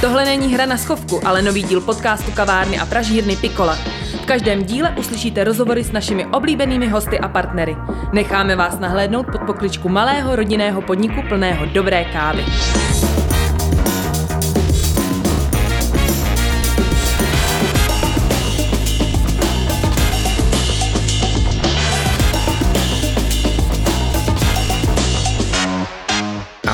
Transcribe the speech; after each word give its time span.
Tohle 0.00 0.24
není 0.24 0.54
hra 0.54 0.66
na 0.66 0.76
schovku, 0.76 1.20
ale 1.26 1.42
nový 1.42 1.62
díl 1.62 1.80
podcastu 1.80 2.30
kavárny 2.32 2.78
a 2.78 2.86
pražírny 2.86 3.36
Pikola. 3.36 3.78
V 4.22 4.26
každém 4.26 4.64
díle 4.64 4.94
uslyšíte 4.98 5.44
rozhovory 5.44 5.84
s 5.84 5.92
našimi 5.92 6.26
oblíbenými 6.26 6.88
hosty 6.88 7.18
a 7.18 7.28
partnery. 7.28 7.76
Necháme 8.12 8.56
vás 8.56 8.78
nahlédnout 8.78 9.26
pod 9.32 9.40
pokličku 9.40 9.88
malého 9.88 10.36
rodinného 10.36 10.82
podniku 10.82 11.22
plného 11.28 11.66
dobré 11.66 12.04
kávy. 12.04 12.44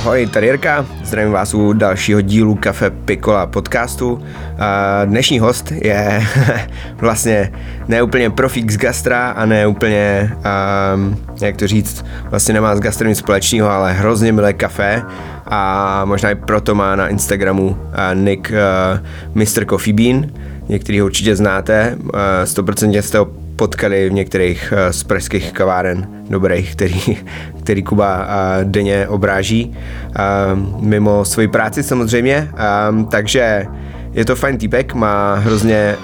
Ahoj, 0.00 0.26
tady 0.26 0.46
Jirka, 0.46 0.86
zdravím 1.04 1.32
vás 1.32 1.54
u 1.54 1.72
dalšího 1.72 2.20
dílu 2.20 2.54
Kafe 2.54 2.90
Pikola 2.90 3.46
podcastu. 3.46 4.22
Dnešní 5.04 5.38
host 5.38 5.72
je 5.72 6.22
vlastně 6.96 7.52
ne 7.88 8.02
úplně 8.02 8.30
profík 8.30 8.70
z 8.70 8.76
gastra 8.76 9.30
a 9.30 9.46
ne 9.46 9.66
úplně, 9.66 10.32
um, 10.94 11.16
jak 11.40 11.56
to 11.56 11.66
říct, 11.66 12.04
vlastně 12.24 12.54
nemá 12.54 12.76
s 12.76 12.80
gastrem 12.80 13.08
nic 13.08 13.18
společného, 13.18 13.70
ale 13.70 13.92
hrozně 13.92 14.32
milé 14.32 14.52
kafe 14.52 15.02
a 15.46 16.04
možná 16.04 16.30
i 16.30 16.34
proto 16.34 16.74
má 16.74 16.96
na 16.96 17.08
Instagramu 17.08 17.66
uh, 17.68 17.76
nick 18.14 18.52
uh, 18.52 19.06
Mr. 19.34 19.64
Coffee 19.64 19.94
Bean, 19.94 20.26
některý 20.68 21.00
ho 21.00 21.06
určitě 21.06 21.36
znáte, 21.36 21.96
uh, 22.02 22.10
100% 22.44 23.00
jste 23.00 23.18
ho 23.18 23.39
potkali 23.60 24.08
v 24.08 24.12
některých 24.12 24.72
uh, 24.72 24.90
z 24.90 25.04
pražských 25.04 25.52
kaváren 25.52 26.08
dobrých, 26.30 26.72
který, 26.72 27.00
který 27.62 27.82
Kuba 27.82 28.18
uh, 28.18 28.24
denně 28.64 29.08
obráží, 29.08 29.68
uh, 29.68 30.80
mimo 30.80 31.24
svoji 31.24 31.48
práci 31.48 31.82
samozřejmě, 31.82 32.50
um, 32.88 33.04
takže 33.04 33.66
je 34.12 34.24
to 34.24 34.36
fajn 34.36 34.58
týpek, 34.58 34.94
má 34.94 35.34
hrozně 35.34 35.96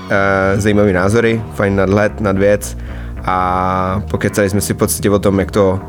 zajímavé 0.57 0.93
názory, 0.93 1.43
fajn 1.55 1.77
nadhled 1.77 2.21
nad 2.21 2.39
věc 2.39 2.77
a 3.25 4.03
pokecali 4.11 4.51
jsme 4.51 4.61
si 4.61 4.75
v 4.75 4.77
podstatě 4.77 5.11
o 5.11 5.19
tom, 5.19 5.39
jak 5.39 5.51
to 5.51 5.81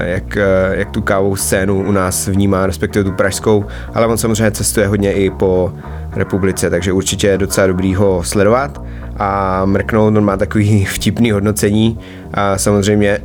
jak, 0.00 0.38
jak 0.72 0.90
tu 0.90 1.02
kávovou 1.02 1.36
scénu 1.36 1.82
u 1.86 1.92
nás 1.92 2.28
vnímá, 2.28 2.66
respektive 2.66 3.04
tu 3.04 3.12
pražskou, 3.12 3.64
ale 3.94 4.06
on 4.06 4.18
samozřejmě 4.18 4.50
cestuje 4.50 4.86
hodně 4.86 5.12
i 5.12 5.30
po 5.30 5.72
republice, 6.16 6.70
takže 6.70 6.92
určitě 6.92 7.26
je 7.26 7.38
docela 7.38 7.66
dobrý 7.66 7.94
ho 7.94 8.22
sledovat 8.24 8.82
a 9.16 9.62
mrknout, 9.64 10.16
on 10.16 10.24
má 10.24 10.36
takový 10.36 10.84
vtipný 10.94 11.30
hodnocení 11.30 11.98
a 12.34 12.58
samozřejmě 12.58 13.18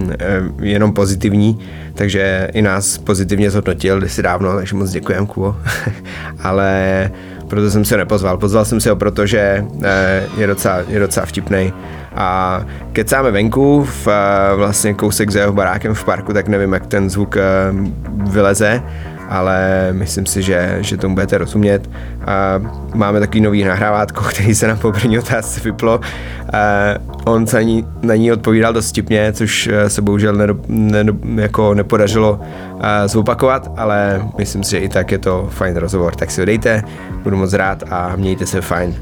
jenom 0.60 0.92
pozitivní, 0.92 1.58
takže 1.94 2.48
i 2.52 2.62
nás 2.62 2.98
pozitivně 2.98 3.50
zhodnotil 3.50 3.98
kdysi 3.98 4.22
dávno, 4.22 4.54
takže 4.56 4.76
moc 4.76 4.90
děkujem, 4.90 5.26
Kubo. 5.26 5.56
Ale 6.42 7.10
proto 7.48 7.70
jsem 7.70 7.84
se 7.84 7.96
nepozval. 7.96 8.36
Pozval 8.36 8.64
jsem 8.64 8.80
se 8.80 8.90
ho, 8.90 8.96
protože 8.96 9.64
je 10.36 10.46
docela, 10.46 10.78
je 10.88 11.00
docela 11.00 11.26
vtipný. 11.26 11.72
A 12.14 12.60
kecáme 12.92 13.30
venku, 13.30 13.84
v, 13.84 14.08
vlastně 14.56 14.94
kousek 14.94 15.30
za 15.30 15.40
jeho 15.40 15.52
barákem 15.52 15.94
v 15.94 16.04
parku, 16.04 16.32
tak 16.32 16.48
nevím, 16.48 16.72
jak 16.72 16.86
ten 16.86 17.10
zvuk 17.10 17.36
vyleze, 18.12 18.82
ale 19.30 19.88
myslím 19.92 20.26
si, 20.26 20.42
že, 20.42 20.78
že 20.80 20.96
tomu 20.96 21.14
budete 21.14 21.38
rozumět. 21.38 21.90
A 22.26 22.60
máme 22.94 23.20
takový 23.20 23.40
nový 23.40 23.64
nahrávátko, 23.64 24.24
který 24.30 24.54
se 24.54 24.68
na 24.68 24.76
po 24.76 24.92
první 24.92 25.18
otázce 25.18 25.60
vyplo. 25.60 26.00
A 26.52 26.58
on 27.24 27.46
se 27.46 27.64
ní, 27.64 27.86
na 28.02 28.14
ní 28.14 28.32
odpovídal 28.32 28.72
dost 28.72 28.88
vtipně, 28.88 29.32
což 29.32 29.70
se 29.88 30.02
bohužel 30.02 30.34
ne, 30.34 30.46
ne, 30.68 31.12
jako 31.42 31.74
nepodařilo 31.74 32.40
zopakovat, 33.06 33.70
ale 33.76 34.22
myslím 34.38 34.64
si, 34.64 34.70
že 34.70 34.78
i 34.78 34.88
tak 34.88 35.12
je 35.12 35.18
to 35.18 35.48
fajn 35.50 35.76
rozhovor. 35.76 36.14
Tak 36.14 36.30
si 36.30 36.40
ho 36.40 36.44
dejte, 36.44 36.82
budu 37.22 37.36
moc 37.36 37.52
rád 37.52 37.82
a 37.90 38.12
mějte 38.16 38.46
se 38.46 38.60
fajn. 38.60 38.94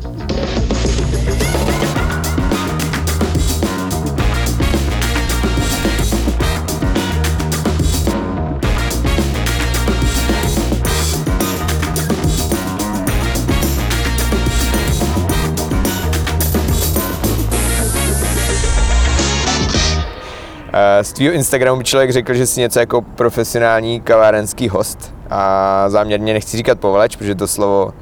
Z 21.02 21.12
tvýho 21.12 21.32
Instagramu 21.32 21.78
by 21.78 21.84
člověk 21.84 22.10
řekl, 22.12 22.34
že 22.34 22.46
jsi 22.46 22.60
něco 22.60 22.80
jako 22.80 23.02
profesionální 23.02 24.00
kavárenský 24.00 24.68
host 24.68 25.14
a 25.30 25.84
záměrně 25.88 26.32
nechci 26.32 26.56
říkat 26.56 26.80
povaleč, 26.80 27.16
protože 27.16 27.34
to 27.34 27.48
slovo 27.48 27.92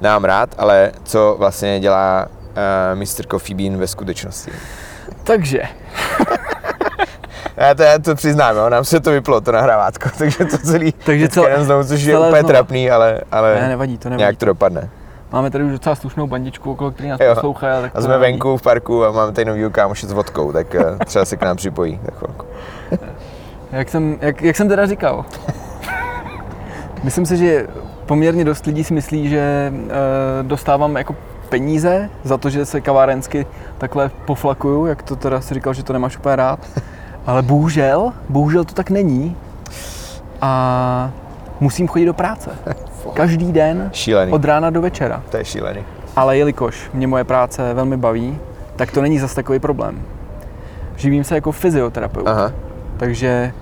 nám 0.00 0.24
rád, 0.24 0.54
ale 0.58 0.92
co 1.04 1.36
vlastně 1.38 1.80
dělá 1.80 2.26
uh, 2.94 2.98
Mr. 2.98 3.26
Coffee 3.30 3.56
Bean 3.56 3.76
ve 3.76 3.86
skutečnosti? 3.86 4.50
Takže. 5.24 5.62
já 7.56 7.74
to, 7.74 7.82
já 7.82 7.98
to 7.98 8.14
přiznám, 8.14 8.56
jo, 8.56 8.68
nám 8.68 8.84
se 8.84 9.00
to 9.00 9.10
vyplo, 9.10 9.40
to 9.40 9.52
nahrávátko, 9.52 10.08
takže 10.18 10.44
to 10.44 10.58
celý 10.58 10.92
takže 10.92 11.28
celé, 11.28 11.64
znovu, 11.64 11.84
což 11.84 12.02
je 12.02 12.18
úplně 12.18 12.40
znova. 12.40 12.48
trapný, 12.48 12.90
ale, 12.90 13.20
ale 13.32 13.60
ne, 13.60 13.68
nevadí, 13.68 13.98
to 13.98 14.08
nevadí. 14.08 14.20
nějak 14.20 14.36
to 14.36 14.46
dopadne. 14.46 14.90
Máme 15.32 15.50
tady 15.50 15.64
už 15.64 15.72
docela 15.72 15.94
slušnou 15.94 16.26
bandičku, 16.26 16.72
okolo 16.72 16.90
který 16.90 17.08
nás 17.08 17.20
poslouchá. 17.34 17.80
Tak 17.80 17.96
a 17.96 18.00
jsme 18.00 18.18
venku 18.18 18.56
v 18.56 18.62
parku 18.62 19.04
a 19.04 19.12
máme 19.12 19.32
tady 19.32 19.44
nový 19.44 19.72
kámoše 19.72 20.06
s 20.06 20.12
vodkou, 20.12 20.52
tak 20.52 20.74
eh, 20.74 21.04
třeba 21.04 21.24
se 21.24 21.36
k 21.36 21.42
nám 21.42 21.56
připojí 21.56 22.00
za 22.04 22.10
chvilku. 22.18 22.46
jak, 23.72 23.88
jsem, 23.88 24.18
jak, 24.20 24.42
jak 24.42 24.56
jsem 24.56 24.68
teda 24.68 24.86
říkal, 24.86 25.24
myslím 27.02 27.26
si, 27.26 27.36
že 27.36 27.66
poměrně 28.06 28.44
dost 28.44 28.66
lidí 28.66 28.84
si 28.84 28.94
myslí, 28.94 29.28
že 29.28 29.38
e, 29.40 30.42
dostávám 30.42 30.96
jako 30.96 31.14
peníze 31.48 32.10
za 32.24 32.38
to, 32.38 32.50
že 32.50 32.66
se 32.66 32.80
kavárensky 32.80 33.46
takhle 33.78 34.10
poflakuju, 34.24 34.86
jak 34.86 35.02
to 35.02 35.16
teda 35.16 35.40
si 35.40 35.54
říkal, 35.54 35.74
že 35.74 35.82
to 35.82 35.92
nemáš 35.92 36.16
úplně 36.16 36.36
rád. 36.36 36.66
Ale 37.26 37.42
bohužel, 37.42 38.12
bohužel 38.28 38.64
to 38.64 38.74
tak 38.74 38.90
není. 38.90 39.36
A 40.40 41.10
musím 41.60 41.88
chodit 41.88 42.06
do 42.06 42.14
práce. 42.14 42.50
Každý 43.14 43.52
den 43.52 43.90
šílený. 43.92 44.32
od 44.32 44.44
rána 44.44 44.70
do 44.70 44.80
večera. 44.80 45.22
To 45.30 45.36
je 45.36 45.44
šílený. 45.44 45.80
Ale 46.16 46.38
jelikož 46.38 46.90
mě 46.94 47.06
moje 47.06 47.24
práce 47.24 47.74
velmi 47.74 47.96
baví, 47.96 48.38
tak 48.76 48.90
to 48.90 49.02
není 49.02 49.18
zas 49.18 49.34
takový 49.34 49.58
problém. 49.58 50.02
Živím 50.96 51.24
se 51.24 51.34
jako 51.34 51.52
fyzioterapeut. 51.52 52.28
Aha. 52.28 52.52
Takže 52.96 53.52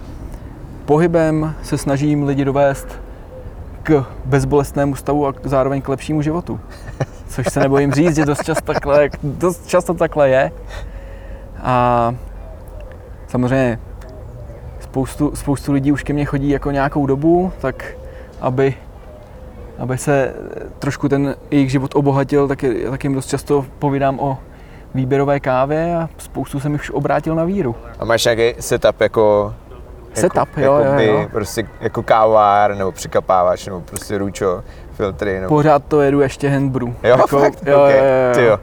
pohybem 0.84 1.54
se 1.62 1.78
snažím 1.78 2.27
lidi 2.27 2.44
dovést 2.44 3.00
k 3.82 4.04
bezbolestnému 4.25 4.97
stavu 4.97 5.27
a 5.27 5.34
zároveň 5.43 5.82
k 5.82 5.88
lepšímu 5.88 6.22
životu. 6.22 6.60
Což 7.28 7.47
se 7.48 7.60
nebojím 7.60 7.93
říct, 7.93 8.16
že 8.16 8.25
dost 8.25 8.44
často 8.44 8.72
takhle, 8.72 9.10
dost 9.22 9.66
často 9.66 9.94
takhle 9.94 10.28
je. 10.28 10.53
A 11.62 12.15
samozřejmě 13.27 13.78
spoustu, 14.81 15.37
spoustu 15.37 15.72
lidí 15.72 15.93
už 15.93 16.03
ke 16.03 16.12
mně 16.12 16.25
chodí 16.25 16.48
jako 16.48 16.71
nějakou 16.71 17.06
dobu, 17.06 17.53
tak 17.60 17.84
aby 18.41 18.75
aby 19.78 19.99
se 19.99 20.34
trošku 20.78 21.09
ten 21.09 21.34
jejich 21.50 21.71
život 21.71 21.94
obohatil, 21.94 22.49
tak, 22.49 22.62
je, 22.62 22.91
tak 22.91 23.05
jim 23.05 23.15
dost 23.15 23.27
často 23.27 23.66
povídám 23.78 24.21
o 24.21 24.39
výběrové 24.94 25.41
kávě 25.41 25.97
a 25.97 26.09
spoustu 26.19 26.61
jsem 26.61 26.75
už 26.75 26.91
obrátil 26.91 27.34
na 27.34 27.44
víru. 27.44 27.75
A 27.99 28.05
máš 28.05 28.25
nějaký 28.25 28.62
setup 28.62 29.00
jako 29.00 29.55
Setup, 30.12 30.56
jako, 30.56 30.75
jo, 30.75 30.84
jo, 30.84 31.12
jo. 31.12 31.27
prostě 31.33 31.69
jako 31.81 32.03
kávár, 32.03 32.77
nebo 32.77 32.93
přikapávač, 32.93 33.66
nebo 33.66 33.81
prostě 33.81 34.19
ručo, 34.19 34.62
filtry. 34.93 35.41
Nebo... 35.41 35.49
Pořád 35.49 35.84
to 35.84 36.00
jedu 36.00 36.21
ještě 36.21 36.49
handbrew. 36.49 36.89
Jo, 36.89 36.95
jako, 37.03 37.39
fakt? 37.39 37.66
Jo, 37.66 37.81
okay. 37.81 37.99
jo, 37.99 38.05
jo, 38.43 38.49
jo. 38.49 38.59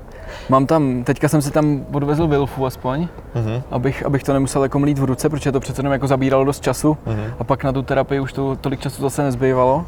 Mám 0.49 0.65
tam, 0.65 1.03
teďka 1.03 1.27
jsem 1.27 1.41
si 1.41 1.51
tam 1.51 1.85
odvezl 1.93 2.27
Wilfu 2.27 2.65
aspoň, 2.65 3.07
uh-huh. 3.35 3.61
abych, 3.71 4.05
abych 4.05 4.23
to 4.23 4.33
nemusel 4.33 4.63
jako 4.63 4.79
mlít 4.79 4.99
v 4.99 5.03
ruce, 5.03 5.29
protože 5.29 5.51
to 5.51 5.59
přece 5.59 5.79
jenom 5.79 5.93
jako 5.93 6.07
zabíralo 6.07 6.43
dost 6.43 6.63
času 6.63 6.97
uh-huh. 7.07 7.33
a 7.39 7.43
pak 7.43 7.63
na 7.63 7.71
tu 7.71 7.81
terapii 7.81 8.19
už 8.19 8.33
to 8.33 8.55
tolik 8.55 8.79
času 8.79 9.01
zase 9.01 9.23
nezbývalo. 9.23 9.85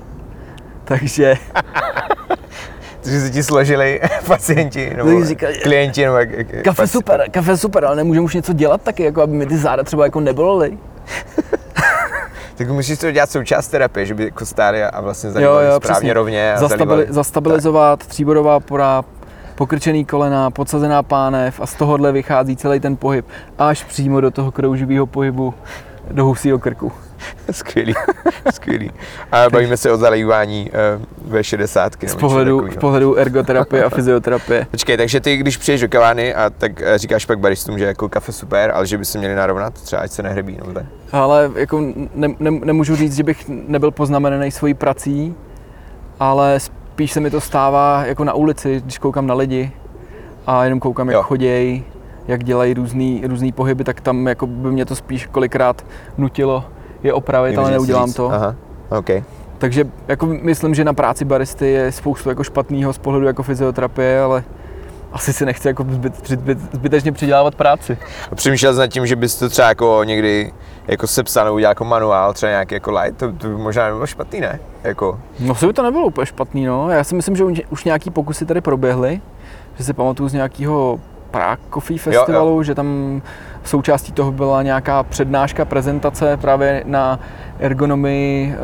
Takže... 0.87 1.35
Takže 3.01 3.21
se 3.21 3.29
ti 3.29 3.43
složili 3.43 4.01
pacienti 4.27 4.93
nebo 4.97 5.25
říká, 5.25 5.47
klienti 5.63 6.05
nebo 6.05 6.17
jak, 6.17 6.29
jak, 6.31 6.47
Kafe 6.63 6.81
paci... 6.81 6.93
super, 6.93 7.23
kafe 7.31 7.57
super, 7.57 7.85
ale 7.85 7.95
nemůžeme 7.95 8.25
už 8.25 8.33
něco 8.33 8.53
dělat 8.53 8.81
taky, 8.81 9.03
jako 9.03 9.21
aby 9.21 9.33
mi 9.33 9.45
ty 9.45 9.57
záda 9.57 9.83
třeba 9.83 10.03
jako 10.03 10.19
nebolely. 10.19 10.77
tak 12.55 12.69
musíš 12.69 12.99
to 12.99 13.11
dělat 13.11 13.31
součást 13.31 13.67
terapie, 13.67 14.05
že 14.05 14.13
by 14.13 14.23
jako 14.23 14.45
stáli 14.45 14.83
a 14.83 15.01
vlastně 15.01 15.31
zalívali 15.31 15.65
jo, 15.65 15.71
jo, 15.71 15.79
správně 15.79 15.99
přesně. 15.99 16.13
rovně. 16.13 16.53
A 16.53 16.59
Zastabili, 16.59 16.87
zalívali... 16.87 17.13
Zastabilizovat, 17.13 17.99
tak. 17.99 18.07
tříbodová 18.07 18.59
pora, 18.59 19.03
pokrčený 19.55 20.05
kolena, 20.05 20.51
podsazená 20.51 21.03
pánev 21.03 21.59
a 21.59 21.65
z 21.65 21.73
tohohle 21.73 22.11
vychází 22.11 22.55
celý 22.55 22.79
ten 22.79 22.97
pohyb 22.97 23.25
až 23.59 23.83
přímo 23.83 24.21
do 24.21 24.31
toho 24.31 24.51
krouživého 24.51 25.05
pohybu 25.05 25.53
do 26.11 26.25
husího 26.25 26.59
krku. 26.59 26.91
skvělý, 27.51 27.93
skvělý. 28.53 28.91
A 29.31 29.49
bavíme 29.49 29.77
se 29.77 29.91
o 29.91 29.97
zalejvání 29.97 30.71
uh, 30.71 31.31
ve 31.31 31.43
60. 31.43 31.93
Z 32.07 32.15
pohledu, 32.15 32.71
z 32.71 32.77
pohledu 32.77 33.15
ergoterapie 33.15 33.83
a 33.83 33.89
fyzioterapie. 33.89 34.67
Počkej, 34.71 34.97
takže 34.97 35.19
ty, 35.19 35.37
když 35.37 35.57
přijdeš 35.57 35.81
do 35.81 35.89
kavárny 35.89 36.35
a 36.35 36.49
tak 36.49 36.81
eh, 36.81 36.97
říkáš 36.97 37.25
pak 37.25 37.39
baristům, 37.39 37.79
že 37.79 37.85
jako 37.85 38.09
kafe 38.09 38.31
super, 38.31 38.71
ale 38.71 38.87
že 38.87 38.97
by 38.97 39.05
se 39.05 39.17
měli 39.17 39.35
narovnat, 39.35 39.73
třeba 39.73 40.01
ať 40.01 40.11
se 40.11 40.23
nehrebí, 40.23 40.57
no 40.65 40.73
tak. 40.73 40.85
Ale 41.11 41.51
jako 41.55 41.81
ne, 42.15 42.27
ne, 42.39 42.51
nemůžu 42.51 42.95
říct, 42.95 43.15
že 43.15 43.23
bych 43.23 43.45
nebyl 43.47 43.91
poznamenaný 43.91 44.51
svojí 44.51 44.73
prací, 44.73 45.35
ale 46.19 46.59
spíš 46.59 47.11
se 47.11 47.19
mi 47.19 47.29
to 47.29 47.41
stává 47.41 48.05
jako 48.05 48.23
na 48.23 48.33
ulici, 48.33 48.81
když 48.83 48.97
koukám 48.97 49.27
na 49.27 49.33
lidi 49.33 49.71
a 50.47 50.63
jenom 50.63 50.79
koukám, 50.79 51.09
jak 51.09 51.25
chodějí, 51.25 51.85
jak 52.27 52.43
dělají 52.43 52.73
různý, 52.73 53.21
různý 53.27 53.51
pohyby, 53.51 53.83
tak 53.83 54.01
tam 54.01 54.27
jako 54.27 54.47
by 54.47 54.71
mě 54.71 54.85
to 54.85 54.95
spíš 54.95 55.25
kolikrát 55.25 55.85
nutilo 56.17 56.65
je 57.03 57.13
opravit, 57.13 57.57
ale 57.57 57.71
neudělám 57.71 58.13
to. 58.13 58.31
Aha, 58.31 58.55
OK. 58.89 59.09
Takže 59.57 59.85
jako 60.07 60.25
myslím, 60.25 60.75
že 60.75 60.83
na 60.83 60.93
práci 60.93 61.25
baristy 61.25 61.67
je 61.71 61.91
spoustu 61.91 62.29
jako 62.29 62.43
špatného 62.43 62.93
z 62.93 62.97
pohledu 62.97 63.25
jako 63.25 63.43
fyzioterapie, 63.43 64.21
ale 64.21 64.43
asi 65.13 65.33
si 65.33 65.45
nechci 65.45 65.67
jako 65.67 65.85
zbyt, 65.89 66.27
zbyt, 66.27 66.57
zbytečně 66.73 67.11
přidělávat 67.11 67.55
práci. 67.55 67.97
Přemýšlel 68.35 68.73
jsi 68.73 68.79
nad 68.79 68.87
tím, 68.87 69.05
že 69.07 69.15
bys 69.15 69.35
to 69.35 69.49
třeba 69.49 69.67
jako 69.67 70.01
někdy 70.03 70.53
jako 70.87 71.07
sepsal 71.07 71.45
nebo 71.45 71.55
udělal 71.55 71.71
jako 71.71 71.85
manuál, 71.85 72.33
třeba 72.33 72.49
nějaký 72.49 72.73
jako 72.73 72.91
light, 72.91 73.17
to, 73.17 73.31
to 73.31 73.47
by 73.47 73.53
možná 73.55 73.85
nebylo 73.87 74.07
špatný, 74.07 74.39
ne? 74.39 74.59
Jako, 74.83 75.19
No 75.39 75.55
se 75.55 75.67
by 75.67 75.73
to 75.73 75.83
nebylo 75.83 76.05
úplně 76.05 76.25
špatný, 76.25 76.65
no. 76.65 76.89
Já 76.89 77.03
si 77.03 77.15
myslím, 77.15 77.35
že 77.35 77.43
už- 77.43 77.61
už 77.69 77.83
nějaký 77.83 78.09
pokusy 78.09 78.45
tady 78.45 78.61
proběhly, 78.61 79.21
že 79.77 79.83
si 79.83 79.93
pamatuju 79.93 80.29
z 80.29 80.33
nějakého 80.33 80.99
Prague 81.31 81.65
Coffee 81.73 81.97
Festivalu, 81.99 82.49
jo, 82.49 82.55
jo. 82.55 82.63
že 82.63 82.75
tam 82.75 83.21
součástí 83.69 84.11
toho 84.11 84.31
byla 84.31 84.63
nějaká 84.63 85.03
přednáška, 85.03 85.65
prezentace 85.65 86.37
právě 86.37 86.83
na 86.85 87.19
ergonomii 87.59 88.55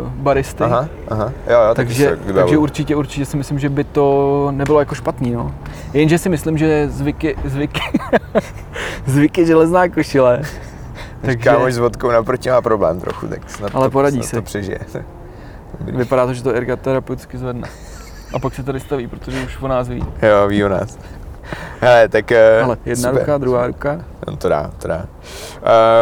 uh, 0.00 0.08
baristy. 0.08 0.64
aha, 0.64 0.88
aha, 1.08 1.32
jo, 1.46 1.60
jo, 1.68 1.74
Takže, 1.74 2.08
se 2.26 2.32
takže 2.32 2.58
určitě, 2.58 2.96
určitě 2.96 3.26
si 3.26 3.36
myslím, 3.36 3.58
že 3.58 3.68
by 3.68 3.84
to 3.84 4.48
nebylo 4.54 4.78
jako 4.78 4.94
špatný, 4.94 5.30
no. 5.30 5.54
Jenže 5.92 6.18
si 6.18 6.28
myslím, 6.28 6.58
že 6.58 6.88
zvyky, 6.88 7.36
zvyky, 7.44 7.80
zvyky 9.06 9.46
železná 9.46 9.88
košile. 9.88 10.42
Takže... 11.20 11.36
Kámoš 11.36 11.74
s 11.74 11.78
vodkou 11.78 12.10
naproti 12.10 12.50
má 12.50 12.62
problém 12.62 13.00
trochu, 13.00 13.26
tak 13.26 13.50
snad, 13.50 13.70
Ale 13.74 13.86
to, 13.86 13.90
poradí 13.90 14.16
snad 14.16 14.28
si. 14.28 14.36
to 14.36 14.42
přežije. 14.42 14.78
Vypadá 15.80 16.26
to, 16.26 16.34
že 16.34 16.42
to 16.42 16.54
ergoterapeuticky 16.54 17.38
zvedne. 17.38 17.68
A 18.32 18.38
pak 18.38 18.54
se 18.54 18.62
tady 18.62 18.80
staví, 18.80 19.06
protože 19.06 19.42
už 19.44 19.62
o 19.62 19.68
nás 19.68 19.88
ví. 19.88 20.04
Jo, 20.22 20.48
ví 20.48 20.64
o 20.64 20.68
nás. 20.68 20.98
Hele, 21.80 22.08
tak 22.08 22.32
eh, 22.32 22.60
Ale 22.62 22.76
jedna 22.84 23.08
super. 23.10 23.22
ruka, 23.22 23.38
druhá 23.38 23.66
ruka. 23.66 24.04
No 24.28 24.36
to 24.36 24.48
dá, 24.48 24.70
to 24.78 24.88
dá. 24.88 25.06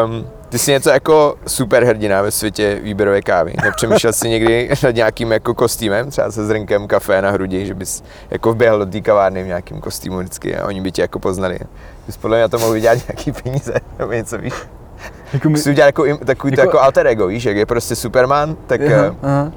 Um, 0.05 0.27
ty 0.49 0.59
jsi 0.59 0.71
něco 0.71 0.91
jako 0.91 1.35
superhrdina 1.47 2.23
ve 2.23 2.31
světě 2.31 2.79
výběrové 2.83 3.23
kávy. 3.23 3.55
Nepřemýšlel 3.65 4.13
jsi 4.13 4.29
někdy 4.29 4.71
nad 4.83 4.95
nějakým 4.95 5.33
jako 5.33 5.55
kostýmem, 5.55 6.11
třeba 6.11 6.31
se 6.31 6.47
zrnkem 6.47 6.87
kafe 6.87 7.23
na 7.23 7.31
hrudi, 7.31 7.67
že 7.67 7.75
bys 7.75 8.03
jako 8.31 8.53
vběhl 8.53 8.79
do 8.79 8.87
té 8.87 9.01
kavárny 9.01 9.43
v 9.43 9.47
nějakým 9.47 9.81
kostýmu 9.81 10.19
vždycky 10.19 10.57
a 10.57 10.67
oni 10.67 10.81
by 10.81 10.93
tě 10.93 11.03
jako 11.03 11.19
poznali. 11.19 11.59
Bys 12.07 12.17
podle 12.17 12.37
mě 12.37 12.43
na 12.43 12.49
to 12.49 12.59
mohl 12.59 12.73
vydělat 12.73 12.99
nějaký 13.09 13.33
peníze, 13.43 13.75
nebo 13.99 14.13
něco 14.13 14.39
víš. 14.39 14.55
Jako 15.33 15.49
my, 15.49 15.53
Bys 15.55 15.67
udělal 15.67 15.89
jako, 15.89 16.03
takový 16.25 16.53
jako, 16.53 16.61
Jako- 16.61 16.77
jako 16.77 16.81
alter 16.81 17.07
ego, 17.07 17.27
víš, 17.27 17.45
jak 17.45 17.57
je 17.57 17.67
prostě 17.67 17.97
Superman, 17.97 18.57
tak 18.67 18.81
aha, 18.81 19.05
eh, 19.07 19.15
aha. 19.23 19.53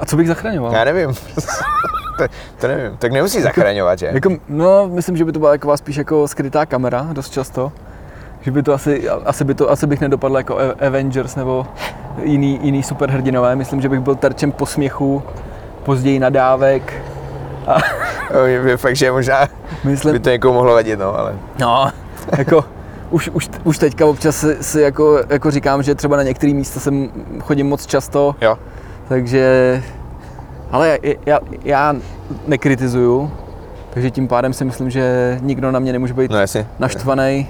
A 0.00 0.06
co 0.06 0.16
bych 0.16 0.28
zachraňoval? 0.28 0.72
já 0.72 0.84
nevím. 0.84 1.14
To, 2.18 2.24
to 2.60 2.68
nevím, 2.68 2.96
tak 2.96 3.12
nemusíš 3.12 3.42
zachraňovat, 3.42 3.98
že? 3.98 4.06
Jako, 4.12 4.30
no, 4.48 4.88
myslím, 4.88 5.16
že 5.16 5.24
by 5.24 5.32
to 5.32 5.38
byla 5.38 5.50
taková 5.50 5.76
spíš 5.76 5.96
jako 5.96 6.28
skrytá 6.28 6.66
kamera, 6.66 7.06
dost 7.12 7.30
často. 7.32 7.72
Že 8.40 8.50
by 8.50 8.62
to 8.62 8.72
asi, 8.72 9.08
asi, 9.08 9.44
by 9.44 9.54
to, 9.54 9.70
asi 9.70 9.86
bych 9.86 10.00
nedopadl 10.00 10.36
jako 10.36 10.58
A- 10.58 10.86
Avengers 10.86 11.36
nebo 11.36 11.66
jiný, 12.22 12.60
jiný 12.62 12.82
superhrdinové. 12.82 13.56
Myslím, 13.56 13.80
že 13.80 13.88
bych 13.88 14.00
byl 14.00 14.14
terčem 14.14 14.52
posměchu, 14.52 15.22
později 15.84 16.18
nadávek. 16.18 17.02
Je, 18.44 18.52
je 18.52 18.76
fakt, 18.76 18.96
že 18.96 19.12
možná 19.12 19.46
by 19.84 19.90
Myslím, 19.90 20.20
to 20.22 20.30
někomu 20.30 20.54
mohlo 20.54 20.74
vadit, 20.74 20.98
no, 20.98 21.18
ale 21.18 21.34
no, 21.58 21.90
jako 22.38 22.64
už, 23.10 23.28
už, 23.32 23.50
už 23.64 23.78
teďka 23.78 24.06
občas 24.06 24.36
si, 24.36 24.56
si 24.60 24.80
jako, 24.80 25.20
jako 25.28 25.50
říkám, 25.50 25.82
že 25.82 25.94
třeba 25.94 26.16
na 26.16 26.22
některé 26.22 26.52
místa 26.54 26.80
jsem 26.80 27.08
chodím 27.40 27.68
moc 27.68 27.86
často, 27.86 28.36
jo. 28.40 28.58
takže, 29.08 29.82
ale 30.76 30.98
já, 31.02 31.14
já, 31.26 31.40
já 31.64 31.94
nekritizuju, 32.46 33.30
takže 33.94 34.10
tím 34.10 34.28
pádem 34.28 34.52
si 34.52 34.64
myslím, 34.64 34.90
že 34.90 35.38
nikdo 35.42 35.70
na 35.70 35.78
mě 35.78 35.92
nemůže 35.92 36.14
být 36.14 36.30
No 36.30 36.38
jasně. 36.38 36.66
naštvaný, 36.78 37.48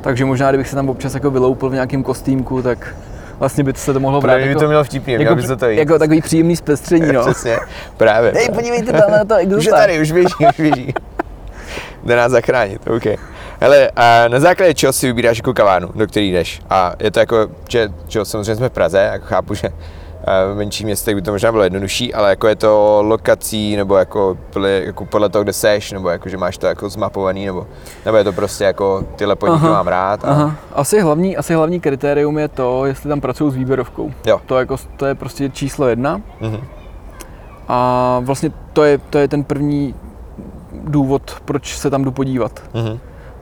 takže 0.00 0.24
možná, 0.24 0.48
kdybych 0.48 0.68
se 0.68 0.76
tam 0.76 0.88
občas 0.88 1.14
jako 1.14 1.30
vyloupil 1.30 1.70
v 1.70 1.74
nějakém 1.74 2.02
kostýmku, 2.02 2.62
tak 2.62 2.96
vlastně 3.38 3.64
by 3.64 3.72
se 3.76 3.92
to 3.92 4.00
mohlo 4.00 4.20
brát 4.20 4.36
by 4.40 4.48
jako, 4.48 4.60
to 4.60 4.66
mělo 4.66 4.84
vtipný, 4.84 5.16
mělo 5.18 5.36
by 5.36 5.42
se 5.42 5.56
to 5.56 5.68
jít. 5.68 5.78
jako 5.78 5.98
takový 5.98 6.20
příjemný 6.20 6.56
zpestření, 6.56 7.12
no. 7.12 7.20
Přesně, 7.20 7.58
právě. 7.96 8.32
Hej, 8.36 8.48
podívejte 8.54 8.92
tam 8.92 9.10
na 9.10 9.24
to, 9.24 9.34
jak 9.34 9.48
Už 9.58 9.64
je 9.64 9.72
tady, 9.72 10.00
už 10.00 10.12
běží, 10.12 10.34
už 10.50 10.60
běží. 10.60 10.94
Jde 12.04 12.16
nás 12.16 12.32
zachránit, 12.32 12.80
OK. 12.88 13.02
Hele, 13.60 13.90
a 13.96 14.28
na 14.28 14.40
základě 14.40 14.74
čeho 14.74 14.92
si 14.92 15.06
vybíráš 15.06 15.36
jako 15.38 15.54
kavárnu, 15.54 15.88
do 15.94 16.06
který 16.06 16.32
jdeš? 16.32 16.62
A 16.70 16.92
je 17.00 17.10
to 17.10 17.20
jako, 17.20 17.48
že, 17.68 17.88
že 18.08 18.24
samozřejmě 18.24 18.56
jsme 18.56 18.68
v 18.68 18.72
Praze, 18.72 18.98
jako 18.98 19.24
chápu, 19.26 19.54
že 19.54 19.68
v 20.52 20.56
menších 20.56 20.86
městech 20.86 21.14
by 21.14 21.22
to 21.22 21.32
možná 21.32 21.52
bylo 21.52 21.64
jednodušší, 21.64 22.14
ale 22.14 22.30
jako 22.30 22.48
je 22.48 22.56
to 22.56 23.02
lokací, 23.02 23.76
nebo 23.76 23.96
jako, 23.96 24.38
podle, 24.52 24.70
jako 24.70 25.04
podle 25.04 25.28
toho, 25.28 25.42
kde 25.42 25.52
seš, 25.52 25.92
nebo 25.92 26.08
jako, 26.08 26.28
že 26.28 26.36
máš 26.36 26.58
to 26.58 26.66
jako 26.66 26.88
zmapovaný, 26.88 27.46
nebo, 27.46 27.66
nebo 28.04 28.16
je 28.16 28.24
to 28.24 28.32
prostě 28.32 28.64
jako 28.64 29.04
tyhle 29.16 29.36
podniky 29.36 29.64
Aha, 29.66 29.72
mám 29.72 29.88
rád. 29.88 30.24
A, 30.24 30.28
Aha. 30.28 30.56
Asi 30.72 31.00
hlavní, 31.00 31.36
asi 31.36 31.54
hlavní 31.54 31.80
kritérium 31.80 32.38
je 32.38 32.48
to, 32.48 32.86
jestli 32.86 33.08
tam 33.08 33.20
pracují 33.20 33.52
s 33.52 33.54
výběrovkou. 33.54 34.12
Jo. 34.26 34.40
To, 34.46 34.58
jako, 34.58 34.76
to 34.96 35.06
je 35.06 35.14
prostě 35.14 35.50
číslo 35.50 35.88
jedna. 35.88 36.20
Mhm. 36.40 36.60
A 37.68 38.20
vlastně 38.24 38.52
to 38.72 38.84
je, 38.84 38.98
to 38.98 39.18
je 39.18 39.28
ten 39.28 39.44
první 39.44 39.94
důvod, 40.72 41.42
proč 41.44 41.78
se 41.78 41.90
tam 41.90 42.04
jdu 42.04 42.10
podívat. 42.10 42.62
Mhm. 42.74 42.98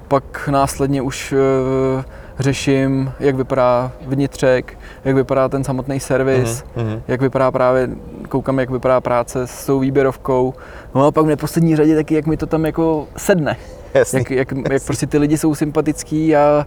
Pak 0.09 0.49
následně 0.53 1.03
už 1.03 1.33
uh, 1.33 2.05
řeším, 2.39 3.13
jak 3.21 3.35
vypadá 3.37 3.93
vnitřek, 4.07 4.79
jak 5.05 5.17
vypadá 5.17 5.49
ten 5.49 5.65
samotný 5.65 6.01
servis, 6.01 6.65
Mhm. 6.77 7.03
jak 7.09 7.21
vypadá 7.21 7.51
právě, 7.51 7.89
koukám, 8.29 8.59
jak 8.59 8.71
vypadá 8.71 9.01
práce 9.01 9.47
s 9.47 9.67
tou 9.67 9.79
výběrovkou. 9.79 10.55
No 10.95 11.07
a 11.07 11.11
pak 11.11 11.25
v 11.25 11.29
neposlední 11.29 11.77
řadě 11.77 11.97
taky, 11.97 12.15
jak 12.15 12.27
mi 12.27 12.37
to 12.37 12.47
tam 12.47 12.65
jako 12.67 13.07
sedne. 13.17 13.57
Jasný. 13.95 14.19
Jak, 14.19 14.31
jak, 14.31 14.49
jak 14.73 14.83
prostě 14.87 15.07
ty 15.07 15.19
lidi 15.19 15.39
jsou 15.39 15.55
sympatický 15.55 16.37
a 16.37 16.67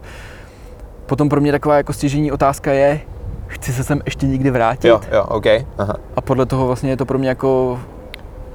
potom 1.05 1.29
pro 1.29 1.41
mě 1.41 1.51
taková 1.51 1.77
jako 1.77 1.93
stěžení 1.93 2.31
otázka 2.31 2.71
je, 2.71 2.99
chci 3.47 3.73
se 3.73 3.83
sem 3.83 4.01
ještě 4.05 4.27
někdy 4.27 4.51
vrátit? 4.51 4.87
Jo, 4.87 5.01
jo, 5.11 5.23
OK. 5.23 5.45
Aha. 5.77 5.95
A 6.15 6.21
podle 6.21 6.45
toho 6.45 6.67
vlastně 6.67 6.89
je 6.89 6.97
to 6.97 7.05
pro 7.05 7.17
mě 7.17 7.29
jako 7.29 7.79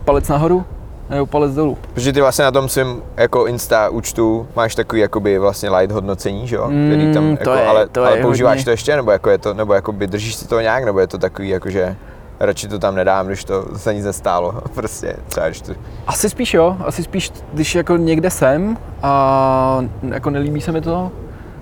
palec 0.05 0.28
nahoru 0.28 0.64
nebo 1.11 1.27
palec 1.27 1.55
dolů. 1.55 1.79
Protože 1.95 2.12
ty 2.12 2.21
vlastně 2.21 2.45
na 2.45 2.51
tom 2.51 2.69
svém 2.69 3.03
jako 3.17 3.47
Insta 3.47 3.89
účtu 3.89 4.47
máš 4.56 4.75
takový 4.75 5.01
jakoby 5.01 5.39
vlastně 5.39 5.71
light 5.71 5.93
hodnocení, 5.93 6.47
že 6.49 6.56
jo? 6.56 6.65
Který 6.65 7.12
tam, 7.15 7.25
Mm, 7.25 7.31
jako, 7.31 7.51
je- 7.51 7.67
ale, 7.67 7.88
to 7.88 8.00
je 8.00 8.07
ale 8.07 8.17
používáš 8.17 8.50
hodně. 8.52 8.64
to 8.64 8.71
ještě, 8.71 8.97
nebo 8.97 9.11
jako 9.11 9.31
je 9.31 9.38
to, 9.38 9.55
nebo 9.55 9.75
jakoby 9.75 10.07
držíš 10.07 10.35
si 10.35 10.49
to 10.49 10.61
nějak, 10.61 10.85
nebo 10.85 11.00
je 11.00 11.07
to 11.07 11.19
takový 11.19 11.49
jako, 11.49 11.71
že 11.71 11.97
radši 12.40 12.69
to 12.69 12.78
tam 12.78 12.95
nedám, 12.95 13.26
když 13.26 13.45
to 13.45 13.64
za 13.73 13.93
nic 13.93 14.05
nestálo, 14.05 14.52
prostě 14.75 15.17
třeba 15.28 15.47
to, 15.67 15.73
Asi 16.07 16.31
spíš 16.31 16.55
jo, 16.55 16.76
asi 16.87 17.02
spíš, 17.02 17.33
když 17.52 17.75
jako 17.75 17.97
někde 17.97 18.31
jsem 18.31 18.76
a 19.02 19.85
jako 20.09 20.31
nelíbí 20.31 20.61
se 20.61 20.73
mi 20.73 20.81
to, 20.81 21.11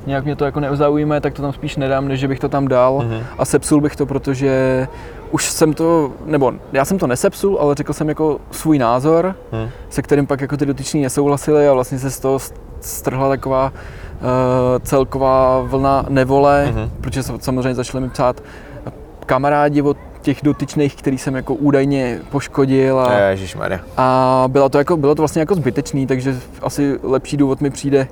nějak 0.06 0.24
mě 0.24 0.36
to 0.36 0.44
jako 0.44 0.60
neuzaujme, 0.60 1.20
tak 1.20 1.34
to 1.34 1.42
tam 1.42 1.52
spíš 1.52 1.76
nedám, 1.76 2.08
než 2.08 2.20
že 2.20 2.28
bych 2.28 2.40
to 2.40 2.48
tam 2.48 2.68
dal 2.68 2.98
Mhm. 3.04 3.20
a 3.38 3.44
sepsul 3.44 3.80
bych 3.80 3.96
to, 3.96 4.06
protože 4.06 4.86
už 5.32 5.50
jsem 5.50 5.72
to, 5.72 6.12
nebo 6.24 6.52
já 6.72 6.84
jsem 6.84 6.98
to 6.98 7.06
nesepsul, 7.06 7.58
ale 7.60 7.74
řekl 7.74 7.92
jsem 7.92 8.08
jako 8.08 8.40
svůj 8.50 8.78
názor, 8.78 9.34
hm. 9.52 9.68
se 9.90 10.02
kterým 10.02 10.26
pak 10.26 10.40
jako 10.40 10.56
ty 10.56 10.66
dotyční 10.66 11.02
nesouhlasili 11.02 11.68
a 11.68 11.72
vlastně 11.72 11.98
se 11.98 12.10
z 12.10 12.20
toho 12.20 12.38
strhla 12.80 13.28
taková 13.28 13.72
uh, 13.72 14.28
celková 14.82 15.60
vlna 15.60 16.06
nevole, 16.08 16.66
Mhm. 16.72 16.90
protože 17.00 17.20
sa- 17.20 17.38
samozřejmě 17.40 17.74
začali 17.74 18.04
mi 18.04 18.10
psát 18.10 18.42
kamarádi 19.26 19.82
od 19.82 19.96
těch 20.22 20.38
dotyčných, 20.42 20.96
který 20.96 21.18
jsem 21.18 21.34
jako 21.34 21.54
údajně 21.54 22.20
poškodil 22.30 23.00
a, 23.00 23.12
Ježišmarja. 23.12 23.80
a 23.96 24.44
bylo 24.48 24.68
to, 24.68 24.78
jako, 24.78 24.96
bylo 24.96 25.14
to 25.14 25.22
vlastně 25.22 25.40
jako 25.40 25.54
zbytečný, 25.54 26.06
takže 26.06 26.36
asi 26.62 26.98
lepší 27.02 27.36
důvod 27.36 27.60
mi 27.60 27.70
přijde, 27.70 28.08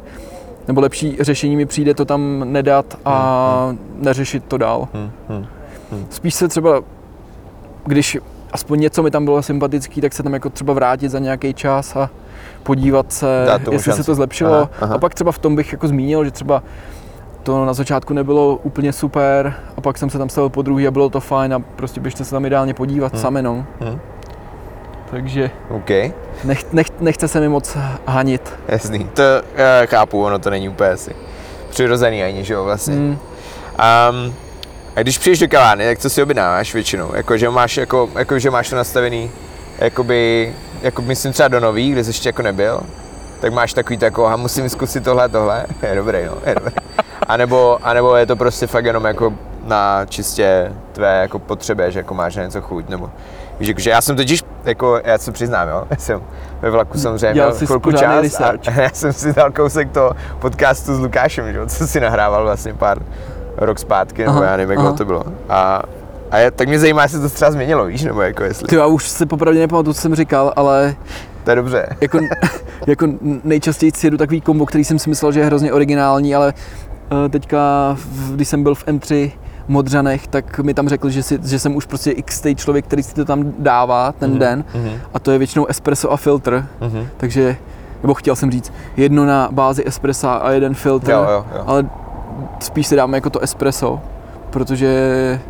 nebo 0.69 0.81
lepší 0.81 1.17
řešení 1.21 1.57
mi 1.57 1.67
přijde 1.67 1.95
to 1.95 2.05
tam 2.05 2.45
nedat 2.53 2.99
a 3.05 3.75
neřešit 3.99 4.45
to 4.45 4.59
dál. 4.59 4.89
Hm, 4.95 5.11
hm. 5.29 5.47
Spíš 6.11 6.35
se 6.35 6.49
třeba, 6.49 6.81
když 7.85 8.19
aspoň 8.53 8.81
něco 8.81 9.03
mi 9.03 9.11
tam 9.11 9.25
bylo 9.25 9.43
sympatický, 9.43 10.01
tak 10.01 10.13
se 10.13 10.23
tam 10.23 10.35
jako 10.35 10.51
třeba 10.51 10.73
vrátit 10.73 11.09
za 11.09 11.19
nějaký 11.19 11.55
čas 11.55 11.97
a 11.97 12.11
podívat 12.63 13.13
se, 13.13 13.47
jestli 13.71 13.85
šanci. 13.85 14.03
se 14.03 14.07
to 14.07 14.15
zlepšilo. 14.15 14.55
Aha, 14.55 14.69
aha. 14.81 14.95
A 14.95 14.99
pak 14.99 15.15
třeba 15.15 15.33
v 15.33 15.39
tom 15.39 15.57
bych 15.57 15.73
jako 15.73 15.89
zmínil, 15.89 16.25
že 16.25 16.31
třeba 16.31 16.63
to 17.43 17.65
na 17.67 17.73
začátku 17.73 18.15
nebylo 18.15 18.57
úplně 18.63 18.93
super 18.93 19.55
a 19.77 19.81
pak 19.81 19.99
jsem 19.99 20.11
se 20.11 20.19
tam 20.19 20.29
stavil 20.29 20.49
po 20.49 20.63
druhý 20.63 20.87
a 20.87 20.91
bylo 20.91 21.09
to 21.11 21.21
fajn 21.21 21.55
a 21.55 21.59
prostě 21.77 22.01
běžte 22.01 22.25
se 22.25 22.31
tam 22.31 22.45
ideálně 22.47 22.75
podívat 22.75 23.13
Hmm. 23.13 23.23
sami, 23.23 23.43
no. 23.43 23.67
Hm. 23.81 23.99
Takže 25.11 25.51
OK, 25.71 25.91
nech, 26.45 26.73
nech, 26.73 26.87
nechce 27.01 27.29
se 27.29 27.41
mi 27.41 27.49
moc 27.49 27.77
hanit. 28.07 28.53
jasný. 28.69 28.99
To 29.15 29.23
uh, 29.53 29.87
chápu, 29.87 30.25
ono 30.25 30.39
to 30.39 30.51
není 30.51 30.69
úplně 30.69 30.91
asi 30.91 31.15
přirozený 31.71 32.23
ani, 32.23 32.45
že 32.45 32.55
jo, 32.55 32.65
vlastně. 32.65 32.95
Mm. 32.97 33.11
Um, 33.11 34.35
A 34.97 35.03
když 35.03 35.19
přijdeš 35.19 35.39
do 35.39 35.49
kavárny, 35.49 35.87
tak 35.87 35.99
co 35.99 36.11
si 36.11 36.23
objednáváš 36.23 36.75
většinou? 36.75 37.11
Jako, 37.15 37.37
že 37.37 37.51
máš, 37.51 37.77
jako, 37.77 38.09
jako, 38.15 38.39
že 38.39 38.51
máš 38.51 38.71
to 38.71 38.77
nastavený, 38.77 39.31
jakoby, 39.79 40.53
jako 40.83 41.03
myslím 41.03 41.33
třeba 41.33 41.49
do 41.49 41.61
nový, 41.61 41.91
kde 41.91 42.05
jsi 42.05 42.11
ještě 42.11 42.29
jako 42.29 42.43
nebyl, 42.43 42.81
tak 43.41 43.53
máš 43.53 43.73
takový 43.73 43.99
jako, 44.03 44.27
a 44.27 44.37
musím 44.37 44.69
zkusit 44.69 45.05
tohle, 45.05 45.29
tohle, 45.29 45.67
je 45.83 45.95
dobrý, 45.95 46.19
no, 46.27 46.35
je 46.47 46.55
dobrý. 46.55 46.75
A 47.27 47.37
nebo, 47.37 47.79
a 47.83 47.95
nebo 47.95 48.17
je 48.17 48.27
to 48.27 48.37
prostě 48.37 48.67
fakt 48.67 48.85
jenom 48.85 49.05
jako 49.05 49.33
na 49.65 50.07
čistě 50.07 50.73
tvé 50.93 51.21
jako 51.21 51.39
potřeby, 51.39 51.83
že 51.89 51.99
jako 51.99 52.15
máš 52.15 52.37
na 52.37 52.45
něco 52.45 52.61
chuť, 52.61 52.89
nebo 52.89 53.11
víš, 53.59 53.69
jako, 53.69 53.81
že 53.81 53.91
já 53.91 54.01
jsem 54.01 54.17
totiž, 54.17 54.45
jako, 54.65 55.01
já 55.05 55.19
se 55.19 55.33
přiznám, 55.33 55.69
jo, 55.69 55.85
já 55.91 55.97
jsem 55.97 56.23
ve 56.61 56.71
vlaku 56.71 56.99
samozřejmě 56.99 57.35
Dělal 57.35 57.51
měl 57.51 57.67
chvilku 57.67 57.93
čas 57.93 58.23
research. 58.23 58.69
a 58.69 58.71
já 58.81 58.91
jsem 58.93 59.13
si 59.13 59.33
dal 59.33 59.51
kousek 59.53 59.91
toho 59.91 60.13
podcastu 60.39 60.95
s 60.95 61.01
Lukášem, 61.01 61.53
že, 61.53 61.67
co 61.67 61.87
si 61.87 62.01
nahrával 62.01 62.45
vlastně 62.45 62.75
pár 62.75 62.99
rok 63.57 63.79
zpátky, 63.79 64.23
nebo 64.25 64.37
Aha, 64.39 64.45
já 64.51 64.57
nevím, 64.57 64.71
jak 64.71 64.79
aha. 64.79 64.93
to 64.93 65.05
bylo. 65.05 65.25
A, 65.49 65.83
a 66.31 66.39
je, 66.39 66.51
tak 66.51 66.69
mě 66.69 66.79
zajímá, 66.79 67.03
jestli 67.03 67.21
to 67.21 67.29
třeba 67.29 67.51
změnilo, 67.51 67.87
víš, 67.87 68.03
nebo 68.05 68.23
jako 68.23 68.43
jestli, 68.45 68.67
Ty 68.69 68.77
já 68.77 68.87
už 68.87 69.09
si 69.09 69.27
popravdě 69.27 69.61
nepamatuju, 69.61 69.95
co 69.95 70.01
jsem 70.01 70.15
říkal, 70.15 70.53
ale 70.57 70.95
to 71.45 71.51
je 71.51 71.57
dobře. 71.57 71.87
jako, 72.01 72.19
jako 72.87 73.07
nejčastěji 73.45 73.93
jedu 74.05 74.17
takový 74.17 74.41
kombo, 74.41 74.67
který 74.67 74.85
jsem 74.85 74.99
si 74.99 75.09
myslel, 75.11 75.33
že 75.33 75.41
je 75.41 75.47
hrozně 75.47 75.73
originální, 75.73 76.35
ale 76.35 76.55
eh, 77.27 77.29
teďka, 77.29 77.97
když 78.35 78.49
jsem 78.49 78.63
byl 78.63 78.75
v 78.75 78.87
M3 78.87 79.31
Modřanech, 79.69 80.27
tak 80.27 80.59
mi 80.59 80.75
tam 80.75 80.89
řekl, 80.89 81.11
že, 81.11 81.23
si, 81.23 81.39
že 81.45 81.59
jsem 81.59 81.77
už 81.77 81.87
prostě 81.87 82.11
x 82.11 82.43
člověk, 82.57 82.85
který 82.85 83.03
si 83.03 83.15
to 83.15 83.25
tam 83.25 83.53
dává 83.59 84.13
ten 84.13 84.39
den 84.39 84.65
a 85.15 85.19
to 85.19 85.31
je 85.31 85.39
většinou 85.39 85.67
espresso 85.67 86.13
a 86.13 86.17
filtr, 86.17 86.65
Mhm. 86.81 87.07
takže, 87.17 87.57
nebo 88.03 88.15
chtěl 88.15 88.37
jsem 88.37 88.51
říct, 88.51 88.73
jedno 88.97 89.27
na 89.27 89.49
bázi 89.53 89.83
espressa 89.87 90.35
a 90.35 90.51
jeden 90.51 90.75
filtr, 90.75 91.11
Jo, 91.11 91.27
jo, 91.31 91.45
jo. 91.57 91.63
ale 91.67 91.87
spíš 92.61 92.87
si 92.87 92.97
dáme 92.97 93.17
jako 93.17 93.31
to 93.31 93.41
espresso, 93.41 94.01
protože 94.51 95.41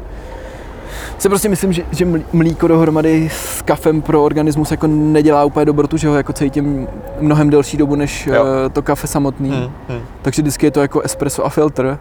si 1.18 1.28
prostě 1.28 1.48
myslím, 1.48 1.72
že, 1.72 1.82
že 1.90 2.04
mlí- 2.06 2.24
mlíko 2.32 2.68
dohromady 2.68 3.28
s 3.32 3.62
kafem 3.62 4.02
pro 4.02 4.24
organismus 4.24 4.70
jako 4.70 4.86
nedělá 4.86 5.44
úplně 5.44 5.64
dobrotu, 5.66 5.96
že 5.96 6.08
ho 6.08 6.14
jako 6.16 6.32
cítím 6.32 6.88
mnohem 7.20 7.50
delší 7.50 7.76
dobu 7.76 7.94
než 7.94 8.26
Jo. 8.26 8.44
eh, 8.66 8.68
to 8.68 8.82
kafe 8.82 9.06
samotný. 9.06 9.50
Hmm, 9.50 9.70
hmm. 9.88 10.00
Takže 10.22 10.42
vždycky 10.42 10.66
je 10.66 10.70
to 10.70 10.80
jako 10.82 11.00
espresso 11.00 11.44
a 11.46 11.48
filtr. 11.48 11.98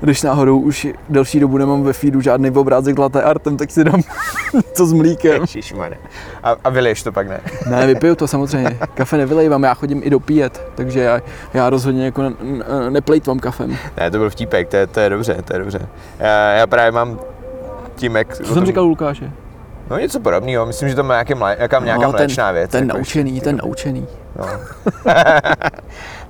Když 0.00 0.22
náhodou 0.22 0.58
už 0.60 0.86
delší 1.08 1.40
dobu 1.40 1.58
nemám 1.58 1.82
ve 1.82 1.92
feedu 1.92 2.20
žádný 2.20 2.50
obrázek 2.50 2.98
latte 2.98 3.22
artem, 3.22 3.56
tak 3.56 3.70
si 3.70 3.84
dám 3.84 4.00
to 4.76 4.86
s 4.86 4.92
mlíkem. 4.92 5.40
Ježišmarja. 5.40 5.98
A, 6.42 6.56
a 6.64 6.70
vyliješ 6.70 7.02
to 7.02 7.12
pak, 7.12 7.28
ne? 7.28 7.40
Ne, 7.70 7.86
vypiju 7.86 8.14
to 8.14 8.26
samozřejmě. 8.26 8.78
Kafe 8.94 9.16
nevylejvám, 9.16 9.62
já 9.62 9.74
chodím 9.74 10.00
i 10.04 10.10
dopíjet, 10.10 10.66
takže 10.74 11.00
já, 11.00 11.20
já 11.54 11.70
rozhodně 11.70 12.04
jako 12.04 12.22
neplejtvám 12.90 13.38
kafem. 13.38 13.76
Ne, 13.96 14.10
to 14.10 14.18
byl 14.18 14.30
vtípek, 14.30 14.68
to 14.68 14.76
je, 14.76 14.86
to 14.86 15.00
je 15.00 15.10
dobře, 15.10 15.36
to 15.44 15.52
je 15.52 15.58
dobře. 15.58 15.88
Já, 16.18 16.52
já 16.52 16.66
právě 16.66 16.92
mám 16.92 17.18
tím, 17.94 18.16
jak... 18.16 18.36
Co 18.36 18.54
jsem 18.54 18.66
říkal 18.66 18.84
Lukáše? 18.84 19.30
No 19.90 19.98
něco 19.98 20.20
podobného, 20.20 20.66
myslím, 20.66 20.88
že 20.88 20.94
to 20.94 21.02
má 21.02 21.14
nějaké 21.14 21.34
mlé, 21.34 21.54
nějaká, 21.58 21.78
nějaká 21.80 22.02
No, 22.02 22.12
mléčná 22.12 22.46
ten, 22.46 22.54
věc. 22.54 22.70
Ten 22.70 22.84
jako 22.84 22.96
naučený, 22.98 23.40
ten 23.40 23.56
naučený. 23.56 24.06
No. 24.38 24.46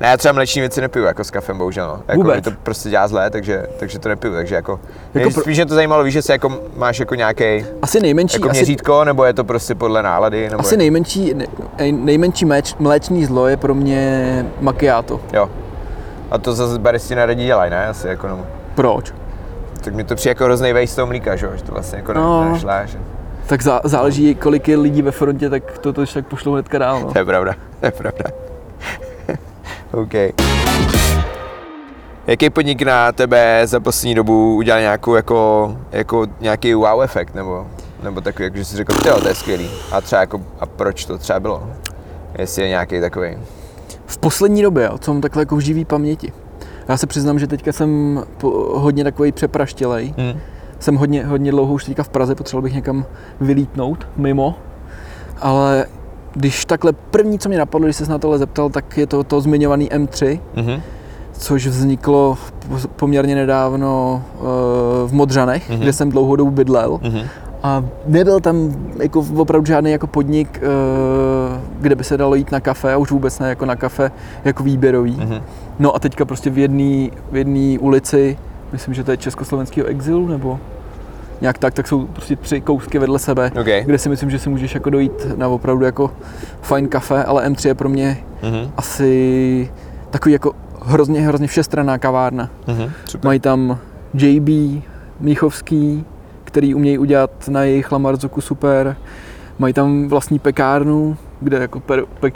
ne, 0.00 0.09
já 0.09 0.16
třeba 0.16 0.33
mléční 0.33 0.61
věci 0.61 0.81
nepiju, 0.81 1.04
jako 1.04 1.25
s 1.25 1.31
kafem, 1.31 1.59
bohužel. 1.59 1.87
No. 1.87 2.02
Jako 2.09 2.21
Vůbec? 2.23 2.45
to 2.45 2.50
prostě 2.62 2.88
dělá 2.88 3.09
zlé, 3.09 3.31
takže, 3.31 3.66
takže 3.78 3.99
to 3.99 4.09
nepiju, 4.09 4.35
takže 4.35 4.54
jako... 4.54 4.81
Jako 5.14 5.31
pro- 5.31 5.42
Spíš 5.42 5.57
mě 5.59 5.66
to 5.66 5.75
zajímalo, 5.75 6.04
víš, 6.04 6.12
že 6.12 6.23
se 6.23 6.33
jako 6.33 6.61
máš 6.76 6.99
jako 7.00 7.14
nějaký 7.14 7.64
Asi 7.83 8.00
nejmenší, 8.00 8.37
jako 8.37 8.50
asi, 8.50 8.59
měřítko, 8.59 9.04
nebo 9.04 9.25
je 9.25 9.33
to 9.33 9.45
prostě 9.45 9.75
podle 9.75 10.02
nálady, 10.02 10.49
nebo 10.50 10.61
asi 10.61 10.75
je... 10.75 10.78
nejmenší, 10.78 11.35
ne, 11.35 11.47
nejmenší 11.90 12.45
mléč, 12.45 12.75
mléčný 12.78 13.25
zlo 13.25 13.47
je 13.49 13.57
pro 13.57 13.75
mě 13.75 14.47
macchiato. 14.61 15.21
Jo. 15.33 15.50
A 16.31 16.38
to 16.38 16.52
zase 16.52 16.78
baristi 16.78 17.14
na 17.14 17.26
radí 17.26 17.45
dělají, 17.47 17.71
ne? 17.71 17.87
Asi 17.87 18.09
jako, 18.09 18.28
no. 18.28 18.47
Proč? 18.75 19.12
Tak 19.85 19.95
mi 19.95 20.05
to 20.05 20.15
přijde 20.15 20.31
jako 20.31 20.45
hrozný 20.45 20.73
waste 20.73 20.97
toho 20.97 21.07
mlíka, 21.07 21.37
že, 21.37 21.49
že 21.55 21.62
to 21.62 21.73
vlastně 21.73 21.97
jako 21.99 22.12
No. 22.12 22.53
nešláš. 22.53 22.97
Tak 23.47 23.62
zá, 23.62 23.81
záleží, 23.85 24.35
kolik 24.35 24.69
je 24.69 24.77
lidí 24.77 25.03
ve 25.03 25.11
frontě, 25.11 25.51
tak 25.51 25.79
to 25.79 25.93
tož 25.93 26.12
tak 26.12 26.27
pošlou 26.27 26.53
hnedka 26.53 26.79
dál. 26.79 27.01
No. 27.01 27.12
To 27.12 27.19
je 27.19 27.25
pravda, 27.25 27.55
to 27.81 27.87
je 27.87 27.93
pravda. 27.93 28.25
OK. 29.93 30.12
Jaký 32.27 32.51
podnik 32.51 32.83
na 32.83 33.12
tebe 33.12 33.62
za 33.65 33.81
poslední 33.81 34.15
dobu 34.15 34.55
udělal 34.57 34.81
nějakou 34.81 35.15
jako, 35.15 35.77
jako 35.93 36.27
nějaký 36.41 36.75
wow 36.75 37.03
efekt, 37.03 37.35
nebo, 37.35 37.67
nebo 38.03 38.21
takový, 38.21 38.45
jako, 38.45 38.57
že 38.57 38.65
jsi 38.65 38.77
řekl, 38.77 38.95
jo, 39.07 39.21
to 39.21 39.29
je 39.29 39.35
skvělý. 39.35 39.71
A 39.93 40.01
třeba 40.01 40.21
jako, 40.21 40.41
a 40.61 40.67
proč 40.67 41.05
to 41.05 41.19
třeba 41.19 41.41
bylo? 41.41 41.71
Jestli 42.39 42.62
je 42.62 42.69
nějaký 42.69 43.01
takový. 43.01 43.39
V 44.07 44.19
poslední 44.19 44.62
době, 44.62 44.85
jo, 44.85 44.99
co 44.99 45.12
mám 45.12 45.21
takhle 45.23 45.43
jako 45.43 45.57
v 45.57 45.61
živý 45.61 45.85
paměti. 45.85 46.33
Já 46.89 46.97
se 46.97 47.07
přiznám, 47.07 47.39
že 47.39 47.47
teďka 47.47 47.73
jsem 47.73 48.23
hodně 48.75 49.05
takový 49.05 49.33
přepraštělej. 49.33 50.15
Hmm. 50.19 50.41
Jsem 50.79 50.97
hodně, 50.97 51.27
hodně 51.27 51.51
dlouho 51.51 51.75
už 51.75 51.85
teďka 51.85 52.03
v 52.03 52.09
Praze, 52.09 52.35
potřeboval 52.35 52.62
bych 52.62 52.75
někam 52.75 53.05
vylítnout 53.41 54.07
mimo. 54.17 54.55
Ale 55.41 55.87
když 56.35 56.65
takhle 56.65 56.93
první, 56.93 57.39
co 57.39 57.49
mě 57.49 57.59
napadlo, 57.59 57.87
když 57.87 57.97
se 57.97 58.07
na 58.07 58.19
tohle 58.19 58.39
zeptal, 58.39 58.71
tak 58.71 58.99
je 58.99 59.07
to 59.07 59.25
to 59.25 59.41
zmiňovaný 59.41 59.89
M3, 59.91 60.41
Mm-hmm. 60.57 60.81
což 61.33 61.67
vzniklo 61.67 62.39
po- 62.69 62.89
poměrně 62.97 63.35
nedávno 63.35 64.23
eh, 64.35 64.43
v 65.07 65.12
Modřanech, 65.12 65.71
Mhm. 65.71 65.81
kde 65.81 65.93
jsem 65.93 66.11
dlouhou 66.11 66.37
dobu 66.37 66.51
bydlel. 66.51 66.91
Mm-hmm. 67.03 67.27
A 67.62 67.85
nebyl 68.07 68.40
tam 68.40 68.76
jako 69.02 69.26
opravdu 69.37 69.66
žádný 69.66 69.90
jako 69.90 70.07
podnik, 70.07 70.61
eh, 70.62 71.61
kde 71.81 71.95
by 71.95 72.04
se 72.04 72.16
dalo 72.16 72.35
jít 72.35 72.52
na 72.52 72.61
kafe, 72.61 72.92
a 72.92 72.97
už 72.97 73.11
vůbec 73.11 73.38
ne 73.38 73.49
jako 73.49 73.66
na 73.66 73.76
kafe 73.76 74.11
jako 74.45 74.62
výběrový. 74.62 75.16
Mhm. 75.21 75.40
No 75.78 75.97
a 75.97 75.99
teďka 75.99 76.25
prostě 76.25 76.50
v 76.50 76.59
jedné 76.59 77.09
v 77.33 77.37
jedný 77.37 77.78
ulici, 77.78 78.38
myslím, 78.73 78.95
že 78.95 79.04
to 79.04 79.11
je 79.11 79.16
Československého 79.16 79.87
exilu, 79.87 80.26
nebo 80.28 80.59
nějak 81.40 81.59
tak, 81.59 81.75
tak 81.75 81.88
jsou 81.88 82.07
prostě 82.07 82.37
tři 82.37 82.61
kousky 82.61 82.99
vedle 82.99 83.19
sebe, 83.19 83.50
OK. 83.61 83.66
kde 83.85 83.99
si 83.99 84.09
myslím, 84.09 84.31
že 84.31 84.38
si 84.38 84.49
můžeš 84.50 84.75
jako 84.75 84.90
dojít 84.90 85.26
na 85.37 85.49
opravdu 85.49 85.85
jako 85.85 86.11
fajn 86.61 86.88
kafe, 86.88 87.25
ale 87.25 87.49
M3 87.49 87.69
je 87.69 87.75
pro 87.75 87.88
mě 87.88 88.19
Mm-hmm. 88.42 88.71
asi 88.76 89.71
takový 90.11 90.33
jako 90.33 90.52
hrozně, 90.85 91.21
hrozně 91.21 91.47
všestranná 91.47 91.99
kavárna. 91.99 92.50
Mm-hmm. 92.66 92.90
Super. 93.04 93.28
Mají 93.28 93.40
tam 93.40 93.78
JB, 94.14 94.49
Míchovský, 95.21 96.04
který 96.52 96.75
umějí 96.75 96.99
udělat 96.99 97.49
na 97.49 97.62
jejich 97.62 97.92
Lamarzuku 97.92 98.40
super. 98.40 98.97
Mají 99.59 99.75
tam 99.75 100.09
vlastní 100.09 100.38
pekárnu, 100.38 101.16
kde 101.40 101.56
jako 101.56 101.80
per, 101.80 102.04
pe, 102.21 102.30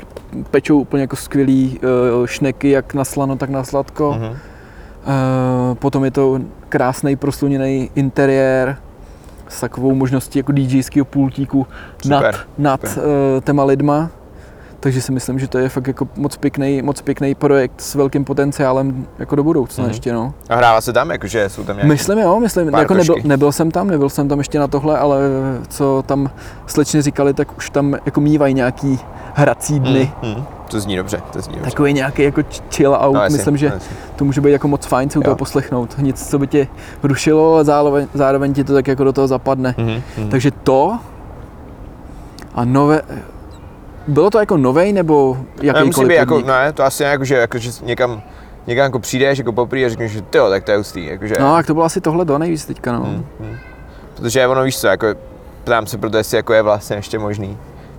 pečou 0.50 0.80
úplně 0.80 1.00
jako 1.00 1.16
skvělý 1.16 1.80
uh, 2.20 2.26
šneky, 2.26 2.70
jak 2.70 2.94
na 2.94 3.04
slano, 3.04 3.36
tak 3.36 3.50
na 3.50 3.64
sladko. 3.64 4.16
Mm-hmm. 4.18 4.30
Uh, 4.30 5.74
potom 5.74 6.04
je 6.04 6.10
to 6.10 6.40
krásný 6.68 7.16
prosluněný 7.16 7.90
interiér 7.94 8.76
s 9.48 9.60
takovou 9.60 9.94
možností 9.94 10.38
jako 10.38 10.52
DJského 10.52 11.04
pultíku 11.04 11.66
Super, 12.02 12.22
nad, 12.22 12.34
nad 12.58 12.88
super. 12.88 13.04
uh, 13.04 13.40
těma 13.40 13.64
lidma. 13.64 14.10
Takže 14.80 15.02
si 15.02 15.12
myslím, 15.12 15.38
že 15.38 15.48
to 15.48 15.58
je 15.58 15.68
fakt 15.68 15.86
jako 15.86 16.08
moc 16.16 16.36
pěkný, 16.36 16.82
moc 16.82 17.00
pěkný 17.02 17.34
projekt 17.34 17.80
s 17.80 17.94
velkým 17.94 18.24
potenciálem 18.24 19.06
jako 19.18 19.36
do 19.36 19.44
budoucna 19.44 19.82
Mhm. 19.84 19.90
ještě, 19.90 20.12
no. 20.12 20.34
A 20.48 20.54
hrává 20.56 20.80
se 20.80 20.92
tam, 20.92 21.10
jakože 21.10 21.48
jsou 21.48 21.64
tam 21.64 21.76
nějaké... 21.76 21.88
Myslím 21.88 22.18
jo, 22.18 22.40
myslím, 22.40 22.68
jako 22.74 22.94
nebyl, 22.94 23.14
nebyl, 23.24 23.52
jsem 23.52 23.70
tam, 23.70 23.86
nebyl 23.88 24.08
jsem 24.08 24.28
tam 24.28 24.38
ještě 24.38 24.58
na 24.58 24.66
tohle, 24.66 24.98
ale 24.98 25.18
co 25.68 26.02
tam 26.06 26.30
slečny 26.66 27.02
říkali, 27.02 27.34
tak 27.34 27.56
už 27.58 27.70
tam 27.70 27.96
jako 28.06 28.20
mývají 28.20 28.54
nějaký 28.54 28.98
hrací 29.34 29.80
dny. 29.80 30.12
Mm, 30.22 30.28
mm. 30.28 30.44
To 30.68 30.80
zní 30.80 30.96
dobře, 30.96 31.20
to 31.32 31.40
zní 31.40 31.54
dobře. 31.54 31.70
Takový 31.70 31.92
nějaký 31.92 32.22
jako 32.22 32.42
ch- 32.42 32.62
chill 32.70 32.94
out, 33.00 33.14
No, 33.14 33.22
jasně, 33.22 33.36
myslím, 33.36 33.56
že 33.56 33.66
jasně. 33.66 33.96
to 34.16 34.24
může 34.24 34.40
být 34.40 34.50
jako 34.52 34.68
moc 34.68 34.86
fajn 34.86 35.10
si 35.10 35.18
u 35.18 35.22
toho 35.22 35.36
poslechnout. 35.36 35.94
Nic, 35.98 36.28
co 36.30 36.38
by 36.38 36.46
tě 36.46 36.66
rušilo, 37.02 37.54
ale 37.54 37.64
zároveň, 37.64 38.06
zároveň 38.14 38.54
ti 38.54 38.64
to 38.64 38.74
tak 38.74 38.88
jako 38.88 39.04
do 39.04 39.12
toho 39.12 39.26
zapadne. 39.28 39.74
Mhm, 39.78 40.02
mhm. 40.18 40.28
Takže 40.28 40.50
to 40.50 40.98
a 42.54 42.64
nové, 42.64 43.02
bylo 44.06 44.30
to 44.30 44.38
jako 44.38 44.56
novej 44.56 44.92
nebo 44.92 45.36
Ne, 45.36 45.44
musí 45.56 45.66
jakýkoliv 45.66 46.08
být 46.08 46.14
jako, 46.14 46.40
ne, 46.40 46.72
to 46.72 46.84
asi 46.84 47.02
jako, 47.02 47.24
že, 47.24 47.34
jako, 47.34 47.58
že 47.58 47.70
někam, 47.82 48.22
někam 48.66 48.84
jako 48.84 48.98
přijdeš 48.98 49.38
jako 49.38 49.52
poprvé 49.52 49.84
a 49.84 49.88
řekneš, 49.88 50.12
že 50.12 50.22
tyjo, 50.22 50.50
tak 50.50 50.64
to 50.64 50.70
je 50.70 50.76
hustý, 50.76 51.06
jakože, 51.06 51.36
No, 51.40 51.54
tak 51.54 51.66
to 51.66 51.74
bylo 51.74 51.86
asi 51.86 52.00
tohle 52.00 52.24
do 52.24 52.38
nejvíc 52.38 52.64
teďka, 52.66 52.92
no. 52.92 53.00
hmm, 53.04 53.24
hmm. 53.40 53.56
Protože 54.16 54.46
ono 54.46 54.62
víš 54.62 54.78
co, 54.78 54.86
jako, 54.86 55.06
ptám 55.64 55.86
se 55.86 55.98
proto, 55.98 56.16
jestli 56.16 56.36
jako 56.36 56.52
je 56.52 56.62
vlastně 56.62 56.96
ještě 56.96 57.18
možný 57.18 57.56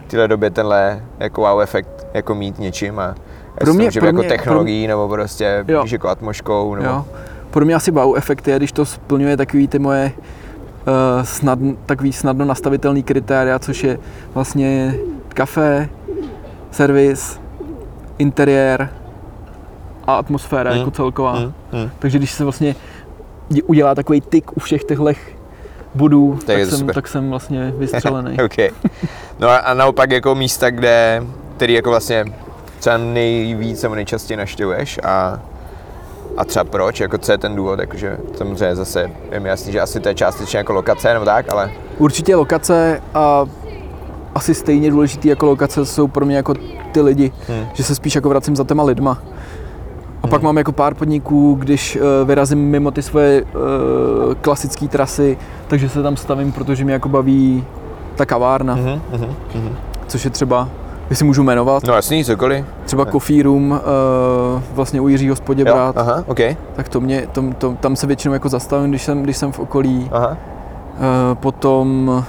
v 0.08 0.10
téhle 0.10 0.28
době 0.28 0.50
tenhle 0.50 1.04
jako 1.20 1.42
wow 1.42 1.62
efekt 1.62 2.08
jako 2.14 2.36
mít 2.36 2.60
něčím 2.60 3.00
a 3.00 3.16
Pro 3.56 3.66
pro 3.66 3.74
mě- 3.74 3.92
pro 3.92 4.06
jako 4.06 4.20
mě- 4.20 4.30
technologií 4.30 4.88
nebo 4.88 5.08
prostě 5.10 5.66
Jo. 5.68 5.84
víš, 5.84 5.92
jako 5.92 6.10
atmoškou 6.10 6.76
nebo 6.76 6.88
Jo. 6.90 7.06
Pro 7.52 7.66
mě 7.66 7.76
asi 7.76 7.92
wow 7.92 8.18
efekt 8.18 8.48
je, 8.48 8.58
když 8.58 8.72
to 8.72 8.86
splňuje 8.86 9.38
takový 9.38 9.68
ty 9.68 9.80
moje 9.80 10.12
uh, 10.18 11.24
snad, 11.24 11.60
takový 11.86 12.14
snadno 12.14 12.46
nastavitelný 12.46 13.04
kritéria, 13.04 13.60
což 13.60 13.84
je 13.84 14.00
vlastně 14.34 14.96
kafe, 15.34 15.90
servis, 16.72 17.40
interiér 18.18 18.90
a 20.08 20.16
atmosféra 20.16 20.72
Mm. 20.72 20.78
jako 20.78 20.92
celková. 20.92 21.34
hmm, 21.34 21.54
hmm. 21.72 21.90
Takže 22.00 22.18
když 22.18 22.32
se 22.32 22.44
vlastně 22.44 22.76
dě- 23.52 23.62
udělá 23.66 23.96
takový 23.96 24.22
tik 24.22 24.58
u 24.58 24.60
všech 24.60 24.84
těchto 24.84 25.06
bodů, 25.96 26.40
je 26.42 26.46
tak, 26.46 26.60
to 26.66 26.70
jsem, 26.70 26.80
super. 26.80 26.96
tak 26.96 27.08
jsem 27.08 27.30
vlastně 27.30 27.74
vystřelený. 27.78 28.38
OK. 28.46 28.58
No 29.40 29.50
a, 29.50 29.58
a 29.58 29.74
naopak 29.74 30.12
jako 30.12 30.36
místa, 30.36 30.70
kde, 30.70 31.24
který 31.58 31.74
jako 31.74 31.90
vlastně 31.90 32.26
třeba 32.80 32.98
nejvíc 32.98 33.84
nebo 33.84 33.96
nejčastěji 33.96 34.38
naštěvuješ 34.38 35.00
a 35.04 35.40
a 36.38 36.46
třeba 36.46 36.64
proč, 36.64 37.00
jako 37.00 37.18
co 37.18 37.32
je 37.32 37.38
ten 37.38 37.56
důvod, 37.56 37.80
jakože 37.80 38.18
samozřejmě 38.38 38.76
zase 38.76 39.12
je 39.32 39.40
mi 39.40 39.50
jasný, 39.50 39.72
že 39.72 39.82
asi 39.82 40.00
to 40.00 40.10
je 40.10 40.16
částečně 40.16 40.58
jako 40.58 40.74
lokace 40.74 41.14
nebo 41.14 41.26
tak, 41.26 41.52
ale 41.54 41.72
Určitě 41.98 42.36
lokace 42.36 43.02
a 43.14 43.46
asi 44.38 44.54
stejně 44.54 44.92
důležitý 44.92 45.28
jako 45.28 45.46
lokace 45.46 45.86
jsou 45.86 46.08
pro 46.08 46.26
mě 46.26 46.36
jako 46.36 46.54
ty 46.92 47.02
lidi, 47.02 47.32
hmm. 47.48 47.66
že 47.74 47.84
se 47.84 47.96
spíš 47.96 48.16
jako 48.16 48.30
vracím 48.30 48.56
za 48.56 48.64
těma 48.64 48.84
lidma. 48.84 49.18
A 50.24 50.28
pak 50.28 50.42
mám 50.42 50.58
jako 50.58 50.72
pár 50.72 50.94
podniků, 50.94 51.56
když 51.60 51.96
uh, 51.96 52.28
vyrazím 52.28 52.60
mimo 52.60 52.92
ty 52.92 53.02
svoje 53.02 53.44
uh, 53.44 53.50
klasické 54.42 54.88
trasy, 54.88 55.38
takže 55.68 55.90
se 55.90 56.04
tam 56.04 56.18
stavím, 56.18 56.52
protože 56.52 56.84
mě 56.84 56.94
jako 56.94 57.10
baví 57.10 57.64
ta 58.16 58.26
kavárna, 58.26 58.76
Mhm, 58.76 59.02
mhm, 59.14 59.36
mhm. 59.56 59.76
což 60.08 60.26
je 60.26 60.32
třeba, 60.32 60.70
jestli 61.10 61.26
můžu 61.26 61.44
jmenovat, 61.44 61.84
no 61.88 61.94
jasný, 61.94 62.26
cokoliv. 62.26 62.66
třeba 62.86 63.06
Coffee 63.06 63.44
Room, 63.44 63.72
uh, 63.72 64.62
vlastně 64.74 65.02
u 65.02 65.08
Jiřího 65.08 65.36
Spoděbrat, 65.36 65.98
aha, 65.98 66.24
OK, 66.28 66.40
tak 66.76 66.90
to 66.90 67.00
mě, 67.02 67.28
to, 67.32 67.44
to, 67.58 67.78
tam 67.80 67.96
se 67.96 68.08
většinou 68.08 68.34
jako 68.34 68.50
zastavím, 68.50 68.90
když 68.90 69.04
jsem, 69.04 69.24
když 69.24 69.38
jsem 69.38 69.52
v 69.52 69.60
okolí. 69.60 70.10
aha. 70.12 70.38
Eh, 71.00 71.36
potom 71.36 72.24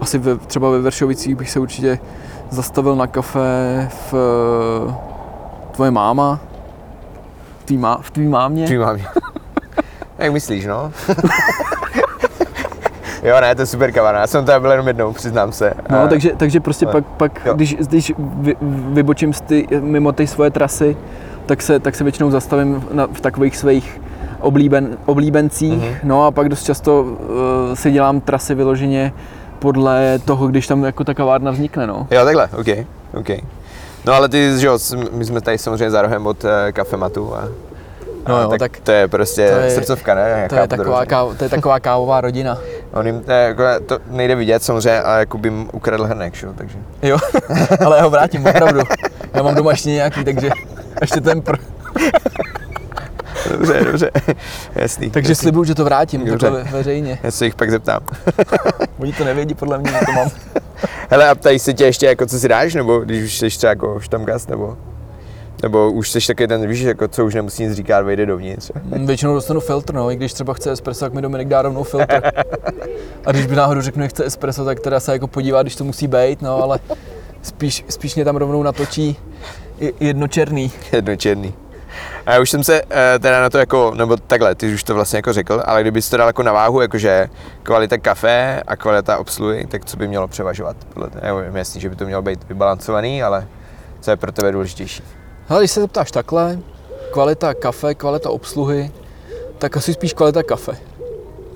asi 0.00 0.18
ve, 0.18 0.36
třeba 0.36 0.70
ve 0.70 0.78
Veršovicích 0.80 1.36
bych 1.36 1.50
se 1.50 1.60
určitě 1.60 1.98
zastavil 2.50 2.96
na 2.96 3.06
kafe 3.06 3.88
v 4.10 4.14
eh, 4.88 4.94
tvoje 5.72 5.90
máma, 5.90 6.40
v 7.58 7.64
tvý, 7.64 7.78
má, 7.78 7.98
v 8.02 8.10
tvý 8.10 8.28
mámě. 8.28 8.66
Tvý 8.66 8.78
mámě. 8.78 9.04
Jak 10.18 10.32
myslíš, 10.32 10.66
no? 10.66 10.92
jo, 13.22 13.40
ne, 13.40 13.54
to 13.54 13.62
je 13.62 13.66
super 13.66 13.92
kavárna. 13.92 14.20
Já 14.20 14.26
jsem 14.26 14.44
tam 14.44 14.62
byl 14.62 14.70
jenom 14.70 14.88
jednou, 14.88 15.12
přiznám 15.12 15.52
se. 15.52 15.74
No, 15.90 16.02
A- 16.02 16.06
takže, 16.08 16.32
takže 16.36 16.60
prostě 16.60 16.86
ale- 16.86 16.92
pak, 16.92 17.04
pak 17.04 17.46
jo. 17.46 17.54
když, 17.54 17.74
když 17.76 18.12
vy, 18.18 18.56
vybočím 18.92 19.32
z 19.32 19.40
ty, 19.40 19.66
mimo 19.80 20.12
ty 20.12 20.26
svoje 20.26 20.50
trasy, 20.50 20.96
tak 21.46 21.62
se, 21.62 21.80
tak 21.80 21.94
se 21.94 22.04
většinou 22.04 22.30
zastavím 22.30 22.84
na, 22.92 23.06
v 23.12 23.20
takových 23.20 23.56
svých 23.56 24.00
oblíben, 24.40 24.96
oblíbencích. 25.06 25.82
Mhm. 25.82 25.94
No 26.02 26.26
a 26.26 26.30
pak 26.30 26.48
dost 26.48 26.64
často 26.64 27.02
uh, 27.02 27.16
si 27.74 27.90
dělám 27.90 28.20
trasy 28.20 28.54
vyloženě 28.54 29.12
podle 29.58 30.18
toho, 30.24 30.46
když 30.46 30.66
tam 30.66 30.84
jako 30.84 31.04
ta 31.04 31.14
kavárna 31.14 31.50
vznikne. 31.50 31.86
No. 31.86 32.06
Jo, 32.10 32.24
takhle, 32.24 32.48
OK, 32.58 32.66
OK. 33.14 33.28
No 34.04 34.12
ale 34.12 34.28
ty, 34.28 34.58
že 34.58 34.66
jo, 34.66 34.78
my 35.12 35.24
jsme 35.24 35.40
tady 35.40 35.58
samozřejmě 35.58 35.90
za 35.90 36.02
rohem 36.02 36.26
od 36.26 36.44
uh, 36.44 36.50
kafematu 36.72 37.34
a, 37.36 37.48
No 38.28 38.36
a 38.36 38.42
jo, 38.42 38.48
tak, 38.48 38.58
tak 38.58 38.80
to 38.80 38.92
je 38.92 39.08
prostě 39.08 39.50
to 39.50 39.56
je- 39.58 39.70
srdcovka, 39.70 40.14
ne? 40.14 40.46
To 40.48 40.54
je, 40.54 40.68
taková, 40.68 40.98
dobře. 41.00 41.06
káv, 41.06 41.28
to 41.38 41.44
je 41.44 41.50
taková 41.50 41.80
kávová 41.80 42.20
rodina. 42.20 42.58
On 42.92 43.06
jim, 43.06 43.20
to, 43.20 43.32
jako, 43.32 43.62
to 43.86 43.98
nejde 44.06 44.34
vidět 44.34 44.62
samozřejmě, 44.62 45.00
ale 45.02 45.18
jako 45.18 45.38
by 45.38 45.48
jim 45.48 45.68
ukradl 45.72 46.04
hrnek, 46.04 46.42
jo, 46.42 46.52
takže. 46.54 46.78
Jo, 47.02 47.16
ale 47.86 47.96
já 47.96 48.02
ho 48.02 48.10
vrátím 48.10 48.46
opravdu. 48.46 48.80
Já 49.34 49.42
mám 49.42 49.54
doma 49.54 49.70
ještě 49.70 49.90
nějaký, 49.90 50.24
takže 50.24 50.50
ještě 51.00 51.20
ten 51.20 51.42
pr... 51.42 51.56
Dobře, 53.52 53.84
dobře, 53.84 54.10
jasný. 54.74 55.10
Takže 55.10 55.30
jasný. 55.32 55.42
slibuju, 55.42 55.64
že 55.64 55.74
to 55.74 55.84
vrátím 55.84 56.24
Dobře. 56.24 56.46
takhle 56.46 56.64
ve- 56.64 56.70
veřejně. 56.70 57.18
Já 57.22 57.30
se 57.30 57.44
jich 57.44 57.54
pak 57.54 57.70
zeptám. 57.70 58.00
Oni 58.98 59.12
to 59.12 59.24
nevědí 59.24 59.54
podle 59.54 59.78
mě, 59.78 59.90
to 60.06 60.12
mám. 60.12 60.28
Hele, 61.10 61.28
a 61.28 61.34
ptají 61.34 61.58
se 61.58 61.74
tě 61.74 61.84
ještě, 61.84 62.06
jako 62.06 62.26
co 62.26 62.38
si 62.38 62.48
dáš, 62.48 62.74
nebo 62.74 62.98
když 62.98 63.24
už 63.24 63.38
jsi 63.38 63.48
třeba 63.48 63.70
jako 63.70 64.00
štamgast, 64.00 64.48
nebo, 64.48 64.76
nebo 65.62 65.90
už 65.92 66.10
jsi 66.10 66.18
taky 66.26 66.48
ten, 66.48 66.66
víš, 66.66 66.80
jako 66.80 67.08
co 67.08 67.24
už 67.26 67.34
nemusí 67.34 67.62
nic 67.64 67.72
říkat, 67.72 68.04
vejde 68.04 68.26
dovnitř. 68.26 68.70
Většinou 68.84 69.34
dostanu 69.34 69.60
filtr, 69.60 69.94
no, 69.94 70.10
i 70.10 70.16
když 70.16 70.32
třeba 70.32 70.54
chce 70.54 70.70
espresso, 70.72 71.04
tak 71.04 71.12
mi 71.12 71.22
Dominik 71.22 71.48
dá 71.48 71.62
rovnou 71.62 71.82
filtr. 71.82 72.20
A 73.26 73.32
když 73.32 73.46
by 73.46 73.56
náhodou 73.56 73.80
řeknu, 73.80 74.02
že 74.02 74.08
chce 74.08 74.24
espresso, 74.24 74.64
tak 74.64 74.80
teda 74.80 75.00
se 75.00 75.12
jako 75.12 75.26
podívá, 75.26 75.62
když 75.62 75.76
to 75.76 75.84
musí 75.84 76.06
být, 76.08 76.42
no, 76.42 76.62
ale 76.62 76.78
spíš, 77.42 77.84
spíš 77.88 78.14
mě 78.14 78.24
tam 78.24 78.36
rovnou 78.36 78.62
natočí 78.62 79.16
i- 79.80 79.94
jedno 80.00 80.28
černý. 80.28 80.72
Jedno 80.92 81.16
černý. 81.16 81.54
A 82.26 82.32
já 82.32 82.40
už 82.40 82.50
jsem 82.50 82.64
se 82.64 82.82
uh, 82.82 82.88
teda 83.18 83.40
na 83.42 83.50
to 83.50 83.58
jako, 83.58 83.92
nebo 83.94 84.16
takhle, 84.16 84.54
ty 84.54 84.74
už 84.74 84.84
to 84.84 84.94
vlastně 84.94 85.16
jako 85.16 85.32
řekl, 85.32 85.62
ale 85.64 85.80
kdybys 85.80 86.10
to 86.10 86.16
dal 86.16 86.26
jako 86.26 86.42
na 86.42 86.52
váhu, 86.52 86.80
jakože 86.80 87.28
kvalita 87.62 87.98
kafe 87.98 88.62
a 88.66 88.76
kvalita 88.76 89.18
obsluhy, 89.18 89.66
tak 89.66 89.84
co 89.84 89.96
by 89.96 90.08
mělo 90.08 90.28
převažovat? 90.28 90.76
Podle 90.94 91.08
nebo 91.22 91.38
jasný, 91.38 91.80
že 91.80 91.90
by 91.90 91.96
to 91.96 92.04
mělo 92.04 92.22
být 92.22 92.48
vybalancovaný, 92.48 93.22
ale 93.22 93.46
co 94.00 94.10
je 94.10 94.16
pro 94.16 94.32
tebe 94.32 94.52
důležitější? 94.52 95.02
Ale 95.48 95.60
když 95.60 95.70
se 95.70 95.80
zeptáš 95.80 96.10
takhle, 96.10 96.58
kvalita 97.12 97.54
kafe, 97.54 97.94
kvalita 97.94 98.30
obsluhy, 98.30 98.90
tak 99.58 99.76
asi 99.76 99.94
spíš 99.94 100.12
kvalita 100.12 100.42
kafe. 100.42 100.72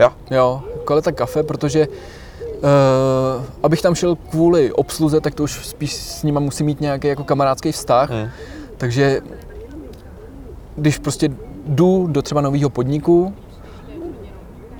Jo? 0.00 0.10
Jo, 0.30 0.62
kvalita 0.84 1.12
kafe, 1.12 1.42
protože 1.42 1.88
uh, 1.88 3.44
abych 3.62 3.82
tam 3.82 3.94
šel 3.94 4.16
kvůli 4.16 4.72
obsluze, 4.72 5.20
tak 5.20 5.34
to 5.34 5.42
už 5.42 5.66
spíš 5.66 5.94
s 5.94 6.22
nima 6.22 6.40
musím 6.40 6.66
mít 6.66 6.80
nějaký 6.80 7.08
jako 7.08 7.24
kamarádský 7.24 7.72
vztah. 7.72 8.10
Hmm. 8.10 8.28
Takže 8.76 9.20
když 10.76 10.98
prostě 10.98 11.28
jdu 11.66 12.06
do 12.10 12.22
třeba 12.22 12.40
nového 12.40 12.70
podniku, 12.70 13.34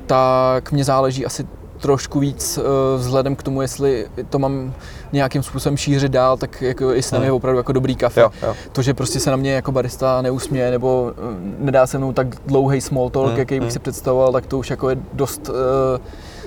tak 0.06 0.72
mě 0.72 0.84
záleží 0.84 1.26
asi 1.26 1.46
trošku 1.80 2.20
víc 2.20 2.58
uh, 2.58 2.64
vzhledem 3.00 3.36
k 3.36 3.42
tomu, 3.42 3.62
jestli 3.62 4.06
to 4.30 4.38
mám 4.38 4.72
nějakým 5.12 5.42
způsobem 5.42 5.76
šířit 5.76 6.12
dál, 6.12 6.36
tak 6.36 6.62
jako 6.62 6.90
jestli 6.90 7.10
tam 7.10 7.22
je 7.22 7.28
Hmm. 7.28 7.36
opravdu 7.36 7.58
jako 7.58 7.72
dobrý 7.72 7.96
kafe. 7.96 8.20
Jo, 8.20 8.30
jo. 8.42 8.54
To, 8.72 8.82
že 8.82 8.94
prostě 8.94 9.20
se 9.20 9.30
na 9.30 9.36
mě 9.36 9.52
jako 9.52 9.72
barista 9.72 10.22
neusměje 10.22 10.70
nebo 10.70 11.12
eh, 11.16 11.20
nedá 11.58 11.86
se 11.86 11.98
mnou 11.98 12.12
tak 12.12 12.26
dlouhý 12.46 12.80
small 12.80 13.10
talk, 13.10 13.28
Hmm, 13.28 13.38
jaký 13.38 13.54
bych 13.54 13.62
hmm. 13.62 13.70
si 13.70 13.78
představoval, 13.78 14.32
tak 14.32 14.46
to 14.46 14.58
už 14.58 14.70
jako 14.70 14.90
je 14.90 14.96
dost 15.12 15.48
uh, 15.48 15.54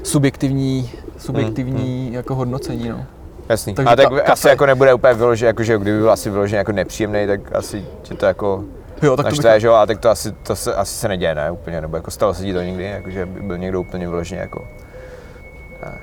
subjektivní, 0.04 0.92
subjektivní 1.18 2.14
jako 2.14 2.36
hodnocení. 2.36 2.90
No. 2.90 3.06
Jasný. 3.50 3.74
Takže 3.74 3.90
a 3.90 3.96
tak 3.96 4.08
ka- 4.12 4.32
asi 4.32 4.48
kafe- 4.48 4.50
jako 4.50 4.66
nebude 4.66 4.94
úplně 4.94 5.14
vyložený, 5.14 5.48
jakože 5.48 5.78
kdyby 5.78 5.98
byl 6.00 6.12
asi 6.12 6.30
vyložený 6.30 6.58
jako 6.58 6.72
nepříjemný, 6.72 7.28
tak 7.28 7.56
asi 7.56 7.86
tě 8.02 8.14
to 8.14 8.26
jako 8.26 8.64
Jo, 9.02 9.16
tak 9.18 9.26
to 9.26 9.30
bych, 9.30 9.38
naštve, 9.38 9.60
že 9.60 9.68
jo, 9.68 9.74
a 9.74 9.86
tak 9.86 10.00
to 10.00 10.10
asi, 10.10 10.32
to 10.32 10.56
se, 10.56 10.76
asi 10.76 10.94
se 10.96 11.08
neděje, 11.08 11.36
ne, 11.36 11.52
úplně, 11.52 11.82
nebo 11.82 11.98
jako 11.98 12.12
stalo 12.12 12.34
se 12.34 12.44
ti 12.44 12.54
to 12.54 12.62
někdy, 12.62 12.84
jakože 12.84 13.26
by 13.26 13.40
byl 13.42 13.58
někdo 13.58 13.82
úplně 13.82 14.08
vyložený 14.10 14.42
jako, 14.42 14.68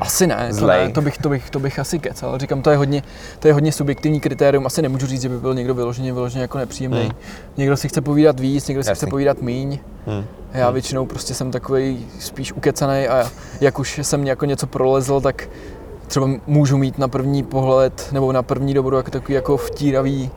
asi 0.00 0.26
ne, 0.26 0.50
to, 0.58 0.66
ne 0.66 0.90
to, 0.90 1.00
bych, 1.00 1.18
to, 1.18 1.28
bych, 1.28 1.50
to 1.50 1.58
bych 1.58 1.78
asi 1.78 1.98
kecal. 1.98 2.38
Říkám, 2.38 2.62
to 2.62 2.70
je, 2.70 2.76
hodně, 2.76 3.02
to 3.38 3.48
je 3.48 3.54
hodně 3.54 3.72
subjektivní 3.72 4.20
kritérium. 4.20 4.66
Asi 4.66 4.82
nemůžu 4.82 5.06
říct, 5.06 5.22
že 5.22 5.28
by 5.28 5.38
byl 5.38 5.54
někdo 5.54 5.74
vyloženě, 5.74 6.12
vyloženě 6.12 6.42
jako 6.42 6.58
nepříjemný. 6.58 7.02
Hmm. 7.02 7.12
Někdo 7.56 7.76
si 7.76 7.88
chce 7.88 8.00
povídat 8.00 8.40
víc, 8.40 8.68
někdo 8.68 8.82
si 8.82 8.90
Jasný. 8.90 8.98
chce 8.98 9.10
povídat 9.10 9.42
míň. 9.42 9.78
hm. 10.06 10.24
A 10.52 10.58
já 10.58 10.70
většinou 10.70 11.06
prostě 11.06 11.34
jsem 11.34 11.50
takový 11.50 12.06
spíš 12.18 12.52
ukecaný 12.52 13.08
a 13.08 13.30
jak 13.60 13.78
už 13.78 13.98
jsem 14.02 14.26
jako 14.26 14.44
něco 14.44 14.66
prolezl, 14.66 15.20
tak 15.20 15.48
třeba 16.06 16.30
můžu 16.46 16.76
mít 16.76 16.98
na 16.98 17.08
první 17.08 17.42
pohled 17.42 18.08
nebo 18.12 18.32
na 18.32 18.42
první 18.42 18.74
dobro 18.74 18.96
jako 18.96 19.10
takový 19.10 19.34
jako 19.34 19.56
vtíravý 19.56 20.30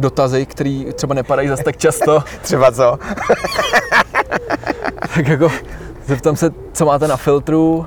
dotazy, 0.00 0.46
který 0.46 0.86
třeba 0.94 1.14
nepadají 1.14 1.48
zase 1.48 1.64
tak 1.64 1.76
často, 1.76 2.22
třeba 2.42 2.72
co? 2.72 2.98
tak 5.14 5.28
jako 5.28 5.48
zeptám 6.06 6.36
se, 6.36 6.50
co 6.72 6.86
máte 6.86 7.08
na 7.08 7.16
filtru, 7.16 7.86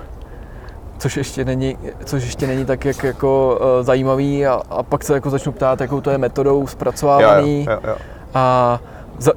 což 0.97 1.17
ještě 1.17 1.45
není, 1.45 1.78
což 2.06 2.23
ještě 2.23 2.47
není 2.47 2.65
tak 2.65 2.86
jak 2.86 3.04
jako 3.04 3.60
uh, 3.62 3.86
zajímavý 3.86 4.47
a, 4.47 4.62
a, 4.69 4.84
pak 4.84 5.04
se 5.04 5.13
jako 5.13 5.30
začnu 5.30 5.52
ptát, 5.52 5.82
jakou 5.82 6.02
to 6.02 6.10
je 6.10 6.17
metodou 6.17 6.67
zpracovávaný 6.67 7.65
jo, 7.65 7.71
jo, 7.73 7.80
jo. 7.89 7.95
a 8.34 8.80
za, 9.17 9.32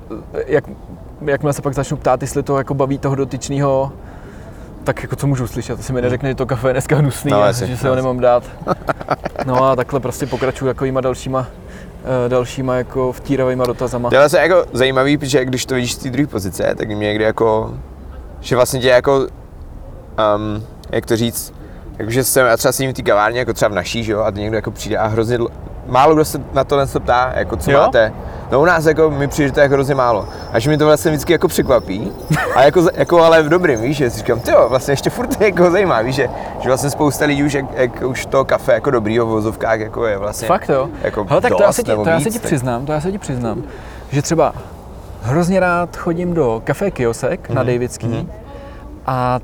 jak, 0.46 0.64
jakmile 1.24 1.52
se 1.52 1.62
pak 1.62 1.74
začnu 1.74 1.96
ptát, 1.96 2.22
jestli 2.22 2.42
to 2.42 2.58
jako 2.58 2.74
baví 2.74 2.98
toho 2.98 3.14
dotyčného, 3.14 3.92
tak 4.84 5.02
jako 5.02 5.16
co 5.16 5.26
můžu 5.26 5.46
slyšet, 5.46 5.78
asi 5.78 5.92
mi 5.92 6.02
neřekne, 6.02 6.28
že 6.28 6.34
to 6.34 6.46
kafe 6.46 6.68
je 6.68 6.72
dneska 6.72 6.96
hnusný 6.96 7.30
No, 7.30 7.42
a 7.42 7.52
že 7.52 7.76
se 7.76 7.88
ho 7.88 7.94
nemám 7.94 8.20
dát. 8.20 8.42
No 9.46 9.64
a 9.64 9.76
takhle 9.76 10.00
prostě 10.00 10.26
pokračuju 10.26 10.70
takovýma 10.70 11.00
dalšíma, 11.00 11.46
dalšíma 12.28 12.76
jako 12.76 13.12
vtíravýma 13.12 13.66
dotazama. 13.66 14.10
Tohle 14.10 14.28
je 14.34 14.40
jako 14.40 14.64
zajímavý, 14.72 15.18
protože 15.18 15.44
když 15.44 15.66
to 15.66 15.74
vidíš 15.74 15.94
z 15.94 15.98
té 15.98 16.10
druhé 16.10 16.26
pozice, 16.26 16.74
tak 16.78 16.88
mě 16.88 17.06
někdy 17.06 17.24
jako, 17.24 17.74
že 18.40 18.56
vlastně 18.56 18.80
tě 18.80 18.88
jako, 18.88 19.18
um, 19.18 20.66
jak 20.90 21.06
to 21.06 21.16
říct, 21.16 21.54
jakože 21.98 22.24
jsem, 22.24 22.46
já 22.46 22.56
třeba 22.56 22.72
sedím 22.72 22.90
v 22.90 22.96
té 22.96 23.02
kavárně, 23.02 23.38
jako 23.38 23.52
třeba 23.52 23.68
v 23.68 23.74
naší, 23.74 24.04
že 24.04 24.12
jo, 24.12 24.20
a 24.20 24.30
někdo 24.30 24.56
jako 24.56 24.70
přijde 24.70 24.98
a 24.98 25.06
hrozně, 25.06 25.38
málo 25.88 26.14
kdo 26.14 26.25
se 26.25 26.40
na 26.53 26.64
tohle 26.64 26.87
se 26.87 27.01
ptá, 27.01 27.33
jako 27.37 27.57
co 27.57 27.70
Jo? 27.70 27.79
máte. 27.79 28.12
No 28.51 28.61
u 28.61 28.64
nás 28.64 28.87
jako 28.87 29.11
mi 29.11 29.29
přijde, 29.29 29.49
že 29.49 29.53
to 29.53 29.61
je 29.61 29.62
jako 29.62 29.75
hrozně 29.75 29.94
málo. 29.94 30.29
A 30.53 30.59
že 30.59 30.70
mi 30.70 30.79
to 30.79 30.87
vlastně 30.87 31.11
vždycky 31.11 31.33
jako 31.33 31.49
překvapí. 31.49 32.12
A 32.55 32.62
jako, 32.62 32.87
jako 32.94 33.22
ale 33.22 33.42
v 33.42 33.49
dobrým, 33.49 33.81
víš, 33.81 33.96
že 33.96 34.11
si 34.11 34.18
říkám, 34.18 34.40
ty 34.40 34.51
jo, 34.51 34.66
vlastně 34.68 34.92
ještě 34.92 35.11
furt 35.11 35.40
je 35.40 35.46
jako 35.46 35.70
zajímá, 35.70 36.03
víš, 36.03 36.14
že, 36.14 36.29
že 36.61 36.68
vlastně 36.68 36.90
spousta 36.90 37.25
lidí 37.25 37.44
už, 37.44 37.53
jak, 37.53 37.64
jak 37.75 38.03
už 38.03 38.27
to 38.27 38.44
kafe 38.44 38.72
jako 38.72 38.90
dobrýho 38.90 39.27
v 39.27 39.29
vozovkách 39.29 39.81
jako 39.81 40.07
je 40.07 40.18
vlastně. 40.18 40.49
Fakt 40.49 40.68
jo? 40.68 40.88
Jako 41.03 41.25
Hele, 41.25 41.40
tak 41.40 41.53
to 41.57 41.62
já, 41.62 41.72
se 41.72 41.83
ti, 41.83 41.92
to 41.94 42.09
já 42.09 42.18
se 42.20 42.25
víc, 42.25 42.35
ti 42.35 42.38
tak- 42.40 42.46
přiznám, 42.46 42.87
to 42.87 42.92
já 42.92 43.01
se 43.01 43.12
ti 43.12 43.18
přiznám, 43.18 43.62
že 44.11 44.22
třeba 44.22 44.53
hrozně 45.22 45.61
rád 45.61 45.96
chodím 45.96 46.35
do 46.35 46.62
kafe 46.64 46.90
Kiosek 46.90 47.51
na 47.51 47.62
Mhm, 47.62 47.72
Davidský 47.72 48.07
mhm. 48.09 48.31
a 49.07 49.38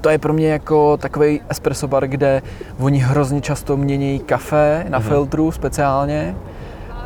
to 0.00 0.08
je 0.08 0.18
pro 0.18 0.32
mě 0.32 0.48
jako 0.48 0.96
takový 0.96 1.40
espresso 1.48 1.88
bar, 1.88 2.06
kde 2.06 2.42
oni 2.80 2.98
hrozně 2.98 3.40
často 3.40 3.76
mění 3.76 4.18
kafe 4.18 4.84
na 4.88 4.98
Mhm. 4.98 5.08
filtru 5.08 5.52
speciálně 5.52 6.36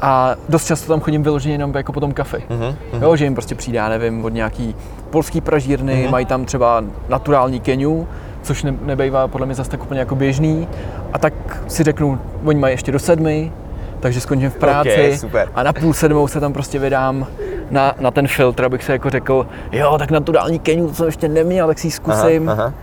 a 0.03 0.35
dost 0.49 0.67
často 0.67 0.93
tam 0.93 1.01
chodím 1.01 1.23
vyloženě 1.23 1.55
jenom 1.55 1.73
jako 1.75 1.93
po 1.93 2.01
tom 2.01 2.13
kafe. 2.13 2.39
Mhm, 2.51 2.75
mhm. 2.93 3.03
Jo, 3.03 3.17
že 3.17 3.25
jim 3.25 3.35
prostě 3.35 3.55
přijde, 3.55 3.79
já 3.79 3.89
nevím, 3.89 4.25
od 4.25 4.29
nějaký 4.29 4.75
polský 5.11 5.41
pražírny, 5.41 6.03
Mhm. 6.03 6.11
mají 6.13 6.27
tam 6.27 6.45
třeba 6.45 6.85
naturální 7.09 7.61
keniu, 7.61 8.09
což 8.43 8.63
ne, 8.63 8.75
nebejvá 8.83 9.29
podle 9.29 9.47
mě 9.47 9.55
zase 9.55 9.71
tak 9.71 9.83
úplně 9.83 10.01
jako 10.01 10.15
běžný. 10.17 10.69
A 11.13 11.19
tak 11.19 11.35
si 11.69 11.83
řeknu, 11.85 12.19
oni 12.45 12.61
mají 12.61 12.75
ještě 12.75 12.93
do 12.93 12.99
sedmi, 12.99 13.53
takže 14.01 14.21
skončím 14.21 14.51
v 14.51 14.57
práci 14.57 15.11
Ok, 15.13 15.19
super. 15.19 15.49
a 15.55 15.63
na 15.63 15.73
půl 15.73 15.93
sedmou 15.95 16.29
se 16.29 16.41
tam 16.41 16.53
prostě 16.53 16.79
vydám 16.79 17.27
na, 17.73 17.95
na 18.01 18.11
ten 18.11 18.29
filtr, 18.29 18.65
abych 18.65 18.85
se 18.85 18.93
jako 18.93 19.11
řekl, 19.11 19.47
jo, 19.73 19.99
tak 19.99 20.11
na 20.11 20.21
tu 20.21 20.33
dální 20.33 20.59
keňu, 20.59 20.89
to 20.89 20.95
jsem 20.95 21.07
ještě 21.07 21.29
neměl, 21.29 21.67
tak 21.67 21.79
si 21.79 21.87
ji 21.87 21.91
zkusím. 21.91 22.49
Aha, 22.49 22.63
aha. 22.63 22.75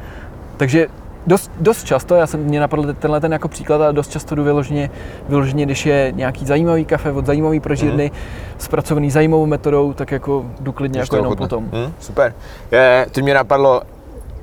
Takže 0.58 0.88
dost, 1.28 1.52
dost 1.60 1.84
často, 1.84 2.16
já 2.16 2.28
jsem 2.28 2.40
mě 2.40 2.60
napadl 2.60 2.94
tenhle 2.94 3.20
ten 3.22 3.34
jako 3.34 3.48
příklad, 3.48 3.82
ale 3.82 3.94
dost 3.94 4.12
často 4.12 4.36
jdu 4.36 4.44
vyloženě, 4.44 4.90
vyloženě 5.30 5.66
když 5.66 5.86
je 5.86 6.12
nějaký 6.16 6.46
zajímavý 6.46 6.86
kafe 6.86 7.12
od 7.12 7.26
zajímavý 7.26 7.60
prožírny, 7.60 8.12
mm. 8.14 8.20
zpracovaný 8.58 9.12
zajímavou 9.12 9.46
metodou, 9.46 9.94
tak 9.94 10.12
jako 10.12 10.46
jdu 10.60 10.72
klidně 10.72 11.00
jako 11.00 11.10
to 11.10 11.16
jenom 11.16 11.36
potom. 11.36 11.70
Hm, 11.74 11.94
super. 12.00 12.34
Je, 12.72 13.08
teď 13.12 13.24
mě 13.24 13.34
napadlo, 13.34 13.82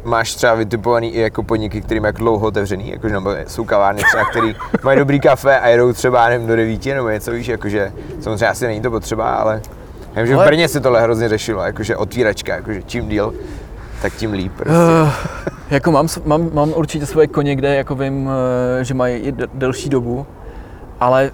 máš 0.05 0.35
třeba 0.35 0.55
vytipovaný 0.55 1.15
i 1.15 1.21
jako 1.21 1.43
podniky, 1.43 1.81
kterým 1.81 2.05
jako 2.05 2.19
dlouho 2.19 2.47
otevřený, 2.47 2.91
jakože 2.91 3.15
nebo 3.15 3.31
jsou 3.47 3.65
kavárny 3.65 4.03
třeba, 4.03 4.25
který 4.25 4.55
mají 4.85 4.99
dobrý 4.99 5.21
kafe 5.21 5.61
a 5.61 5.69
jedou 5.69 5.93
třeba 5.93 6.29
nevím, 6.29 6.47
do 6.47 6.57
devíti 6.57 6.95
nebo 6.95 7.09
něco 7.09 7.31
víš, 7.31 7.49
jakože 7.49 7.93
samozřejmě 8.21 8.49
asi 8.49 8.67
není 8.67 8.81
to 8.81 8.91
potřeba, 8.91 9.35
ale 9.35 9.61
já 10.17 10.23
vím, 10.23 10.27
že 10.27 10.37
v 10.37 10.45
Brně 10.45 10.69
se 10.69 10.81
tohle 10.81 11.03
hrozně 11.03 11.29
řešilo, 11.29 11.63
jakože 11.63 11.97
otvíračka, 11.97 12.55
jakože 12.55 12.83
čím 12.83 13.09
díl, 13.09 13.35
tak 14.03 14.13
tím 14.15 14.33
líp. 14.33 14.53
Prostě. 14.57 14.73
Uh, 14.75 15.09
jako 15.71 15.93
mám, 15.93 16.09
mám, 16.25 16.51
mám 16.53 16.73
určitě 16.77 17.07
svoje 17.07 17.27
koně, 17.27 17.57
kde 17.57 17.75
jako 17.77 17.95
vím, 17.95 18.31
eh, 18.81 18.85
že 18.85 18.95
mají 18.95 19.17
i 19.17 19.33
de- 19.33 19.47
delší 19.55 19.89
dobu, 19.89 20.27
ale 21.01 21.31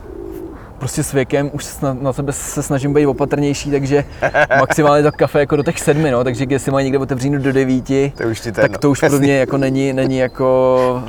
prostě 0.79 1.03
s 1.03 1.13
věkem 1.13 1.51
už 1.53 1.81
na, 1.81 1.95
na 2.01 2.13
sebe 2.13 2.33
se 2.33 2.63
snažím 2.63 2.95
být 2.95 3.07
opatrnější, 3.07 3.71
takže 3.71 4.05
maximálně 4.59 5.03
to 5.03 5.13
kafe 5.13 5.41
jako 5.41 5.57
do 5.57 5.63
těch 5.63 5.81
sedmi, 5.81 6.11
no, 6.11 6.25
takže 6.25 6.47
jestli 6.49 6.73
mají 6.73 6.85
někde 6.85 6.99
otevřeno 6.99 7.39
do 7.39 7.53
devíti, 7.53 8.13
To 8.17 8.25
už 8.25 8.41
ti 8.41 8.53
to 8.53 8.61
tak 8.61 8.79
to 8.79 8.91
už 8.91 9.01
pro 9.01 9.19
mě 9.19 9.37
jako 9.37 9.59
není, 9.59 9.93
není 9.93 10.19
jako... 10.19 11.03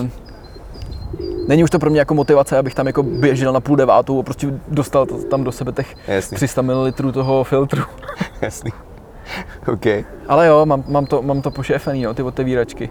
Uh, 0.00 0.27
není 1.48 1.64
už 1.64 1.70
to 1.70 1.78
pro 1.78 1.90
mě 1.90 1.98
jako 1.98 2.14
motivace, 2.14 2.58
abych 2.58 2.74
tam 2.74 2.86
jako 2.86 3.02
běžel 3.02 3.52
na 3.52 3.60
půl 3.60 3.76
devátou 3.76 4.20
a 4.20 4.22
prostě 4.22 4.54
dostal 4.68 5.06
to, 5.06 5.18
tam 5.22 5.44
do 5.44 5.52
sebe 5.52 5.72
těch 5.72 5.96
Jasný. 6.08 6.34
300 6.36 6.62
ml 6.62 6.92
toho 7.12 7.44
filtru. 7.44 7.82
Jasný. 8.40 8.70
OK. 9.72 9.86
Ale 10.28 10.46
jo, 10.46 10.66
mám, 10.66 10.84
mám, 10.88 11.06
to, 11.06 11.22
mám 11.22 11.42
to 11.42 11.50
pošéfený, 11.50 12.02
no, 12.02 12.14
ty 12.14 12.22
otevíračky. 12.22 12.90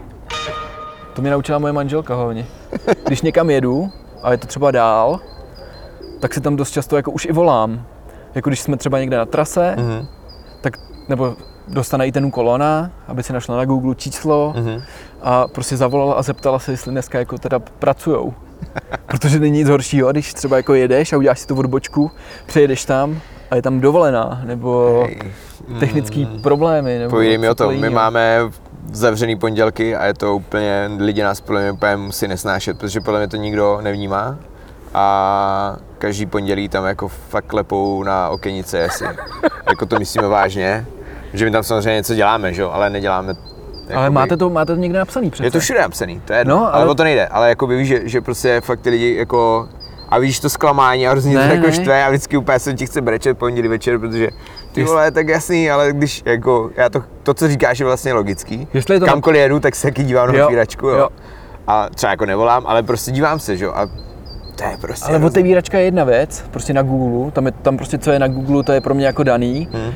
To 1.14 1.22
mě 1.22 1.30
naučila 1.30 1.58
moje 1.58 1.72
manželka 1.72 2.14
hlavně. 2.14 2.46
Když 3.06 3.22
někam 3.22 3.50
jedu 3.50 3.90
a 4.22 4.30
je 4.32 4.38
to 4.38 4.46
třeba 4.46 4.70
dál, 4.70 5.20
tak 6.20 6.34
si 6.34 6.40
tam 6.40 6.56
dost 6.56 6.70
často 6.70 6.96
jako 6.96 7.10
už 7.10 7.24
i 7.24 7.32
volám. 7.32 7.82
Jako 8.34 8.50
když 8.50 8.60
jsme 8.60 8.76
třeba 8.76 8.98
někde 8.98 9.16
na 9.16 9.26
trase, 9.26 9.74
Mhm. 9.78 10.06
tak 10.60 10.76
nebo 11.08 11.36
dostane 11.68 12.06
i 12.06 12.12
ten 12.12 12.30
kolona, 12.30 12.90
aby 13.08 13.22
si 13.22 13.32
našla 13.32 13.56
na 13.56 13.64
Google 13.64 13.94
číslo 13.94 14.54
Mhm. 14.56 14.82
a 15.22 15.48
prostě 15.48 15.76
zavolala 15.76 16.14
a 16.14 16.22
zeptala 16.22 16.58
se, 16.58 16.70
jestli 16.72 16.90
dneska 16.92 17.18
jako 17.18 17.38
teda 17.38 17.58
pracujou. 17.58 18.34
Protože 19.06 19.38
není 19.40 19.58
nic 19.58 19.68
horšího, 19.68 20.12
když 20.12 20.34
třeba 20.34 20.56
jako 20.56 20.74
jedeš 20.74 21.12
a 21.12 21.16
uděláš 21.16 21.38
si 21.38 21.46
tu 21.46 21.56
odbočku, 21.58 22.10
přejedeš 22.46 22.84
tam 22.84 23.20
a 23.50 23.56
je 23.56 23.62
tam 23.62 23.80
dovolená, 23.80 24.40
nebo 24.44 25.02
Hej. 25.06 25.18
technický 25.80 26.26
problémy. 26.42 26.98
Nebo 26.98 27.10
Povídej 27.10 27.38
mi 27.38 27.48
o 27.48 27.54
tom, 27.54 27.76
my 27.80 27.90
máme 27.90 28.40
zavřený 28.92 29.36
pondělky 29.38 29.96
a 29.96 30.06
je 30.06 30.14
to 30.14 30.36
úplně, 30.36 30.90
lidi 30.98 31.22
nás 31.22 31.40
podle 31.40 31.60
mě 31.60 31.72
úplně 31.72 31.96
musí 31.96 32.28
nesnášet, 32.28 32.78
protože 32.78 33.00
podle 33.00 33.20
mě 33.20 33.28
to 33.28 33.36
nikdo 33.36 33.78
nevnímá 33.82 34.36
a 34.94 35.76
každý 35.98 36.26
pondělí 36.26 36.68
tam 36.68 36.84
jako 36.84 37.08
fakt 37.08 37.52
lepou 37.52 38.02
na 38.02 38.28
okenice, 38.28 38.78
jestli 38.78 39.06
jako 39.70 39.86
to 39.86 39.98
myslíme 39.98 40.28
vážně, 40.28 40.86
že 41.38 41.44
my 41.44 41.50
tam 41.50 41.62
samozřejmě 41.62 41.94
něco 41.96 42.14
děláme, 42.14 42.54
že 42.54 42.62
jo, 42.62 42.70
ale 42.70 42.90
neděláme 42.90 43.28
Ale 43.32 44.02
jakoby- 44.02 44.10
máte 44.14 44.36
to, 44.36 44.50
máte 44.50 44.74
to 44.74 44.80
někde 44.80 44.98
napsaný 44.98 45.30
přece. 45.30 45.46
je 45.46 45.50
to 45.50 45.60
všude 45.60 45.80
napsaný, 45.80 46.20
to 46.24 46.32
je 46.32 46.38
jedno, 46.38 46.56
No, 46.56 46.62
ale... 46.62 46.72
ale- 46.72 46.82
ale 46.82 46.90
o 46.90 46.94
to 46.94 47.04
nejde, 47.04 47.26
ale 47.26 47.48
jako 47.48 47.66
víš, 47.66 47.88
že, 47.88 48.00
že 48.04 48.20
prostě 48.20 48.60
fakt 48.60 48.80
ty 48.80 48.90
lidi 48.90 49.16
jako 49.16 49.68
a 50.08 50.18
víš 50.18 50.40
to 50.40 50.50
zklamání 50.50 51.08
a 51.08 51.10
hrozně 51.10 51.36
Ne, 51.36 51.48
to 51.48 51.54
jako 51.54 51.66
ne. 51.66 51.72
štve 51.72 52.04
a 52.04 52.08
vždycky 52.08 52.36
úplně 52.36 52.58
se 52.58 52.74
ti 52.74 52.86
chce 52.86 53.00
brečet 53.00 53.38
pondělí 53.38 53.68
večer, 53.68 53.98
protože 53.98 54.28
ty 54.72 54.84
vole, 54.84 55.10
tak 55.10 55.28
jasný, 55.28 55.70
ale 55.70 55.92
když 55.92 56.22
jako, 56.24 56.70
já 56.76 56.88
to, 56.88 57.02
to 57.22 57.34
co 57.34 57.48
říkáš 57.48 57.78
je 57.78 57.86
vlastně 57.86 58.12
logický. 58.12 58.68
Jestli 58.74 58.94
je 58.94 59.00
to 59.00 59.06
na- 59.06 59.12
Kamkoliv 59.12 59.40
jedu, 59.40 59.60
tak 59.60 59.74
se 59.76 59.86
taky 59.86 60.04
dívám 60.04 60.28
na 60.32 60.38
Jo, 60.38 60.44
otvíračku, 60.44 60.86
jo. 60.88 60.96
jo. 60.98 61.08
A 61.66 61.88
třeba 61.94 62.10
jako 62.10 62.26
nevolám, 62.26 62.62
ale 62.66 62.82
prostě 62.82 63.10
dívám 63.10 63.38
se, 63.40 63.56
že 63.56 63.64
jo. 63.64 63.72
A 63.74 63.86
to 64.56 64.64
je 64.64 64.76
prostě 64.80 65.04
Ale 65.08 65.18
hrozný. 65.18 65.32
otevíračka 65.32 65.78
je 65.78 65.84
jedna 65.84 66.04
věc, 66.04 66.44
prostě 66.50 66.72
na 66.72 66.82
Google, 66.82 67.30
tam, 67.30 67.46
je, 67.46 67.52
tam 67.52 67.76
prostě 67.76 67.98
co 67.98 68.10
je 68.10 68.18
na 68.18 68.28
Google, 68.28 68.62
to 68.62 68.72
je 68.72 68.80
pro 68.80 68.94
mě 68.94 69.06
jako 69.06 69.22
daný. 69.22 69.68
Hmm. 69.72 69.92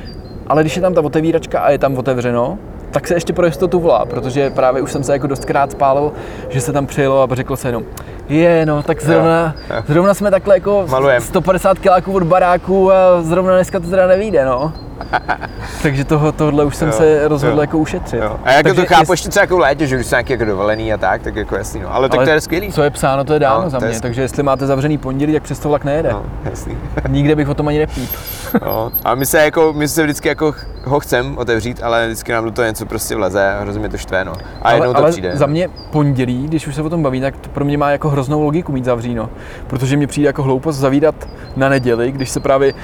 Ale 0.46 0.62
když 0.62 0.76
je 0.76 0.82
tam 0.82 0.94
ta 0.94 1.00
otevíračka 1.00 1.60
a 1.60 1.70
je 1.70 1.78
tam 1.78 1.98
otevřeno, 1.98 2.58
tak 2.90 3.08
se 3.08 3.14
ještě 3.14 3.32
pro 3.32 3.46
jistotu 3.46 3.80
volá, 3.80 4.04
protože 4.06 4.50
právě 4.50 4.82
už 4.82 4.92
jsem 4.92 5.04
se 5.04 5.12
jako 5.12 5.26
dostkrát 5.26 5.70
spálil, 5.70 6.12
že 6.48 6.60
se 6.60 6.72
tam 6.72 6.86
přijelo 6.86 7.22
a 7.22 7.34
řeklo 7.34 7.56
se 7.56 7.68
jenom, 7.68 7.82
je 8.28 8.66
no, 8.66 8.82
tak 8.82 9.02
zrovna, 9.02 9.54
Jo, 9.70 9.76
jo. 9.76 9.82
zrovna 9.86 10.14
jsme 10.14 10.30
takhle 10.30 10.56
jako 10.56 10.84
Malujem. 10.90 11.22
150 11.22 11.78
kiláků 11.78 12.12
od 12.12 12.22
baráku 12.22 12.92
a 12.92 13.22
zrovna 13.22 13.54
dneska 13.54 13.80
to 13.80 13.86
teda 13.86 14.06
nevíde, 14.06 14.44
no. 14.44 14.72
Takže 15.82 16.04
toho, 16.04 16.32
tohle 16.32 16.64
už 16.64 16.76
jsem 16.76 16.88
Jo, 16.88 16.94
se 16.94 17.28
rozhodl 17.28 17.54
jo. 17.56 17.60
jako 17.60 17.78
ušetřit. 17.78 18.16
Jo. 18.22 18.40
A 18.44 18.52
jako 18.52 18.68
Takže 18.68 18.82
to 18.82 18.86
chápu 18.94 19.12
jest- 19.12 19.24
ještě 19.26 19.40
jako 19.40 19.58
létě, 19.58 19.86
že 19.86 19.94
když 19.96 20.06
jsou 20.06 20.14
nějaký 20.14 20.32
jako 20.32 20.44
dovolený 20.44 20.92
a 20.92 20.96
tak, 20.96 21.22
tak 21.22 21.36
jako 21.36 21.56
jasný, 21.56 21.80
no. 21.80 21.94
Ale, 21.94 22.08
tak 22.08 22.24
to 22.24 22.30
je 22.30 22.40
skvělý. 22.40 22.72
Co 22.72 22.82
je 22.82 22.90
psáno, 22.90 23.24
to 23.24 23.32
je 23.32 23.38
dáno 23.38 23.62
No, 23.64 23.70
za 23.70 23.76
je 23.76 23.80
mě, 23.80 23.86
skvělý. 23.88 24.00
takže 24.00 24.22
jestli 24.22 24.42
máte 24.42 24.66
zavřený 24.66 24.98
pondělí, 24.98 25.32
tak 25.32 25.42
přes 25.42 25.58
to 25.58 25.68
vlak 25.68 25.84
nejede. 25.84 26.12
No, 26.12 26.22
jasný. 26.44 26.76
Nikde 27.08 27.36
bych 27.36 27.48
o 27.48 27.54
tom 27.54 27.68
ani 27.68 27.78
nepíp. 27.78 28.10
No, 28.64 28.92
a 29.04 29.14
my 29.14 29.26
se 29.26 29.44
jako, 29.44 29.72
my 29.76 29.88
se 29.88 30.02
vždycky 30.02 30.28
jako 30.28 30.54
ho 30.84 31.00
chcem 31.00 31.38
otevřít, 31.38 31.80
ale 31.82 32.06
vždycky 32.06 32.32
nám 32.32 32.44
do 32.44 32.50
toho 32.50 32.66
něco 32.68 32.86
prostě 32.86 33.16
vleze 33.16 33.50
a 33.52 33.60
hrozně 33.60 33.88
to 33.88 33.96
štve, 33.98 34.24
no. 34.24 34.32
A 34.62 34.72
jednou 34.72 34.84
ale, 34.86 34.94
to 34.94 35.00
ale 35.02 35.10
přijde. 35.10 35.36
za 35.36 35.46
mě 35.46 35.68
pondělí, 35.90 36.46
když 36.48 36.66
už 36.66 36.74
se 36.74 36.82
o 36.82 36.90
tom 36.90 37.02
baví, 37.02 37.20
tak 37.20 37.36
to 37.36 37.48
pro 37.50 37.64
mě 37.64 37.78
má 37.78 37.90
jako 37.90 38.08
hroznou 38.08 38.42
logiku 38.42 38.72
mít 38.72 38.84
zavříno. 38.84 39.30
Protože 39.66 39.96
mě 39.96 40.06
přijde 40.06 40.26
jako 40.26 40.42
hloupost 40.42 40.76
zavírat 40.76 41.14
na 41.56 41.68
neděli, 41.68 42.12
když 42.12 42.30
se 42.30 42.40
právě 42.40 42.74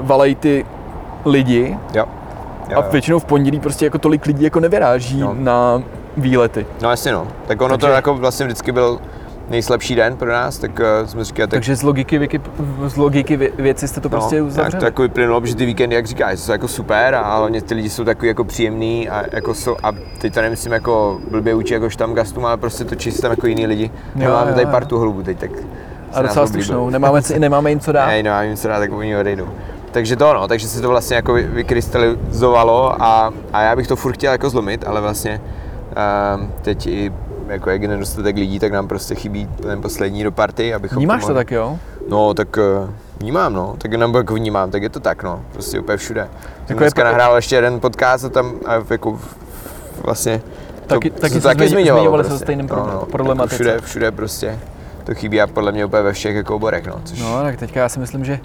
valají 0.00 0.34
ty 0.34 0.66
lidi 1.24 1.76
Jo. 1.94 2.04
Jo, 2.68 2.78
a 2.78 2.84
jo. 2.84 2.88
většinou 2.92 3.18
v 3.18 3.24
pondělí 3.24 3.60
prostě 3.60 3.84
jako 3.86 3.98
tolik 3.98 4.26
lidí 4.26 4.44
jako 4.44 4.60
nevyráží 4.60 5.20
No. 5.20 5.34
na 5.38 5.82
výlety. 6.16 6.66
No 6.82 6.90
jasně 6.90 7.12
no. 7.12 7.26
Tak 7.46 7.60
ono 7.60 7.78
to 7.78 7.86
Takže- 7.86 7.94
jako 7.96 8.14
vlastně 8.14 8.46
vždycky 8.46 8.72
byl 8.72 8.98
nejslabší 9.50 9.94
den 9.94 10.16
pro 10.16 10.32
nás, 10.32 10.58
tak 10.58 10.70
uh, 10.70 11.08
jsme 11.08 11.24
říkali, 11.24 11.46
tak 11.48 11.50
Takže 11.56 11.76
z 11.76 11.82
logiky, 11.82 12.18
Wiki, 12.18 12.40
z 12.86 12.96
logiky 12.96 13.36
vě- 13.38 13.50
věci 13.58 13.88
jste 13.88 14.00
to 14.00 14.08
prostě 14.08 14.36
no, 14.40 14.46
tak 14.46 14.52
uzavřeli. 14.52 14.80
to 14.80 14.84
jako 14.84 15.02
vyplynulo, 15.02 15.46
že 15.46 15.54
ty 15.56 15.66
víkendy, 15.66 15.96
jak 15.96 16.06
říkáš, 16.06 16.38
jsou 16.38 16.52
jako 16.52 16.68
super 16.68 17.14
a 17.14 17.36
hlavně 17.36 17.62
ty 17.62 17.74
lidi 17.74 17.90
jsou 17.90 18.04
takový 18.04 18.28
jako 18.28 18.44
příjemný 18.44 19.08
a 19.08 19.22
jako 19.32 19.54
jsou, 19.54 19.76
a 19.82 19.92
teď 20.18 20.34
to 20.34 20.40
nemyslím 20.42 20.72
jako 20.72 21.18
blbě 21.30 21.54
učí 21.54 21.74
jako 21.74 21.90
štamgastům, 21.90 22.46
ale 22.46 22.56
prostě 22.56 22.84
to 22.84 22.94
čistě 22.94 23.22
tam 23.22 23.30
jako 23.30 23.46
jiný 23.46 23.66
lidi. 23.66 23.90
Jo, 24.16 24.24
Jo, 24.24 24.30
máme 24.32 24.50
jo, 24.50 24.54
tady 24.54 24.66
jo. 24.66 24.70
partu 24.72 24.98
holubů 24.98 25.22
teď, 25.22 25.38
tak 25.38 25.50
a 26.14 26.22
docela 26.22 26.46
slušnou. 26.46 26.90
Nemáme, 26.90 27.20
nemáme 27.38 27.70
jim 27.70 27.80
co 27.80 27.92
dát. 27.92 28.06
Ne, 28.06 28.20
já 28.20 28.42
jim 28.42 28.56
co 28.56 28.68
dá, 28.68 28.78
tak 28.78 28.92
oni 28.92 29.16
odejdou. 29.16 29.48
Takže 29.90 30.16
to 30.16 30.34
no, 30.34 30.48
takže 30.48 30.68
se 30.68 30.80
to 30.80 30.88
vlastně 30.88 31.16
jako 31.16 31.32
vy- 31.32 31.42
vykrystalizovalo 31.46 33.02
a, 33.02 33.32
a 33.52 33.62
já 33.62 33.76
bych 33.76 33.86
to 33.86 33.96
furt 33.96 34.12
chtěl 34.12 34.32
jako 34.32 34.50
zlomit, 34.50 34.84
ale 34.86 35.00
vlastně 35.00 35.40
um, 36.36 36.52
teď 36.62 36.86
i 36.86 37.12
jako 37.48 37.70
jak 37.70 37.82
je 37.82 37.88
nedostatek 37.88 38.36
lidí, 38.36 38.58
tak 38.58 38.72
nám 38.72 38.88
prostě 38.88 39.14
chybí 39.14 39.46
ten 39.62 39.82
poslední 39.82 40.24
do 40.24 40.32
party, 40.32 40.74
abychom 40.74 40.96
Vnímáš 40.96 41.20
to 41.20 41.28
mohli- 41.28 41.34
tak, 41.44 41.50
jo? 41.50 41.78
No, 42.08 42.34
tak 42.34 42.56
uh, 42.56 42.90
vnímám, 43.20 43.52
no. 43.52 43.74
Tak 43.78 43.94
nebo 43.94 44.18
jako 44.18 44.34
vnímám, 44.34 44.70
tak 44.70 44.82
je 44.82 44.88
to 44.88 45.00
tak, 45.00 45.22
no. 45.22 45.40
Prostě 45.52 45.80
úplně 45.80 45.96
všude. 45.96 46.20
Jsem 46.22 46.50
Jako 46.68 46.72
je 46.72 46.76
dneska 46.84 47.00
pro- 47.02 47.08
nahrál 47.10 47.36
ještě 47.36 47.54
jeden 47.56 47.80
podcast 47.80 48.24
a 48.24 48.28
tam 48.28 48.52
a 48.66 48.74
jako 48.90 49.18
vlastně 50.04 50.40
Taky- 50.86 51.10
to, 51.10 51.20
taky 51.20 51.34
se 51.34 51.40
jsme 51.40 51.54
taky 51.54 51.68
zmiňovali 51.68 52.00
zmiňovalo 52.00 52.22
se 52.22 52.26
o 52.26 52.30
prostě. 52.30 52.44
stejném 52.44 52.66
no, 52.66 52.74
problém- 52.76 52.94
no, 52.94 53.06
problematice. 53.06 53.54
Jako 53.54 53.64
všude, 53.64 53.86
všude 53.86 54.10
prostě 54.10 54.58
to 55.04 55.14
chybí 55.14 55.40
a 55.40 55.46
podle 55.46 55.72
mě 55.72 55.84
úplně 55.84 56.02
ve 56.02 56.12
všech 56.12 56.36
jako 56.36 56.56
oborech, 56.56 56.86
no. 56.86 56.94
Což, 57.04 57.20
No, 57.20 57.42
tak 57.42 57.56
teďka 57.56 57.80
já 57.80 57.88
si 57.88 57.98
myslím, 58.00 58.24
že 58.24 58.40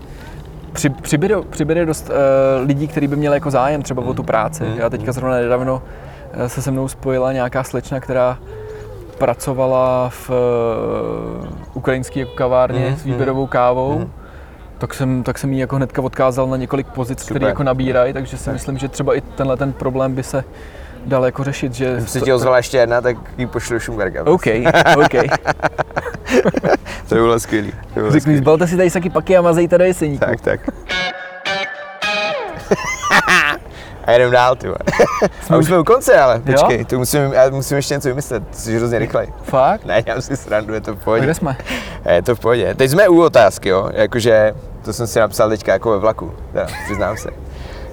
při, 0.74 0.90
přibyde, 0.90 1.36
přibyde 1.50 1.86
dost 1.86 2.10
uh, 2.10 2.68
lidí, 2.68 2.88
kteří 2.88 3.08
by 3.08 3.16
měli 3.16 3.36
jako 3.36 3.52
zájem 3.52 3.82
třeba 3.82 4.04
o 4.06 4.14
tu 4.14 4.24
práci. 4.24 4.64
Mm. 4.64 4.78
Já 4.78 4.90
teďka 4.90 5.12
zrovna 5.12 5.36
nedávno 5.38 5.82
eh, 6.34 6.50
se 6.50 6.62
se 6.62 6.72
mnou 6.72 6.88
spojila 6.88 7.34
nějaká 7.34 7.64
slečna, 7.64 8.00
která 8.00 8.38
pracovala 9.18 10.10
v 10.10 10.30
uh, 10.30 10.36
ukrajinské 11.74 12.20
jako 12.20 12.32
kavárně 12.36 12.90
Mm, 12.90 12.96
s 12.98 13.04
výběrovou 13.04 13.48
kávou. 13.48 14.00
mm. 14.00 14.12
Tak 14.78 14.94
jsem, 14.94 15.24
tak 15.24 15.38
jsem 15.38 15.54
jí 15.54 15.60
jako 15.60 15.76
hnedka 15.76 16.02
odkázal 16.02 16.48
na 16.48 16.58
několik 16.58 16.88
pozic, 16.88 17.24
které 17.24 17.48
jako 17.48 17.64
nabírají, 17.64 18.14
takže 18.14 18.38
si 18.38 18.50
myslím, 18.50 18.78
že 18.78 18.88
třeba 18.88 19.16
i 19.16 19.22
tenhle 19.22 19.58
ten 19.58 19.74
problém 19.74 20.16
by 20.16 20.24
se 20.24 20.44
dal 21.06 21.26
jako 21.26 21.44
řešit, 21.44 21.74
že... 21.74 21.86
Kdyby 21.94 22.08
se 22.08 22.22
ti 22.22 22.34
ozvala 22.34 22.58
ještě 22.58 22.78
jedna, 22.78 23.02
tak 23.02 23.18
ji 23.38 23.48
pošlu 23.48 23.80
Šumberga. 23.80 24.24
OK, 24.24 24.44
OK. 24.98 25.14
To 27.14 27.20
by 27.20 27.26
bylo 27.26 27.40
skvělý. 27.40 27.72
To 27.94 28.00
bylo 28.00 28.38
zbalte 28.38 28.68
si 28.68 28.78
tady 28.78 28.90
saky 28.90 29.10
paky 29.10 29.38
a 29.38 29.42
mazejte 29.42 29.78
do 29.78 29.84
jeseníku. 29.84 30.26
Tak, 30.26 30.42
tak. 30.42 30.60
A 34.06 34.12
jedem 34.12 34.32
dál, 34.32 34.56
ty. 34.56 34.68
A 35.50 35.58
už 35.58 35.66
jsme 35.66 35.80
u 35.80 35.84
konce, 35.84 36.20
ale 36.20 36.40
počkej, 36.40 36.86
to 36.86 36.98
musím, 36.98 37.22
já 37.22 37.50
musím 37.50 37.78
ještě 37.78 37.94
něco 37.94 38.10
vymyslet, 38.10 38.44
jsi 38.52 38.78
hrozně 38.78 39.00
rychlej. 39.00 39.28
Fakt? 39.44 39.86
Ne, 39.86 40.04
já 40.06 40.22
si 40.22 40.38
srandu, 40.38 40.74
je 40.74 40.82
to 40.82 40.96
v 40.96 41.04
pohodě. 41.04 41.24
kde 41.24 41.34
jsme? 41.34 41.58
Je 42.10 42.22
to 42.22 42.36
v 42.36 42.40
pohodě. 42.40 42.76
Teď 42.76 42.92
jsme 42.92 43.08
u 43.08 43.22
otázky, 43.22 43.70
jo, 43.70 43.90
jakože, 43.94 44.54
to 44.86 44.94
jsem 44.94 45.08
si 45.08 45.20
napsal 45.20 45.50
teďka 45.50 45.74
jako 45.74 45.92
ve 45.92 45.98
vlaku, 45.98 46.32
teda, 46.52 46.68
přiznám 46.86 47.18
se. 47.18 47.30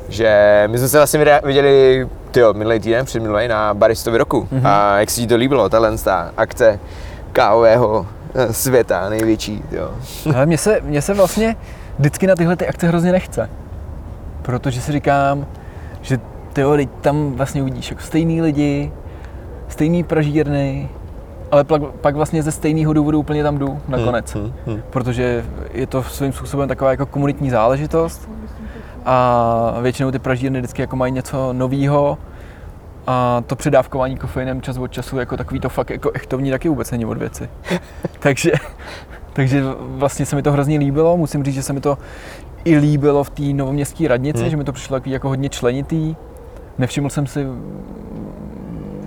Že 0.09 0.65
my 0.67 0.79
jsme 0.79 0.89
se 0.89 0.97
vlastně 0.97 1.41
viděli, 1.45 2.09
tyjo, 2.31 2.53
minulý 2.53 2.81
týden, 2.81 3.07
před 3.07 3.21
minulý 3.21 3.49
na 3.49 3.75
Baristovi 3.75 4.19
roku. 4.19 4.49
Mhm. 4.51 4.61
Mm-hmm. 4.61 4.69
A 4.69 5.01
jak 5.01 5.11
se 5.11 5.21
ti 5.21 5.27
to 5.27 5.37
líbilo, 5.37 5.69
tahle 5.69 5.99
ta 5.99 6.31
akce 6.37 6.81
kávového 7.33 8.07
světa, 8.51 9.09
největší, 9.09 9.63
jo. 9.71 9.91
Ale 10.35 10.47
mně 10.47 10.59
se, 10.59 10.81
mně 10.83 11.03
se 11.03 11.15
vlastně 11.15 11.57
vždycky 11.99 12.27
na 12.27 12.35
tyhle 12.35 12.57
ty 12.57 12.67
akce 12.69 12.89
hrozně 12.89 13.13
nechce. 13.13 13.51
protože 14.43 14.81
si 14.81 14.93
říkám, 14.93 15.47
že 16.03 16.19
teorii 16.53 16.89
tam 17.01 17.33
vlastně 17.33 17.63
uvidíš 17.63 17.91
jako 17.91 18.03
stejný 18.03 18.43
lidi, 18.43 18.93
stejný 19.69 20.05
pražírny, 20.05 20.89
ale 21.51 21.65
pak, 21.65 21.83
pak 21.83 22.15
vlastně 22.15 22.43
ze 22.43 22.53
stejného 22.53 22.93
důvodu 22.93 23.19
úplně 23.19 23.43
tam 23.43 23.59
jdu 23.59 23.81
nakonec. 23.89 24.35
Hmm, 24.35 24.53
hmm. 24.67 24.83
Protože 24.91 25.45
je 25.73 25.87
to 25.87 26.03
svým 26.03 26.33
způsobem 26.33 26.69
taková 26.69 26.91
jako 26.91 27.07
komunitní 27.07 27.51
záležitost 27.51 28.29
a 29.05 29.77
většinou 29.81 30.11
ty 30.11 30.19
pražírny 30.19 30.59
vždycky 30.59 30.83
jako 30.83 30.97
mají 30.97 31.13
něco 31.13 31.53
novýho 31.53 32.19
a 33.07 33.43
to 33.47 33.57
předávkování 33.57 34.17
kofeinem 34.17 34.63
čas 34.63 34.77
od 34.77 34.93
času 34.93 35.19
jako 35.19 35.37
takový 35.37 35.61
to 35.61 35.69
fakt 35.69 35.91
jako 35.91 36.11
echtovní 36.15 36.51
taky 36.51 36.69
vůbec 36.69 36.91
není 36.91 37.05
od 37.05 37.19
věci. 37.19 37.49
takže, 38.19 38.53
takže 39.33 39.63
vlastně 39.79 40.27
se 40.27 40.37
mi 40.37 40.43
to 40.43 40.53
hrozně 40.53 40.79
líbilo, 40.79 41.17
musím 41.17 41.45
říct, 41.45 41.55
že 41.55 41.63
se 41.63 41.73
mi 41.73 41.81
to 41.81 41.99
i 42.65 42.77
líbilo 42.77 43.25
v 43.25 43.31
té 43.31 43.43
novoměstské 43.43 44.09
radnici, 44.09 44.41
Hmm. 44.41 44.51
že 44.51 44.57
mi 44.57 44.65
to 44.65 44.73
přišlo 44.73 44.97
takový 44.97 45.11
jako 45.11 45.29
hodně 45.29 45.49
členitý. 45.49 46.17
Nevšiml 46.79 47.11
jsem 47.11 47.27
si 47.27 47.47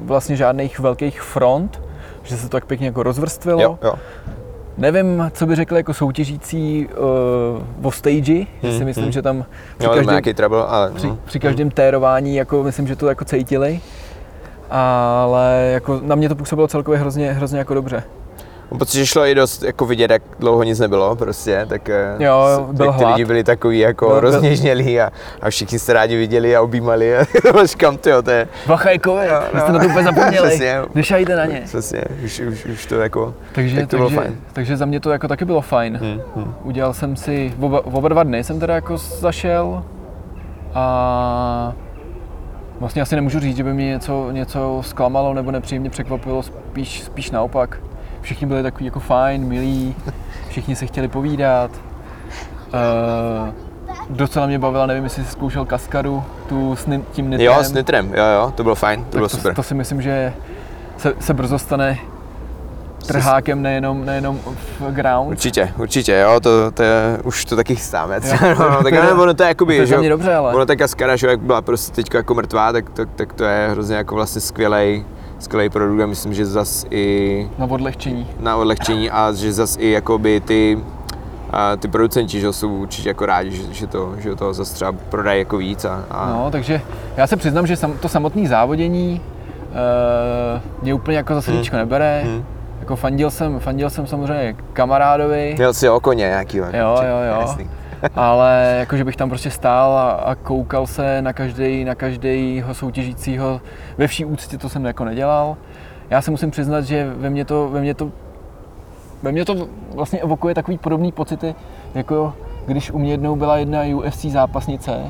vlastně 0.04 0.36
žádných 0.36 0.80
velkých 0.80 1.22
front, 1.22 1.82
že 2.24 2.38
se 2.38 2.44
to 2.44 2.50
tak 2.50 2.66
pěkně 2.66 2.86
jako 2.88 3.04
rozvrstvilo. 3.04 3.62
Jo, 3.62 3.80
jo. 3.84 3.94
Nevím, 4.78 5.30
co 5.34 5.46
by 5.46 5.56
řekl 5.56 5.76
jako 5.76 5.94
soutěžící 5.94 6.88
uh, 6.88 7.88
o 7.88 7.92
stage, 7.92 8.46
že 8.64 8.72
si 8.72 8.78
Hmm, 8.78 8.86
myslím, 8.86 9.04
hmm. 9.04 9.12
že 9.12 9.22
tam 9.22 9.46
při 9.78 9.88
má 9.88 9.94
každém, 9.94 10.14
nějaký 10.14 10.34
trouble, 10.34 10.66
ale 10.66 10.92
při, 10.92 11.08
no. 11.08 11.18
při 11.26 11.40
každém 11.40 11.72
térování, 11.72 12.36
jako 12.36 12.64
myslím, 12.64 12.88
že 12.88 12.96
to 12.96 13.08
jako 13.08 13.26
cítili. 13.26 13.80
Ale 14.70 15.70
jako 15.74 16.02
na 16.04 16.16
mě 16.16 16.30
to 16.30 16.36
působilo 16.36 16.68
celkově 16.68 17.00
hrozně, 17.00 17.34
hrozně 17.34 17.60
jako 17.60 17.74
dobře. 17.74 18.04
Mám 18.74 18.80
pocit, 18.80 18.98
že 18.98 19.06
šlo 19.06 19.26
i 19.26 19.36
dost 19.36 19.64
jako 19.64 19.86
vidět, 19.86 20.12
jak 20.12 20.22
dlouho 20.40 20.64
nic 20.64 20.80
nebylo 20.80 21.16
prostě, 21.16 21.66
tak 21.70 21.90
eh, 21.90 22.16
Jo, 22.20 22.68
byl 22.72 22.86
tak 22.88 22.96
ty 22.98 23.06
lidi 23.06 23.26
byli 23.26 23.44
takový 23.44 23.80
jako 23.80 24.06
Byl- 24.08 24.20
rozněžnělí 24.20 25.02
a, 25.02 25.12
a 25.42 25.50
všichni 25.50 25.80
se 25.80 25.94
rádi 25.94 26.18
viděli 26.18 26.56
a 26.56 26.62
objímali 26.62 27.18
a 27.18 27.26
říkám, 27.66 27.98
tyjo, 27.98 28.22
to 28.22 28.32
je 28.32 28.48
Bacha 28.68 28.90
je 28.90 29.00
covid, 29.00 29.30
Jo, 29.30 29.40
vy 29.54 29.60
jste 29.60 29.72
no. 29.72 29.78
na 29.78 29.84
to 29.84 29.90
úplně 29.90 30.04
zapomněli. 30.04 30.48
Přesně. 30.50 30.76
Nešajte 30.96 31.36
na 31.36 31.46
ně. 31.46 31.62
přesně, 31.66 32.04
už, 32.26 32.40
už, 32.40 32.66
už 32.66 32.86
to 32.86 32.96
jako, 32.96 33.34
Takže, 33.56 33.76
tak 33.80 33.90
to 33.90 33.98
bylo 33.98 34.10
takže, 34.10 34.22
fajn. 34.22 34.36
takže 34.54 34.78
za 34.78 34.86
mě 34.86 35.00
to 35.00 35.12
jako 35.12 35.28
taky 35.28 35.46
bylo 35.46 35.62
fajn. 35.62 36.00
Hm, 36.02 36.22
hm. 36.36 36.54
Udělal 36.64 36.94
jsem 36.94 37.16
si, 37.16 37.54
oba, 37.60 37.86
oba 37.86 38.10
dva 38.10 38.24
dny 38.24 38.44
jsem 38.44 38.60
teda 38.60 38.76
jako 38.76 38.98
zašel 38.98 39.84
a 40.74 41.74
vlastně 42.80 43.02
asi 43.02 43.16
nemůžu 43.16 43.40
říct, 43.40 43.58
že 43.58 43.64
by 43.64 43.74
mě 43.74 43.86
něco, 43.86 44.32
něco 44.32 44.82
zklamalo 44.86 45.34
nebo 45.34 45.52
nepříjemně 45.52 45.90
překvapilo, 45.90 46.44
spíš, 46.44 47.04
spíš 47.04 47.32
naopak. 47.32 47.78
Všichni 48.24 48.48
byli 48.48 48.64
takový 48.64 48.86
jako 48.86 49.00
fajn, 49.00 49.46
milí, 49.48 49.96
všichni 50.50 50.76
se 50.76 50.86
chtěli 50.86 51.08
povídat. 51.08 51.72
Uh, 52.74 53.50
docela 54.10 54.46
mě 54.46 54.60
bavila, 54.60 54.86
nevím, 54.86 55.04
jestli 55.04 55.24
jsi 55.26 55.32
zkoušel 55.32 55.66
kaskadu, 55.66 56.24
tu 56.50 56.76
s 56.76 56.86
ni- 56.86 57.04
tím 57.12 57.30
nitrem. 57.30 57.46
Jo, 57.46 57.64
s 57.64 57.72
nitrem, 57.74 58.14
jo, 58.14 58.24
jo, 58.36 58.54
to 58.56 58.64
bylo 58.64 58.76
fajn, 58.76 59.00
to 59.00 59.06
tak 59.06 59.14
bylo 59.14 59.30
to, 59.30 59.38
super. 59.38 59.56
to 59.56 59.64
si 59.64 59.74
myslím, 59.76 60.02
že 60.02 60.34
se, 60.98 61.14
se 61.20 61.34
brzo 61.34 61.60
stane 61.60 61.98
trhákem 63.08 63.62
nejenom, 63.62 64.06
nejenom 64.06 64.40
v 64.80 64.92
ground. 64.92 65.30
Určitě, 65.32 65.74
určitě, 65.78 66.14
jo, 66.16 66.40
to, 66.40 66.72
to 66.72 66.84
je, 66.84 67.18
už 67.24 67.46
to 67.46 67.56
taky 67.56 67.76
chystáme. 67.76 68.20
No, 68.60 68.70
no, 68.70 68.84
tak 68.84 68.94
ale 69.02 69.14
ono 69.14 69.34
to 69.34 69.44
je 69.44 69.48
jakoby, 69.50 69.80
to 69.80 69.86
že 69.86 70.10
dobře, 70.10 70.36
ale. 70.36 70.54
ono 70.54 70.66
ta 70.66 70.76
kaskada, 70.76 71.16
že 71.16 71.28
jak 71.28 71.40
byla 71.40 71.62
prostě 71.62 71.96
teď 71.96 72.14
jako 72.14 72.34
mrtvá, 72.34 72.72
tak, 72.72 72.90
tak, 72.90 73.10
tak 73.16 73.34
to 73.34 73.44
je 73.44 73.68
hrozně 73.72 73.96
jako 73.96 74.16
vlastně 74.16 74.42
skvělej, 74.42 75.06
skvělej 75.44 75.70
produkt 75.70 76.02
a 76.02 76.06
myslím, 76.06 76.34
že 76.34 76.46
zas 76.46 76.86
i 76.92 77.50
Na 77.58 77.66
odlehčení. 77.66 78.28
na 78.40 78.56
odlehčení 78.58 79.10
a 79.12 79.32
že 79.32 79.54
zas 79.54 79.78
i 79.80 79.92
jakoby 79.92 80.40
ty, 80.40 80.80
a 81.52 81.76
ty 81.76 81.88
producenti, 81.88 82.40
že 82.40 82.54
jsou 82.54 82.70
určitě 82.76 83.10
jako 83.10 83.26
rádi, 83.26 83.52
že, 83.52 83.74
že 83.74 83.88
to, 83.88 84.14
že 84.20 84.36
to 84.36 84.54
zase 84.54 84.74
třeba 84.74 84.92
prodají 84.92 85.40
jako 85.40 85.58
víc 85.58 85.86
a, 85.86 86.04
a 86.12 86.30
No, 86.30 86.52
takže 86.52 86.82
já 87.18 87.28
se 87.28 87.36
přiznám, 87.38 87.68
že 87.68 87.76
sam, 87.76 87.94
to 87.94 88.10
samotné 88.10 88.48
závodění 88.48 89.22
uh, 89.72 90.62
mě 90.84 90.94
úplně 90.94 91.18
jako 91.18 91.34
za 91.34 91.42
srdíčko 91.42 91.76
nebere. 91.78 92.22
Hmm. 92.26 92.44
Jako 92.80 92.96
fandil 92.96 93.32
jsem, 93.32 93.60
fandil 93.60 93.90
jsem 93.90 94.08
samozřejmě 94.08 94.56
kamarádovi, 94.74 95.54
měl 95.58 95.74
si 95.74 95.90
o 95.90 96.00
koně 96.00 96.24
nějakýho. 96.26 96.66
Jo, 96.66 96.98
jo, 97.02 97.18
jo. 97.36 97.42
jasný. 97.42 97.70
Ale 98.16 98.76
jako, 98.80 98.98
že 98.98 99.04
bych 99.04 99.16
tam 99.16 99.30
prostě 99.30 99.52
stál 99.52 99.98
a, 99.98 100.12
a 100.12 100.36
koukal 100.36 100.88
se 100.88 101.22
na 101.22 101.34
každý, 101.34 101.84
na 101.86 101.96
každýho 101.96 102.74
soutěžícího. 102.74 103.62
Ve 103.98 104.08
vší 104.08 104.26
úctě 104.26 104.58
to 104.58 104.70
jsem 104.70 104.86
jako 104.86 105.06
nedělal. 105.06 105.58
Já 106.10 106.22
se 106.22 106.32
musím 106.32 106.52
přiznat, 106.52 106.82
že 106.82 107.14
ve 107.18 107.30
mně 107.30 107.46
to, 107.46 107.70
ve 107.70 107.82
mně 107.82 107.94
to, 107.94 108.12
ve 109.24 109.32
mně 109.32 109.46
to 109.46 109.68
vlastně 109.96 110.20
evokuje 110.20 110.56
takový 110.56 110.78
podobný 110.78 111.12
pocity, 111.12 111.56
jako 111.96 112.34
když 112.66 112.92
u 112.92 113.00
mě 113.00 113.12
jednou 113.12 113.36
byla 113.36 113.58
jedna 113.58 113.82
UFC 113.96 114.26
zápasnice, 114.26 115.02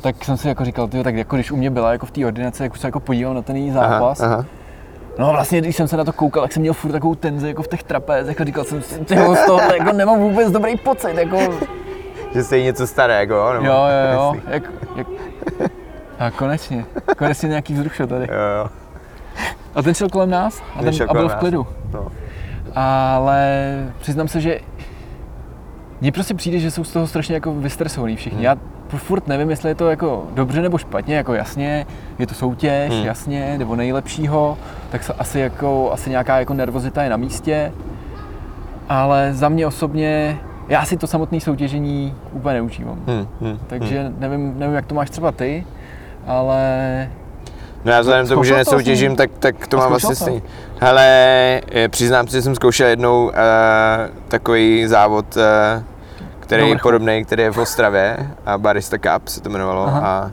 tak 0.00 0.24
jsem 0.24 0.36
si 0.36 0.48
jako 0.48 0.64
říkal, 0.64 0.88
tyjo, 0.88 1.04
tak 1.04 1.14
jako 1.14 1.36
když 1.36 1.52
u 1.52 1.56
mě 1.56 1.70
byla 1.70 1.92
jako 1.92 2.06
v 2.06 2.10
té 2.10 2.26
ordinaci, 2.26 2.62
jak 2.62 2.72
už 2.72 2.80
se 2.80 2.88
jako 2.88 3.00
podíval 3.00 3.34
na 3.34 3.42
ten 3.42 3.56
její 3.56 3.70
zápas, 3.70 4.20
Aha, 4.20 4.34
aha. 4.34 4.44
No 5.18 5.30
vlastně, 5.30 5.60
když 5.60 5.76
jsem 5.76 5.88
se 5.88 5.96
na 5.96 6.04
to 6.04 6.12
koukal, 6.12 6.42
tak 6.42 6.52
jsem 6.52 6.60
měl 6.60 6.74
furt 6.74 6.92
takovou 6.92 7.14
tenzi 7.14 7.48
jako 7.48 7.62
v 7.62 7.68
těch 7.68 7.82
trapézech 7.82 8.40
a 8.40 8.44
říkal 8.44 8.64
jsem 8.64 8.82
si, 8.82 8.94
z 9.34 9.46
toho 9.46 9.60
jako 9.60 9.92
nemám 9.92 10.18
vůbec 10.18 10.50
dobrý 10.50 10.76
pocit, 10.76 11.16
jako 11.16 11.38
Že 12.34 12.44
jste 12.44 12.58
jí 12.58 12.64
něco 12.64 12.86
starého, 12.86 13.52
nebo? 13.52 13.66
jo, 13.66 13.72
jo, 13.72 14.12
jo, 14.14 14.32
Jasný. 14.34 14.42
jak, 14.52 14.62
jak, 14.96 15.06
a 16.18 16.30
konečně, 16.30 16.84
konečně 17.18 17.48
nějaký 17.48 17.74
vzruch 17.74 17.94
šel 17.94 18.06
tady. 18.06 18.26
Jo, 18.30 18.62
jo. 18.62 18.70
A 19.74 19.82
ten 19.82 19.94
šel 19.94 20.08
kolem 20.08 20.30
nás 20.30 20.62
a, 20.76 20.82
Ten 20.82 20.94
ten, 20.98 21.06
a 21.10 21.12
byl 21.14 21.28
v 21.28 21.34
klidu. 21.34 21.66
No. 21.92 22.06
Ale 22.74 23.48
přiznám 24.00 24.28
se, 24.28 24.40
že 24.40 24.60
mně 26.00 26.12
prostě 26.12 26.34
přijde, 26.34 26.58
že 26.58 26.70
jsou 26.70 26.84
z 26.84 26.92
toho 26.92 27.06
strašně 27.06 27.34
jako 27.34 27.54
vystresovaný 27.54 28.16
všichni. 28.16 28.36
Hmm. 28.36 28.44
Já 28.44 28.56
furt 28.88 29.26
nevím, 29.28 29.50
jestli 29.50 29.70
je 29.70 29.74
to 29.74 29.90
jako 29.90 30.24
dobře 30.34 30.62
nebo 30.62 30.78
špatně, 30.78 31.16
jako 31.16 31.34
jasně, 31.34 31.86
je 32.18 32.26
to 32.26 32.34
soutěž, 32.34 32.92
Hmm. 32.94 33.04
jasně, 33.06 33.58
nebo 33.58 33.76
nejlepšího, 33.76 34.58
tak 34.90 35.02
se 35.02 35.12
asi, 35.12 35.40
jako, 35.40 35.92
asi 35.92 36.10
nějaká 36.10 36.38
jako 36.38 36.54
nervozita 36.54 37.02
je 37.02 37.10
na 37.10 37.16
místě. 37.16 37.72
Ale 38.88 39.28
za 39.32 39.48
mě 39.48 39.66
osobně, 39.66 40.38
já 40.68 40.84
si 40.84 40.96
to 40.96 41.06
samotné 41.06 41.40
soutěžení 41.40 42.14
úplně 42.32 42.54
neužívám. 42.54 42.98
Hm, 43.06 43.26
hm, 43.40 43.58
Takže 43.66 44.04
hm. 44.08 44.16
nevím, 44.18 44.58
nevím, 44.58 44.74
jak 44.74 44.86
to 44.86 44.94
máš 44.94 45.10
třeba 45.10 45.32
ty, 45.32 45.66
ale 46.26 47.08
No 47.84 47.92
já 47.92 48.00
vzhledem 48.00 48.26
tomu, 48.26 48.44
že 48.44 48.52
to 48.52 48.58
nesoutěžím, 48.58 49.08
vlastně? 49.16 49.28
tak, 49.28 49.54
tak 49.56 49.66
to 49.66 49.76
mám 49.76 49.90
vlastně 49.90 50.14
stejný. 50.14 50.42
Hele, 50.80 51.60
přiznám 51.88 52.28
se, 52.28 52.36
že 52.36 52.42
jsem 52.42 52.54
zkoušel 52.54 52.86
jednou 52.86 53.24
uh, 53.24 53.32
takový 54.28 54.86
závod, 54.86 55.36
uh, 55.36 55.42
který 56.40 56.62
Do 56.62 56.68
je 56.68 56.78
podobný, 56.82 57.24
který 57.24 57.42
je 57.42 57.50
v 57.50 57.58
Ostravě, 57.58 58.30
a 58.46 58.58
Barista 58.58 58.98
Cup 58.98 59.28
se 59.28 59.40
to 59.40 59.48
jmenovalo. 59.48 59.86
Aha. 59.86 60.00
A, 60.00 60.30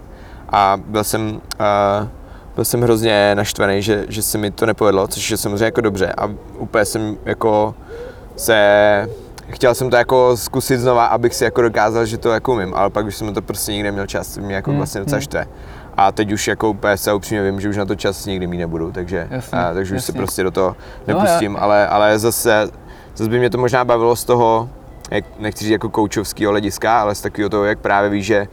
a 0.50 0.78
byl 0.88 1.04
jsem, 1.04 1.30
uh, 1.32 2.08
byl 2.56 2.66
jsem 2.66 2.82
hrozně 2.82 3.36
naštvaný, 3.36 3.82
že, 3.82 4.06
že 4.10 4.22
se 4.24 4.38
mi 4.38 4.52
to 4.52 4.66
nepovedlo, 4.66 5.08
což 5.08 5.32
je 5.32 5.38
samozřejmě 5.38 5.66
jako 5.66 5.82
dobře. 5.82 6.14
A 6.18 6.30
úplně 6.58 6.86
jsem 6.86 7.18
jako 7.26 7.76
se 8.36 9.08
chtěl 9.50 9.76
jsem 9.76 9.90
to 9.90 9.96
jako 9.96 10.38
zkusit 10.38 10.78
znova, 10.78 11.06
abych 11.06 11.36
si 11.36 11.44
jako 11.44 11.62
dokázal, 11.62 12.06
že 12.06 12.18
to 12.18 12.30
jako 12.30 12.54
umím, 12.54 12.74
ale 12.74 12.90
pak 12.90 13.06
už 13.06 13.16
jsem 13.16 13.34
to 13.34 13.42
prostě 13.42 13.72
nikdy 13.72 13.84
neměl 13.84 14.08
čas, 14.08 14.34
to 14.34 14.42
mě 14.42 14.56
jako 14.56 14.70
Hmm, 14.72 14.78
vlastně 14.78 15.02
docela 15.02 15.18
hmm. 15.18 15.22
štve. 15.24 15.46
A 15.98 16.12
teď 16.12 16.32
už 16.32 16.48
jako 16.48 16.70
úplně 16.70 16.98
se 16.98 17.14
upřímně 17.14 17.44
vím, 17.52 17.62
že 17.62 17.70
už 17.70 17.78
na 17.78 17.86
to 17.86 17.96
čas 17.96 18.26
nikdy 18.26 18.48
mít 18.48 18.58
nebudu, 18.58 18.92
takže, 18.92 19.28
Jasně, 19.32 19.58
a, 19.60 19.74
takže 19.74 19.96
už 19.96 20.04
se 20.04 20.12
jasně. 20.12 20.18
prostě 20.18 20.44
do 20.44 20.52
toho 20.52 20.76
No, 21.08 21.14
nepustím, 21.14 21.58
ale, 21.60 21.88
ale 21.88 22.20
zase, 22.20 22.70
zase 23.16 23.30
by 23.30 23.40
mě 23.40 23.50
to 23.50 23.58
možná 23.58 23.86
bavilo 23.86 24.16
z 24.16 24.24
toho, 24.24 24.70
jak, 25.12 25.26
nechci 25.40 25.64
říct 25.64 25.72
jako 25.72 25.90
koučovského 25.90 26.52
hlediska, 26.52 27.02
ale 27.02 27.16
z 27.16 27.22
takového 27.22 27.50
toho, 27.50 27.64
jak 27.66 27.80
právě 27.80 28.10
víš, 28.10 28.26
že 28.26 28.48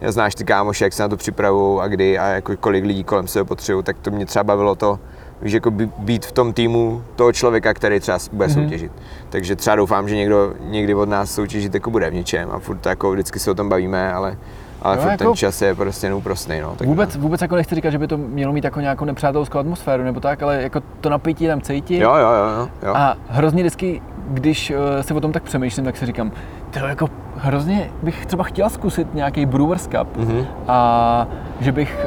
já 0.00 0.12
znáš 0.12 0.34
ty 0.34 0.44
kámoši, 0.44 0.84
jak 0.84 0.92
se 0.92 1.02
na 1.02 1.08
to 1.08 1.16
připravují 1.16 1.80
a 1.82 1.86
kdy 1.88 2.18
a 2.18 2.26
jako 2.26 2.56
kolik 2.56 2.84
lidí 2.84 3.04
kolem 3.04 3.28
sebe 3.28 3.44
potřebují, 3.44 3.84
tak 3.84 3.96
to 4.02 4.10
mě 4.10 4.26
třeba 4.26 4.44
bavilo 4.44 4.74
to, 4.74 4.98
víš, 5.42 5.52
jako 5.52 5.70
by- 5.70 5.90
být 5.98 6.26
v 6.26 6.32
tom 6.32 6.52
týmu 6.52 7.02
toho 7.16 7.32
člověka, 7.32 7.74
který 7.74 8.00
třeba 8.00 8.18
bude 8.32 8.46
Mhm. 8.48 8.54
soutěžit. 8.64 8.92
Takže 9.28 9.56
třeba 9.56 9.76
doufám, 9.76 10.08
že 10.08 10.16
někdo 10.16 10.52
někdy 10.60 10.94
od 10.94 11.08
nás 11.08 11.30
soutěžit 11.34 11.74
jako 11.74 11.90
bude 11.90 12.10
v 12.10 12.14
něčem 12.14 12.48
a 12.52 12.58
furt 12.58 12.86
jako 12.86 13.12
vždycky 13.12 13.38
se 13.38 13.50
o 13.50 13.54
tom 13.54 13.68
bavíme, 13.68 14.12
ale, 14.12 14.36
ale 14.82 14.96
furt 14.96 15.10
jako- 15.10 15.24
ten 15.24 15.34
čas 15.34 15.62
je 15.62 15.74
prostě 15.74 16.08
neúprostný. 16.08 16.60
No, 16.60 16.74
tak 16.76 16.86
vůbec, 16.88 17.16
vůbec 17.16 17.40
jako 17.40 17.56
nechci 17.56 17.74
říkat, 17.74 17.90
že 17.90 17.98
by 17.98 18.06
to 18.06 18.16
mělo 18.18 18.52
mít 18.52 18.64
jako 18.64 18.80
nějakou 18.80 19.04
nepřátelskou 19.04 19.58
atmosféru 19.58 20.02
nebo 20.04 20.20
tak, 20.20 20.42
ale 20.42 20.62
jako 20.62 20.82
to 21.00 21.08
napětí 21.10 21.46
tam 21.46 21.60
cítit. 21.60 21.98
Jo, 21.98 22.14
jo, 22.14 22.28
jo, 22.30 22.68
jo. 22.82 22.92
A 22.96 23.16
hrozně 23.28 23.62
vždycky, 23.62 24.02
když 24.28 24.70
uh, 24.70 24.76
se 25.02 25.14
o 25.14 25.20
tom 25.20 25.32
tak 25.32 25.42
přemýšlím, 25.42 25.84
tak 25.84 25.96
si 25.96 26.06
říkám, 26.06 26.32
to 26.80 26.86
jako 26.86 27.08
hrozně 27.36 27.90
bych 28.02 28.26
třeba 28.26 28.44
chtěl 28.44 28.70
zkusit 28.70 29.14
nějaký 29.14 29.46
Brewers 29.46 29.86
Cup 29.86 30.16
Mhm. 30.16 30.44
a 30.68 31.26
že 31.60 31.72
bych, 31.72 32.06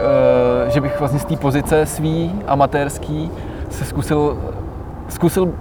uh, 0.65 0.69
že 0.71 0.82
bych 0.82 0.99
vlastně 0.99 1.19
z 1.19 1.25
té 1.25 1.36
pozice 1.36 1.86
svý 1.86 2.32
amatérský 2.47 3.32
se 3.69 3.86
zkusil, 3.86 4.38
zkusil 5.10 5.53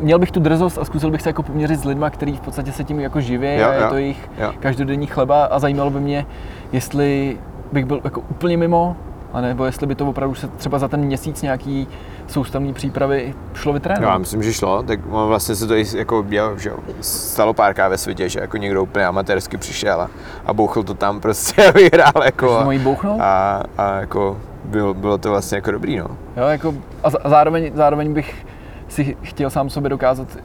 Měl 0.00 0.18
bych 0.18 0.30
tu 0.30 0.40
drzost 0.40 0.78
a 0.78 0.84
zkusil 0.84 1.10
bych 1.10 1.22
se 1.22 1.28
jako 1.28 1.42
poměřit 1.42 1.80
s 1.80 1.84
lidma, 1.84 2.10
kteří 2.10 2.36
v 2.36 2.40
podstatě 2.40 2.72
se 2.72 2.84
tím 2.84 3.00
jako 3.00 3.20
živí 3.20 3.46
a 3.48 3.72
je 3.72 3.88
to 3.88 3.96
jejich 3.96 4.30
každodenní 4.60 5.06
chleba 5.06 5.44
a 5.44 5.58
zajímalo 5.58 5.90
by 5.90 6.00
mě, 6.00 6.26
jestli 6.72 7.36
bych 7.72 7.84
byl 7.84 8.00
jako 8.04 8.20
úplně 8.30 8.56
mimo, 8.56 8.96
a 9.32 9.40
nebo 9.40 9.64
jestli 9.64 9.86
by 9.86 9.94
to 9.94 10.06
opravdu 10.08 10.34
se 10.34 10.48
třeba 10.48 10.78
za 10.78 10.88
ten 10.88 11.00
měsíc 11.00 11.42
nějaký 11.42 11.88
soustavné 12.30 12.72
přípravy 12.72 13.34
šlo 13.54 13.72
No, 13.72 13.74
já 13.74 13.78
vytrénovat. 13.78 14.18
myslím, 14.18 14.42
že 14.42 14.52
šlo, 14.52 14.82
tak 14.82 15.06
vlastně 15.06 15.54
se 15.54 15.66
to 15.66 15.74
i 15.74 15.84
jako 15.96 16.22
že 16.56 16.70
stalo 17.00 17.54
párkrát 17.54 17.88
ve 17.88 17.98
světě, 17.98 18.28
že 18.28 18.40
jako 18.40 18.56
někdo 18.56 18.82
úplně 18.82 19.06
amatérsky 19.06 19.56
přišel 19.56 20.00
a, 20.00 20.10
a 20.46 20.52
bouchl 20.54 20.82
to 20.82 20.94
tam 20.94 21.20
prostě 21.20 21.68
a 21.68 21.70
vyhrál 21.70 22.22
jako 22.24 22.68
bouchnul? 22.82 23.22
a, 23.22 23.62
a 23.78 23.94
jako 24.00 24.36
bylo, 24.64 24.94
bylo 24.94 25.18
to 25.18 25.30
vlastně 25.30 25.56
jako 25.56 25.70
dobrý, 25.70 25.96
no. 25.98 26.06
Jo, 26.36 26.44
jako, 26.46 26.74
a, 27.04 27.08
a 27.24 27.28
zároveň, 27.28 27.70
zároveň 27.74 28.12
bych 28.14 28.46
si 28.88 29.16
chtěl 29.22 29.50
sám 29.50 29.70
sobě 29.70 29.90
dokázat, 29.90 30.28
uh, 30.36 30.42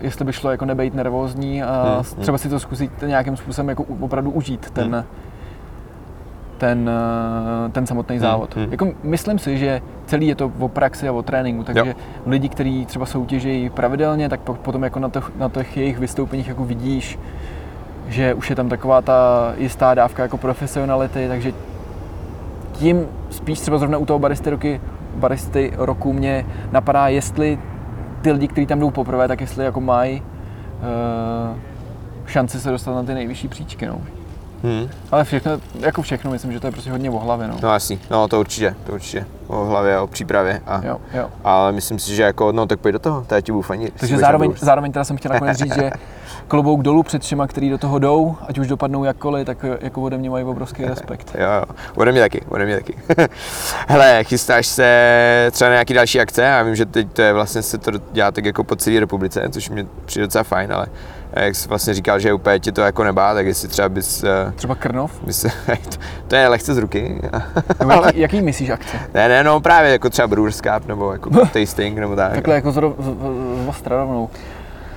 jestli 0.00 0.24
by 0.24 0.32
šlo 0.32 0.50
jako 0.50 0.64
nebejt 0.64 0.94
nervózní 0.94 1.62
a 1.62 1.82
Hmm, 1.82 1.94
hmm, 1.94 2.22
třeba 2.22 2.38
si 2.38 2.48
to 2.48 2.60
zkusit 2.60 2.90
nějakým 3.06 3.36
způsobem 3.36 3.68
jako 3.68 3.84
opravdu 4.00 4.30
užít 4.30 4.70
ten, 4.70 4.84
Hmm. 4.94 5.04
Ten, 6.58 6.90
eh, 7.66 7.68
ten 7.68 7.86
samotný 7.86 8.18
závod. 8.18 8.56
hmm. 8.56 8.66
Jako 8.70 8.88
myslím 9.02 9.38
si, 9.38 9.58
že 9.58 9.82
celý 10.06 10.26
je 10.26 10.34
to 10.34 10.52
o 10.58 10.68
praxi 10.68 11.08
a 11.08 11.12
o 11.12 11.22
tréninku, 11.22 11.62
takže 11.64 11.88
Jo. 11.90 11.94
lidi, 12.26 12.48
kteří 12.48 12.86
třeba 12.86 13.06
soutěží 13.06 13.70
pravidelně, 13.70 14.28
tak 14.28 14.40
po- 14.40 14.54
potom 14.54 14.84
jako 14.84 14.98
na, 14.98 15.08
těch, 15.08 15.30
na 15.36 15.48
těch 15.48 15.76
jejich 15.76 15.98
vystoupeních 15.98 16.48
jako 16.48 16.64
vidíš, 16.64 17.18
že 18.08 18.34
už 18.34 18.50
je 18.50 18.56
tam 18.56 18.68
taková 18.68 19.02
ta 19.02 19.52
jistá 19.56 19.94
dávka 19.94 20.22
jako 20.22 20.38
profesionality, 20.38 21.28
takže 21.28 21.52
tím 22.72 23.06
spíš 23.30 23.60
třeba 23.60 23.78
zrovna 23.78 23.98
u 23.98 24.06
toho 24.06 24.18
baristy 24.18 24.50
roky, 24.50 24.80
baristy 25.16 25.72
roku 25.76 26.12
mě 26.12 26.46
napadá, 26.72 27.08
jestli 27.08 27.58
ty 28.22 28.32
lidi, 28.32 28.48
kteří 28.48 28.66
tam 28.66 28.80
jdou 28.80 28.90
poprvé, 28.90 29.28
tak 29.28 29.40
jestli 29.40 29.64
jako 29.64 29.80
mají 29.80 30.22
uh, 30.22 31.56
šanci 32.26 32.60
se 32.60 32.70
dostat 32.70 32.94
na 32.94 33.02
ty 33.02 33.14
nejvyšší 33.14 33.48
příčky. 33.48 33.86
No. 33.86 33.98
Hmm. 34.62 34.88
Ale 35.10 35.24
všechno, 35.24 35.52
jako 35.80 36.02
všechno, 36.02 36.30
myslím, 36.30 36.52
že 36.52 36.60
to 36.60 36.66
je 36.66 36.70
prostě 36.70 36.90
hodně 36.90 37.10
o 37.10 37.18
hlavě. 37.18 37.48
No. 37.48 37.56
No 37.62 37.72
jasný, 37.72 38.00
no 38.10 38.28
to 38.28 38.40
určitě, 38.40 38.74
to 38.86 38.92
určitě. 38.92 39.26
O 39.46 39.64
hlavě, 39.64 39.98
o 39.98 40.06
přípravě. 40.06 40.60
A, 40.66 40.80
Jo, 40.84 40.98
jo. 41.14 41.28
Ale 41.44 41.72
myslím 41.72 41.98
si, 41.98 42.14
že 42.14 42.22
jako, 42.22 42.52
no 42.52 42.66
tak 42.66 42.80
pojď 42.80 42.92
do 42.92 42.98
toho, 42.98 43.24
to 43.28 43.34
já 43.34 43.40
ti 43.40 43.52
jestli 43.84 43.98
Takže 44.00 44.18
zároveň, 44.18 44.52
zároveň 44.58 44.92
teda 44.92 45.04
jsem 45.04 45.16
chtěl 45.16 45.32
nakonec 45.32 45.58
říct, 45.58 45.74
že 45.74 45.90
klobouk 46.48 46.82
dolů 46.82 47.02
před 47.02 47.22
všema, 47.22 47.46
který 47.46 47.70
do 47.70 47.78
toho 47.78 47.98
jdou, 47.98 48.36
ať 48.48 48.58
už 48.58 48.66
dopadnou 48.68 49.04
jakkoliv, 49.04 49.46
tak 49.46 49.58
jako 49.80 50.02
ode 50.02 50.18
mě 50.18 50.30
mají 50.30 50.44
obrovský 50.44 50.84
respekt. 50.84 51.36
Jo, 51.38 51.46
jo, 51.58 51.74
ode 51.96 52.12
mě 52.12 52.20
taky, 52.20 52.40
ode 52.48 52.64
mě 52.66 52.76
taky. 52.76 52.94
Hele, 53.88 54.24
chystáš 54.24 54.66
se 54.66 55.48
třeba 55.52 55.68
na 55.70 55.74
nějaký 55.74 55.94
další 55.94 56.20
akce? 56.20 56.42
Já 56.42 56.62
vím, 56.62 56.76
že 56.76 56.86
teď 56.86 57.12
to 57.12 57.22
je 57.22 57.32
vlastně 57.32 57.62
se 57.62 57.78
to 57.78 57.90
dělá 58.12 58.30
tak 58.30 58.44
jako 58.44 58.64
po 58.64 58.76
celé 58.76 59.00
republice, 59.00 59.48
což 59.50 59.70
mě 59.70 59.86
přijde 60.04 60.26
docela 60.26 60.44
fajn, 60.44 60.72
ale 60.72 60.86
jak 61.32 61.56
jsi 61.56 61.68
vlastně 61.68 61.94
říkal, 61.94 62.18
že 62.20 62.32
úplně 62.32 62.58
ti 62.60 62.72
to 62.72 62.80
jako 62.80 63.04
nebá, 63.04 63.34
tak 63.34 63.46
jestli 63.46 63.68
třeba 63.68 63.88
bys, 63.88 64.24
eh, 64.24 64.52
Třeba 64.56 64.74
Krnov? 64.74 65.20
bys 65.22 65.42
to, 65.42 65.48
to 66.28 66.36
je 66.36 66.48
lehce 66.48 66.74
z 66.74 66.78
ruky. 66.78 67.20
Nebo 67.80 67.92
jaký, 67.92 68.20
jaký 68.20 68.40
myslíš 68.42 68.70
akce? 68.70 68.96
ne, 69.14 69.28
ne, 69.28 69.44
no 69.44 69.60
právě 69.60 69.90
jako 69.92 70.10
třeba 70.10 70.28
Brewers 70.28 70.60
Cup, 70.60 70.86
nebo 70.88 71.12
jako 71.12 71.30
tasting, 71.46 71.98
nebo 71.98 72.16
tak. 72.16 72.32
Takhle 72.34 72.54
jako 72.54 72.72
z, 72.72 72.76
ro- 72.76 72.94
z, 72.98 73.04
z, 73.04 73.64
z 73.64 73.68
ostra 73.68 73.96
rovnou. 73.96 74.28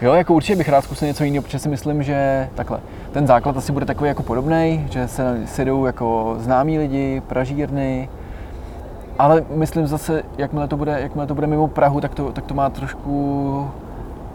Jo, 0.02 0.14
jako 0.14 0.34
určitě 0.34 0.56
bych 0.56 0.70
rád 0.70 0.84
zkusil 0.84 1.08
něco 1.08 1.24
jiného, 1.24 1.44
protože 1.44 1.60
si 1.60 1.70
myslím, 1.70 2.04
že 2.04 2.48
takhle, 2.56 2.80
ten 3.12 3.28
základ 3.28 3.58
asi 3.58 3.72
bude 3.72 3.86
takový 3.86 4.08
jako 4.08 4.24
podobný, 4.24 4.88
že 4.90 5.08
se 5.08 5.38
sedou 5.46 5.86
jako 5.86 6.36
známí 6.40 6.78
lidi, 6.78 7.22
pražírny, 7.28 8.10
ale 9.20 9.44
myslím 9.56 9.88
zase, 9.88 10.24
jakmile 10.38 10.68
to 10.68 10.78
bude, 10.78 11.00
jakmile 11.02 11.28
to 11.28 11.36
bude 11.36 11.48
mimo 11.48 11.68
Prahu, 11.68 12.02
tak 12.02 12.16
to, 12.16 12.32
tak 12.32 12.46
to 12.46 12.54
má 12.54 12.70
trošku 12.70 13.68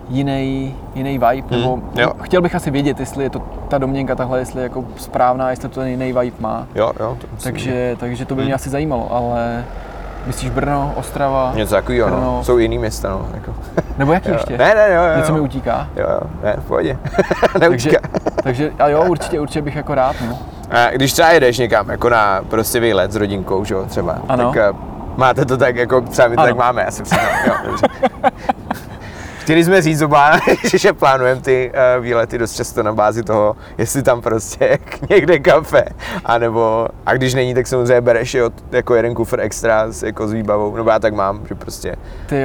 jiný, 0.09 0.75
jiný 0.95 1.13
vibe, 1.13 1.49
Hmm, 1.49 1.51
nebo 1.51 1.79
jo. 1.95 2.13
chtěl 2.23 2.43
bych 2.43 2.55
asi 2.55 2.71
vědět, 2.71 3.01
jestli 3.01 3.25
je 3.25 3.31
to 3.31 3.43
ta 3.69 3.79
domněnka 3.79 4.15
tahle, 4.15 4.39
jestli 4.39 4.61
je 4.61 4.63
jako 4.63 4.85
správná, 4.97 5.51
jestli 5.51 5.69
to 5.69 5.81
ten 5.81 5.89
jiný 5.89 6.13
vibe 6.13 6.37
má. 6.41 6.67
Jo, 6.75 6.93
jo, 7.01 7.17
to 7.21 7.27
Takže, 7.43 7.97
takže 8.01 8.25
to 8.27 8.35
by 8.35 8.43
mě 8.43 8.49
Hmm. 8.49 8.55
asi 8.55 8.71
zajímalo, 8.71 9.13
ale 9.15 9.65
myslíš 10.27 10.51
Brno, 10.51 10.93
Ostrava, 10.97 11.53
Něco 11.55 11.75
takového, 11.75 12.11
no. 12.11 12.17
Brno. 12.17 12.45
Jsou 12.45 12.59
jiný 12.59 12.79
města, 12.79 13.09
no. 13.11 13.27
Jako. 13.35 13.55
nebo 13.99 14.13
jaký 14.13 14.29
Jo. 14.29 14.35
ještě? 14.35 14.59
Ne, 14.59 14.75
ne, 14.75 14.95
jo, 14.95 15.03
jo. 15.03 15.17
Něco 15.17 15.33
mi 15.33 15.41
utíká. 15.41 15.87
Jo, 15.97 16.07
jo, 16.11 16.21
ne, 16.45 16.55
v 16.59 16.65
pohodě. 16.65 16.99
Takže, 17.59 17.59
Neutíká. 17.61 17.99
takže 18.43 18.73
a 18.79 18.89
jo, 18.89 19.05
určitě, 19.09 19.41
určitě 19.41 19.63
bych 19.63 19.77
jako 19.77 19.95
rád, 19.95 20.17
no. 20.29 20.39
A 20.71 20.91
když 20.91 21.13
třeba 21.13 21.29
jedeš 21.31 21.59
někam, 21.59 21.91
jako 21.91 22.09
na 22.09 22.41
prostě 22.51 22.81
výlet 22.81 23.13
s 23.13 23.17
rodinkou, 23.17 23.65
že 23.65 23.75
jo, 23.75 23.85
třeba, 23.85 24.19
Ano. 24.29 24.53
tak 24.53 24.57
eh, 24.57 24.73
máte 25.17 25.45
to 25.45 25.57
tak, 25.57 25.77
jako 25.77 26.01
třeba 26.01 26.29
my 26.29 26.37
to 26.37 26.43
Ano. 26.43 26.49
tak 26.49 26.57
máme, 26.59 26.83
já 26.85 26.91
se 26.91 27.03
přiznám, 27.03 27.29
jo. 27.47 27.55
Chtěli 29.45 29.65
jsme 29.65 29.83
říct 29.83 30.03
oba, 30.03 30.41
že 30.77 30.93
plánujeme 30.93 31.41
ty 31.41 31.73
uh, 31.97 32.05
výlety 32.05 32.39
dost 32.39 32.57
často 32.57 32.83
na 32.83 32.93
bázi 32.93 33.23
toho, 33.23 33.57
jestli 33.79 34.03
tam 34.03 34.21
prostě 34.21 34.79
někde 35.11 35.39
kafe, 35.39 35.85
anebo, 36.25 36.89
a 37.07 37.15
když 37.15 37.35
není, 37.35 37.55
tak 37.55 37.67
samozřejmě 37.67 38.01
bereš 38.01 38.35
jo, 38.35 38.51
jako 38.73 38.95
jeden 38.95 39.15
kufr 39.15 39.41
extra 39.41 39.93
s, 39.93 40.03
jako 40.03 40.29
s 40.29 40.33
výbavou, 40.33 40.77
nebo 40.77 40.91
já 40.91 40.99
tak 40.99 41.15
mám, 41.15 41.41
že 41.49 41.55
prostě 41.55 41.97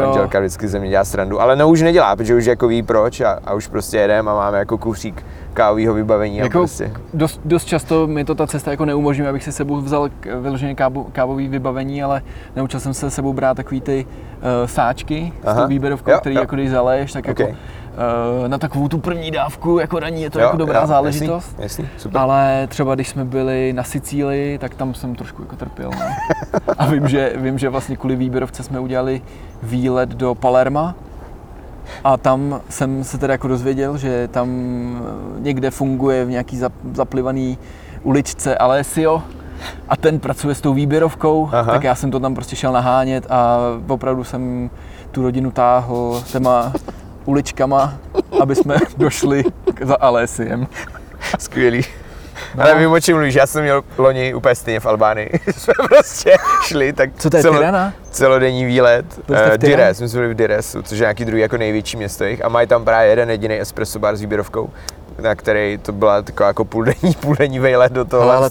manželka 0.02 0.40
vždycky 0.40 0.68
ze 0.68 0.80
mě 0.80 0.90
dělá 0.90 1.06
srandu, 1.06 1.42
ale 1.42 1.56
no 1.56 1.70
už 1.70 1.82
nedělá, 1.82 2.16
protože 2.16 2.36
už 2.36 2.46
jako 2.46 2.68
ví 2.68 2.84
proč 2.84 3.22
a, 3.22 3.40
a 3.46 3.54
už 3.54 3.68
prostě 3.68 3.98
jedeme 3.98 4.32
a 4.32 4.34
máme 4.34 4.58
jako 4.58 4.78
kufřík 4.78 5.26
kávového 5.60 5.94
vybavení 5.94 6.38
Jako 6.38 6.52
prostě. 6.60 6.92
dost, 7.14 7.42
dost, 7.46 7.66
často 7.66 8.08
mi 8.08 8.26
to 8.26 8.36
ta 8.36 8.48
cesta 8.48 8.72
jako 8.72 8.86
neumožňuje, 8.86 9.30
abych 9.30 9.44
si 9.44 9.52
sebou 9.52 9.76
vzal 9.82 10.10
vyloženě 10.42 10.76
kábo, 10.76 11.04
kávový 11.12 11.48
vybavení, 11.48 12.04
ale 12.04 12.22
naučil 12.56 12.80
jsem 12.80 12.94
se 12.94 13.12
sebou 13.12 13.34
brát 13.34 13.58
takový 13.58 13.82
ty 13.82 14.06
uh, 14.06 14.68
sáčky 14.68 15.34
s 15.44 15.48
Aha. 15.48 15.62
tou 15.62 15.68
výběrovkou, 15.68 16.12
Jo, 16.12 16.18
který 16.20 16.36
jo. 16.36 16.42
jako 16.42 16.56
když 16.56 16.70
zaleješ, 16.70 17.12
tak 17.14 17.28
jako 17.28 17.44
Okay. 17.44 17.54
uh, 17.54 18.48
na 18.48 18.58
takovou 18.58 18.88
tu 18.88 18.98
první 18.98 19.32
dávku 19.32 19.80
jako 19.80 20.00
raní 20.00 20.22
je 20.22 20.30
to 20.30 20.40
jako 20.40 20.58
dobrá 20.58 20.86
záležitost. 20.86 21.50
Jasný, 21.60 21.64
jasný, 21.64 21.88
super. 21.98 22.22
Ale 22.22 22.68
třeba 22.68 22.96
když 22.96 23.10
jsme 23.10 23.26
byli 23.26 23.74
na 23.74 23.84
Sicílii, 23.84 24.58
tak 24.58 24.76
tam 24.76 24.94
jsem 24.94 25.16
trošku 25.16 25.42
jako 25.42 25.56
trpěl. 25.56 25.92
No. 26.00 26.06
A 26.78 26.86
vím 26.86 27.08
že, 27.08 27.34
vím, 27.36 27.58
že 27.60 27.70
vlastně 27.70 27.98
kvůli 27.98 28.16
výběrovce 28.16 28.64
jsme 28.64 28.80
udělali 28.80 29.22
výlet 29.64 30.10
do 30.10 30.36
Palerma. 30.36 30.96
A 32.04 32.18
tam 32.18 32.62
jsem 32.70 33.04
se 33.04 33.18
teda 33.18 33.34
jako 33.34 33.48
dozvěděl, 33.48 33.98
že 33.98 34.28
tam 34.28 34.50
eh, 35.38 35.42
někde 35.42 35.72
funguje 35.72 36.26
v 36.26 36.30
nějaký 36.30 36.60
zap- 36.60 36.94
zaplivaný 36.94 37.58
uličce 38.04 38.58
Alessio 38.58 39.22
a 39.90 39.98
ten 39.98 40.20
pracuje 40.20 40.56
s 40.56 40.62
tou 40.62 40.74
výběrovkou, 40.74 41.50
Aha. 41.52 41.72
tak 41.74 41.84
já 41.84 41.96
jsem 41.96 42.12
to 42.12 42.20
tam 42.20 42.36
prostě 42.36 42.56
šel 42.56 42.72
nahánět 42.72 43.26
a 43.30 43.58
opravdu 43.88 44.24
jsem 44.24 44.70
tu 45.12 45.22
rodinu 45.24 45.52
táhl 45.52 46.24
těma 46.32 46.74
uličkama, 47.26 47.94
aby 48.42 48.56
jsme 48.56 48.76
došli 48.98 49.44
za 49.82 49.96
Alessiem. 50.00 50.68
Skvělý. 51.40 51.82
No. 52.56 52.64
Ale 52.64 52.76
vím, 52.76 52.92
o 52.92 53.00
čem 53.00 53.16
mluvíš, 53.16 53.36
já 53.36 53.48
jsem 53.48 53.62
měl 53.64 53.82
loni 53.98 54.34
úplně 54.34 54.56
stejně 54.56 54.80
v 54.80 54.86
Albánii. 54.86 55.40
jsme 55.58 55.74
prostě 55.90 56.36
šli, 56.64 56.94
tak 56.94 57.10
Co 57.18 57.30
to 57.30 57.38
je, 57.38 57.44
Tirana? 57.44 57.94
celodenní 58.12 58.66
výlet. 58.66 59.06
Uh? 59.30 59.38
Dires, 59.58 60.02
my 60.02 60.10
jsme 60.10 60.20
byli 60.22 60.34
v 60.34 60.38
Diresu, 60.38 60.82
což 60.82 60.98
je 60.98 61.02
nějaký 61.04 61.26
druhý 61.26 61.42
jako 61.42 61.58
největší 61.58 61.98
město 61.98 62.24
jich. 62.24 62.46
A 62.46 62.50
mají 62.50 62.68
tam 62.68 62.86
právě 62.86 63.10
jeden 63.10 63.30
jediný 63.30 63.60
espresso 63.62 64.00
bar 64.00 64.16
s 64.16 64.22
výběrovkou 64.22 64.70
na 65.22 65.36
který 65.36 65.78
to 65.82 65.92
byla 65.92 66.22
taková 66.22 66.48
jako 66.48 66.66
půldenní, 66.66 67.14
půldenní 67.20 67.60
vejlet 67.60 67.92
do 67.92 68.06
toho, 68.06 68.26
No, 68.26 68.32
ale- 68.32 68.50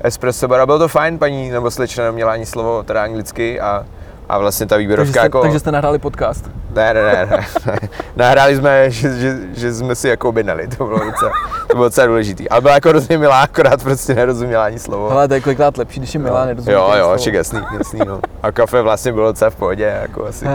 espresso 0.00 0.48
baru. 0.48 0.62
A 0.62 0.66
bylo 0.66 0.78
to 0.78 0.88
fajn, 0.88 1.18
paní 1.18 1.50
nebo 1.50 1.70
slečna 1.70 2.04
neměla 2.04 2.32
ani 2.32 2.46
slovo 2.46 2.82
teda 2.82 3.02
anglicky 3.02 3.60
a, 3.60 3.86
a 4.28 4.38
vlastně 4.38 4.66
ta 4.66 4.74
Takže 4.74 4.82
výběrovka 4.82 5.12
jste, 5.12 5.26
jako... 5.26 5.40
takže 5.42 5.58
jste 5.58 5.72
nahráli 5.72 5.98
podcast. 5.98 6.50
Ne, 6.74 6.94
ne, 6.94 7.02
ne, 7.02 7.26
ne. 7.30 7.78
Nahráli 8.16 8.56
jsme, 8.56 8.90
že, 8.90 9.18
že, 9.18 9.36
že, 9.54 9.74
jsme 9.74 9.94
si 9.94 10.08
jako 10.08 10.28
objednali, 10.28 10.68
to 10.68 10.84
bylo 10.84 11.04
docela, 11.04 11.32
to 11.66 11.74
bylo 11.74 11.84
docela 11.84 12.06
důležitý. 12.06 12.48
Ale 12.48 12.60
byla 12.60 12.74
jako 12.74 12.88
hrozně 12.88 13.18
milá, 13.18 13.42
akorát 13.42 13.82
prostě 13.82 14.14
nerozuměla 14.14 14.64
ani 14.64 14.78
slovo. 14.78 15.10
Ale 15.10 15.28
to 15.28 15.34
je 15.34 15.40
kolikrát 15.40 15.78
lepší, 15.78 16.00
když 16.00 16.14
je 16.14 16.20
milá, 16.20 16.46
nerozumí. 16.46 16.74
jo, 16.74 16.92
jo, 16.98 17.14
však 17.16 17.34
jasný, 17.34 17.60
jasný, 17.78 18.00
no. 18.06 18.20
A 18.42 18.52
kafe 18.52 18.82
vlastně 18.82 19.12
bylo 19.12 19.26
docela 19.26 19.50
v 19.50 19.56
pohodě, 19.56 19.94
jako 20.02 20.26
asi. 20.26 20.44
Uh, 20.44 20.50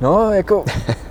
no, 0.00 0.32
jako 0.32 0.64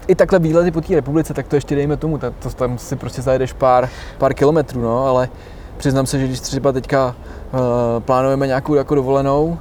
i 0.07 0.15
takhle 0.15 0.39
výlety 0.39 0.71
po 0.71 0.81
té 0.81 0.95
republice, 0.95 1.33
tak 1.33 1.47
to 1.47 1.55
ještě 1.55 1.75
dejme 1.75 1.97
tomu, 1.97 2.17
tak 2.17 2.33
to, 2.39 2.49
tam 2.49 2.77
si 2.77 2.95
prostě 2.95 3.21
zajedeš 3.21 3.53
pár, 3.53 3.89
pár 4.17 4.33
kilometrů, 4.33 4.81
no, 4.81 5.05
ale 5.05 5.29
přiznám 5.77 6.05
se, 6.05 6.19
že 6.19 6.27
když 6.27 6.39
třeba 6.39 6.71
teďka 6.71 7.05
uh, 7.05 7.59
plánujeme 7.99 8.47
nějakou 8.47 8.75
jako 8.75 8.95
dovolenou, 8.95 9.59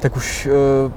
tak 0.00 0.16
už 0.16 0.48
uh, 0.86 0.92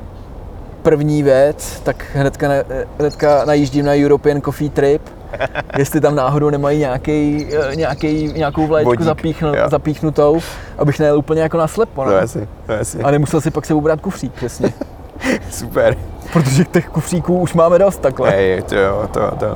první 0.83 1.23
věc, 1.23 1.79
tak 1.83 2.05
hnedka, 2.13 2.47
na, 2.47 2.53
hnedka 2.99 3.45
najíždím 3.45 3.85
na 3.85 3.91
European 3.93 4.41
Coffee 4.41 4.69
Trip, 4.69 5.01
jestli 5.77 6.01
tam 6.01 6.15
náhodou 6.15 6.49
nemají 6.49 6.79
nějaký, 6.79 7.47
nějaký, 7.75 8.33
nějakou 8.35 8.67
vlaječku 8.67 9.03
zapíchnu, 9.03 9.47
jo. 9.55 9.69
zapíchnutou, 9.69 10.39
abych 10.77 10.99
nejel 10.99 11.17
úplně 11.17 11.41
jako 11.41 11.57
naslepo. 11.57 12.03
No 12.05 12.11
No. 12.11 12.17
jasný, 12.17 12.47
no 12.67 12.75
jasný. 12.75 13.03
A 13.03 13.11
nemusel 13.11 13.41
si 13.41 13.51
pak 13.51 13.65
sebou 13.65 13.81
brát 13.81 14.01
kufřík, 14.01 14.33
přesně. 14.33 14.73
Super. 15.51 15.95
Protože 16.33 16.63
těch 16.65 16.89
kufříků 16.89 17.39
už 17.39 17.53
máme 17.53 17.79
dost 17.79 18.01
takhle. 18.01 18.29
Hej, 18.29 18.61
to 18.61 18.75
jo, 18.75 19.09
to, 19.11 19.19
to. 19.39 19.55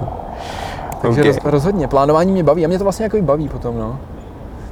Takže 1.02 1.22
Okay. 1.22 1.32
roz, 1.34 1.38
rozhodně, 1.44 1.88
plánování 1.88 2.32
mě 2.32 2.44
baví 2.44 2.66
a 2.66 2.68
mě 2.68 2.78
to 2.78 2.84
vlastně 2.84 3.04
jako 3.04 3.18
i 3.18 3.22
baví 3.22 3.50
potom, 3.50 3.80
no. 3.80 4.00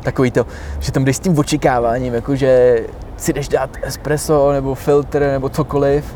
Takový 0.03 0.32
to, 0.32 0.45
že 0.80 0.91
tam 0.91 1.06
jdeš 1.06 1.16
s 1.16 1.20
tím 1.20 1.39
očekáváním, 1.39 2.14
jako 2.14 2.36
že 2.36 2.80
si 3.18 3.34
jdeš 3.34 3.47
dát 3.47 3.70
espresso 3.82 4.51
nebo 4.51 4.76
filtr 4.76 5.20
nebo 5.20 5.49
cokoliv. 5.49 6.16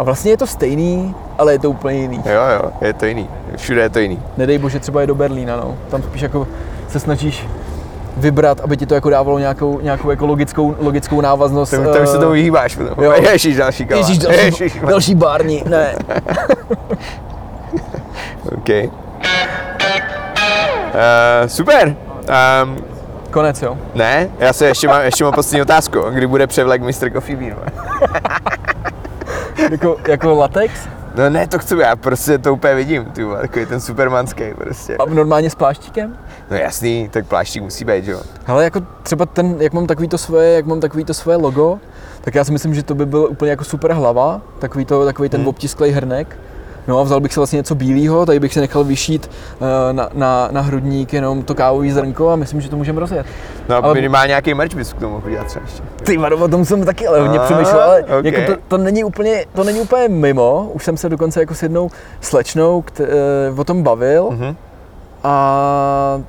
A 0.00 0.02
vlastně 0.02 0.30
je 0.30 0.36
to 0.36 0.46
stejný, 0.46 1.14
ale 1.38 1.52
je 1.52 1.58
to 1.58 1.70
úplně 1.70 1.98
jiný. 1.98 2.22
Jo, 2.26 2.42
jo, 2.54 2.70
je 2.80 2.92
to 2.92 3.06
jiný. 3.06 3.28
Všude 3.56 3.82
je 3.82 3.88
to 3.88 3.98
jiný. 3.98 4.22
Nedej 4.36 4.58
bože 4.58 4.80
třeba 4.80 5.00
je 5.00 5.06
do 5.06 5.14
Berlína, 5.14 5.56
no. 5.56 5.74
Tam 5.90 6.02
spíš 6.02 6.22
jako 6.22 6.46
se 6.88 7.00
snažíš 7.00 7.46
vybrat, 8.16 8.60
aby 8.60 8.76
ti 8.76 8.86
to 8.86 8.94
jako 8.94 9.10
dávalo 9.10 9.38
nějakou, 9.38 9.80
nějakou 9.80 10.10
jako 10.10 10.26
logickou, 10.26 10.76
logickou 10.78 11.20
návaznost. 11.20 11.70
To 11.70 12.02
už 12.02 12.08
se 12.08 12.16
eh, 12.16 12.20
tomu 12.20 12.32
vyhýbáš 12.32 12.76
potom. 12.76 13.04
jo. 13.04 13.12
Ježíš, 13.32 13.56
další 13.56 13.86
kava. 13.86 14.00
Ježíš, 14.00 14.18
další, 14.18 14.44
Ježíš, 14.44 14.80
další 14.88 15.14
bární, 15.14 15.64
ne. 15.66 15.94
OK. 18.52 18.68
Uh, 18.68 18.86
super. 21.46 21.96
Um, 22.64 22.76
Konec, 23.30 23.62
jo. 23.62 23.78
ne, 23.94 24.28
já 24.38 24.52
se 24.52 24.66
ještě 24.66 24.88
mám, 24.88 25.02
ještě 25.02 25.24
mám 25.24 25.32
poslední 25.32 25.62
otázku. 25.62 25.98
Kdy 26.10 26.26
bude 26.26 26.46
převlek 26.46 26.82
Mr. 26.82 27.12
Coffee 27.12 27.36
Bean? 27.36 27.56
Jako, 29.70 29.96
jako 30.08 30.34
latex 30.34 30.72
No 31.14 31.30
ne, 31.30 31.46
to 31.46 31.58
chci, 31.58 31.74
já 31.78 31.96
prostě 31.96 32.38
to 32.38 32.52
úplně 32.54 32.74
vidím, 32.74 33.04
ty 33.04 33.24
takový 33.40 33.66
ten 33.66 33.80
supermanský 33.80 34.44
prostě. 34.54 34.96
a 34.96 35.04
normálně 35.04 35.50
s 35.50 35.54
pláštíkem. 35.54 36.18
No 36.50 36.56
jasný, 36.56 37.08
tak 37.12 37.26
pláštík 37.26 37.62
musí 37.62 37.84
být, 37.84 38.08
jo. 38.08 38.20
Ale 38.46 38.64
jako 38.64 38.80
třeba 39.02 39.26
ten, 39.26 39.56
jak 39.58 39.72
mám 39.72 39.86
takový 39.86 40.08
to 40.08 40.18
svoje, 40.18 40.52
jak 40.52 40.66
mám 40.66 40.80
takový 40.80 41.04
to 41.04 41.14
svoje 41.14 41.36
logo, 41.36 41.78
tak 42.20 42.34
já 42.34 42.44
si 42.44 42.52
myslím, 42.52 42.74
že 42.74 42.82
to 42.82 42.94
by 42.94 43.06
byl 43.06 43.26
úplně 43.30 43.50
jako 43.50 43.64
super 43.64 43.92
hlava, 43.92 44.40
takový, 44.58 44.84
to, 44.84 45.04
takový 45.04 45.28
ten 45.28 45.40
Hmm. 45.40 45.48
obtisklý 45.48 45.90
hrnek. 45.90 46.38
No 46.90 46.98
a 46.98 47.02
vzal 47.02 47.20
bych 47.20 47.32
si 47.32 47.40
vlastně 47.40 47.56
něco 47.56 47.74
bílého, 47.74 48.26
tady 48.26 48.40
bych 48.40 48.52
si 48.52 48.60
nechal 48.60 48.84
vyšít 48.84 49.30
eh, 49.60 49.92
na, 49.92 50.08
na, 50.14 50.48
na 50.52 50.60
hrudník 50.60 51.12
jenom 51.12 51.42
to 51.42 51.54
kávový 51.54 51.90
zrnko 51.92 52.28
a 52.30 52.36
myslím, 52.36 52.60
že 52.60 52.68
to 52.68 52.76
můžeme 52.76 53.00
rozjet. 53.00 53.26
No 53.68 53.76
a 53.76 53.78
Ale- 53.78 53.94
minimálně 53.94 54.28
nějaký 54.28 54.54
merch 54.54 54.74
bys 54.74 54.92
k 54.92 54.98
tomu 54.98 55.12
mohl 55.14 55.30
dělat 55.30 55.46
třeba 55.46 55.64
ještě. 55.64 55.82
Ty 56.04 56.16
vado, 56.16 56.38
o 56.38 56.48
tom 56.48 56.64
jsem 56.64 56.84
taky 56.84 57.06
ale 57.06 57.20
hodně 57.20 57.38
přemýšlel, 57.38 57.80
ale 57.82 58.02
ok. 58.18 58.24
jako 58.24 58.52
to, 58.52 58.58
to, 58.68 58.78
není 58.78 59.04
úplně, 59.04 59.44
to 59.54 59.64
není 59.64 59.80
úplně 59.80 60.08
mimo. 60.08 60.70
Už 60.74 60.84
jsem 60.84 60.96
se 60.96 61.08
dokonce 61.08 61.40
jako 61.40 61.54
s 61.54 61.62
jednou 61.62 61.90
slečnou 62.20 62.82
kt, 62.82 63.00
eh, 63.00 63.06
o 63.56 63.64
tom 63.64 63.82
bavil 63.82 64.28
Mhm. 64.30 64.56
a 65.24 66.20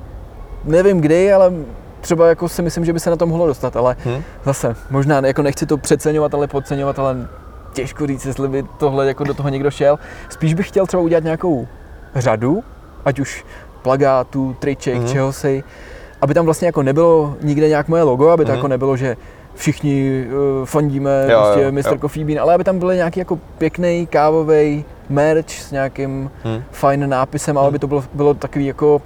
nevím 0.64 1.00
kdy, 1.00 1.32
ale 1.32 1.52
třeba 2.00 2.28
jako 2.28 2.48
si 2.48 2.62
myslím, 2.62 2.84
že 2.84 2.92
by 2.92 3.00
se 3.00 3.10
na 3.10 3.16
to 3.16 3.26
mohlo 3.26 3.46
dostat, 3.46 3.76
ale 3.76 3.96
Hm. 4.06 4.22
zase, 4.44 4.76
možná 4.90 5.20
jako 5.26 5.42
nechci 5.42 5.66
to 5.66 5.76
přeceňovat, 5.76 6.34
ale 6.34 6.46
podceňovat, 6.46 6.98
ale 6.98 7.16
těžko 7.72 8.06
říct, 8.06 8.26
jestli 8.26 8.48
by 8.48 8.64
tohle 8.78 9.06
jako 9.06 9.24
do 9.24 9.34
toho 9.34 9.48
někdo 9.48 9.70
šel. 9.70 9.98
Spíš 10.28 10.54
bych 10.54 10.68
chtěl 10.68 10.86
třeba 10.86 11.02
udělat 11.02 11.24
nějakou 11.24 11.68
řadu, 12.14 12.64
ať 13.04 13.18
už 13.20 13.44
plagátů, 13.82 14.56
triček, 14.58 14.94
Mhm. 14.94 15.04
mm-hmm. 15.06 15.12
čeho 15.12 15.32
si, 15.32 15.64
aby 16.20 16.34
tam 16.34 16.44
vlastně 16.44 16.66
jako 16.66 16.82
nebylo 16.82 17.34
nikde 17.42 17.68
nějak 17.68 17.88
moje 17.88 18.02
logo, 18.02 18.28
aby 18.30 18.44
to 18.44 18.50
Mhm. 18.50 18.56
jako 18.58 18.68
nebylo, 18.68 18.96
že 18.96 19.16
všichni 19.54 20.26
uh, 20.60 20.66
fandíme 20.66 21.26
Jo, 21.30 21.40
prostě 21.42 21.60
jo, 21.62 21.72
Mr. 21.72 21.86
jo. 21.92 21.98
Coffee 21.98 22.24
Bean, 22.24 22.40
ale 22.42 22.54
aby 22.54 22.64
tam 22.64 22.78
byl 22.78 22.94
nějaký 22.94 23.18
jako 23.18 23.38
pěkný 23.58 24.06
kávový 24.06 24.84
merch 25.08 25.50
s 25.50 25.70
nějakým 25.72 26.30
Hm. 26.44 26.62
fajn 26.70 27.08
nápisem, 27.08 27.58
ale 27.58 27.68
aby 27.68 27.78
to 27.78 27.86
bylo, 27.86 28.04
bylo 28.14 28.34
takový 28.34 28.66
jako 28.66 29.02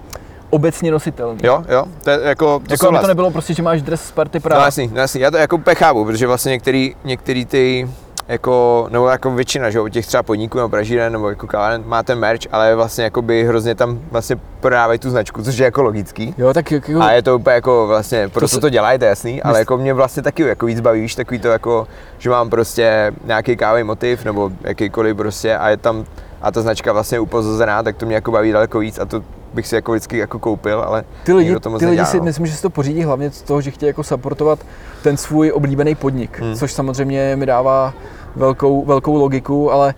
obecně 0.51 0.91
nositelný. 0.91 1.39
Jo, 1.43 1.65
jo, 1.69 1.85
to 2.05 2.11
je 2.11 2.19
jako, 2.23 2.59
to 2.67 2.73
jako 2.73 2.89
aby 2.89 2.99
to 2.99 3.07
nebylo 3.07 3.31
prostě, 3.31 3.55
že 3.55 3.63
máš 3.63 3.83
dres 3.83 4.05
Sparty 4.09 4.39
No 4.39 4.43
Praha. 4.43 4.65
jasný, 4.65 4.91
no 4.95 5.01
jasný, 5.01 5.21
já 5.21 5.31
to 5.31 5.37
jako 5.37 5.57
úplně 5.57 5.75
chápu, 5.75 6.05
protože 6.05 6.27
vlastně 6.27 6.51
některý, 6.53 6.95
některý 7.05 7.45
ty 7.45 7.89
jako, 8.29 8.87
nebo 8.91 9.09
jako 9.09 9.31
většina, 9.31 9.71
že 9.71 9.79
jo, 9.79 9.89
těch 9.89 10.07
třeba 10.07 10.23
podniků 10.23 10.59
nebo 10.59 10.69
pražíren 10.69 11.13
nebo 11.13 11.29
jako 11.29 11.47
kaváren 11.47 11.83
má 11.87 12.03
ten 12.03 12.19
merch, 12.19 12.41
ale 12.53 12.75
vlastně 12.75 13.05
jako 13.05 13.23
by 13.23 13.45
hrozně 13.45 13.75
tam 13.75 13.99
vlastně 14.11 14.37
prodávají 14.61 14.99
tu 14.99 15.11
značku, 15.11 15.43
což 15.43 15.59
je 15.59 15.65
jako 15.65 15.83
logický. 15.83 16.35
Jo, 16.39 16.55
tak 16.55 16.73
jako, 16.73 17.01
A 17.01 17.13
je 17.13 17.23
to 17.23 17.37
úplně 17.37 17.55
jako 17.55 17.87
vlastně, 17.87 18.29
proto 18.29 18.49
se- 18.49 18.61
to 18.61 18.69
dělají, 18.69 18.99
to 18.99 19.05
je 19.05 19.09
jasný, 19.09 19.43
ale 19.43 19.59
jako 19.59 19.77
mě 19.77 19.95
vlastně 19.95 20.23
taky 20.23 20.43
jako 20.43 20.67
víc 20.67 20.81
baví, 20.81 21.01
víš, 21.01 21.15
takový 21.15 21.39
to 21.41 21.49
jako, 21.49 21.87
že 22.19 22.31
mám 22.31 22.51
prostě 22.51 23.13
nějaký 23.25 23.57
kávový 23.57 23.83
motiv 23.83 24.25
nebo 24.25 24.51
jakýkoliv 24.61 25.17
prostě 25.17 25.57
a 25.57 25.69
je 25.69 25.77
tam 25.77 26.05
a 26.43 26.51
ta 26.53 26.63
značka 26.63 26.93
vlastně 26.93 27.17
je 27.17 27.21
upozozená, 27.21 27.83
tak 27.83 27.97
to 27.97 28.07
mě 28.07 28.15
jako 28.15 28.31
baví 28.31 28.53
daleko 28.53 28.79
víc 28.79 28.99
a 28.99 29.05
to 29.05 29.23
bych 29.55 29.67
si 29.67 29.75
jako 29.75 29.93
vždycky 29.93 30.19
jako 30.19 30.39
koupil, 30.39 30.81
ale 30.87 31.05
ty 31.25 31.33
lidi, 31.33 31.61
to 31.61 31.71
moc 31.71 31.81
ty 31.81 31.87
lidi 31.87 32.05
si 32.07 32.19
no. 32.19 32.25
myslím, 32.25 32.47
že 32.47 32.53
si 32.57 32.63
to 32.63 32.71
pořídí 32.71 33.03
hlavně 33.03 33.31
z 33.31 33.43
toho, 33.43 33.61
že 33.61 33.71
chtějí 33.71 33.89
jako 33.89 34.03
supportovat 34.05 34.59
ten 35.03 35.17
svůj 35.17 35.53
oblíbený 35.55 35.95
podnik, 35.95 36.41
Hmm. 36.41 36.55
což 36.55 36.73
samozřejmě 36.73 37.37
mi 37.37 37.47
dává 37.47 37.95
velkou, 38.37 38.85
velkou 38.85 39.17
logiku, 39.17 39.73
ale 39.73 39.95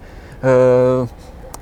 uh, 1.03 1.09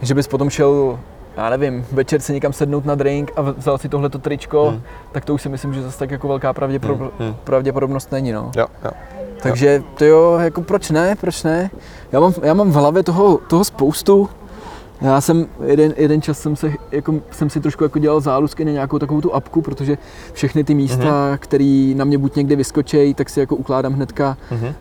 že 0.02 0.14
bys 0.14 0.28
potom 0.28 0.50
šel 0.50 0.98
já 1.36 1.50
nevím, 1.50 1.86
večer 1.92 2.20
si 2.20 2.32
někam 2.32 2.52
sednout 2.52 2.84
na 2.84 2.94
drink 2.94 3.32
a 3.36 3.42
vzal 3.42 3.78
si 3.78 3.88
tohleto 3.88 4.18
tričko, 4.18 4.68
Hmm. 4.70 4.82
tak 5.12 5.24
to 5.24 5.34
už 5.34 5.42
si 5.42 5.48
myslím, 5.48 5.74
že 5.74 5.82
zase 5.82 5.98
tak 5.98 6.10
jako 6.10 6.28
velká 6.28 6.52
pravděpodobno- 6.52 7.10
Hmm, 7.18 7.28
hmm. 7.28 7.36
pravděpodobnost 7.44 8.12
není. 8.12 8.32
No. 8.32 8.50
Jo, 8.56 8.66
jo. 8.84 8.90
Takže 9.42 9.82
to 9.98 10.04
jo, 10.04 10.38
jako 10.40 10.62
proč 10.62 10.90
ne, 10.90 11.16
proč 11.20 11.42
ne? 11.42 11.70
Já 12.12 12.20
mám, 12.20 12.32
já 12.42 12.54
mám 12.54 12.70
v 12.70 12.74
hlavě 12.74 13.02
toho, 13.02 13.38
toho 13.48 13.64
spoustu. 13.64 14.28
Já 15.00 15.20
jsem 15.20 15.46
jeden, 15.64 15.94
jeden 15.96 16.22
čas 16.22 16.38
jsem, 16.38 16.56
se, 16.56 16.72
jako, 16.92 17.14
jsem 17.30 17.50
si 17.50 17.60
trošku 17.60 17.84
jako 17.84 17.98
dělal 17.98 18.20
zálusky 18.20 18.64
na 18.64 18.70
nějakou 18.72 18.98
takovou 18.98 19.20
tu 19.20 19.34
apku, 19.34 19.62
protože 19.62 19.98
všechny 20.32 20.64
ty 20.64 20.74
místa, 20.74 20.96
Mhm. 21.04 21.12
mm-hmm. 21.12 21.38
které 21.38 21.92
na 21.96 22.04
mě 22.04 22.18
buď 22.18 22.36
někde 22.36 22.56
vyskočí, 22.56 23.14
tak 23.14 23.30
si 23.30 23.40
jako 23.40 23.56
ukládám 23.56 23.92
hnedka 23.92 24.36
Mhm. 24.50 24.66
e, 24.66 24.74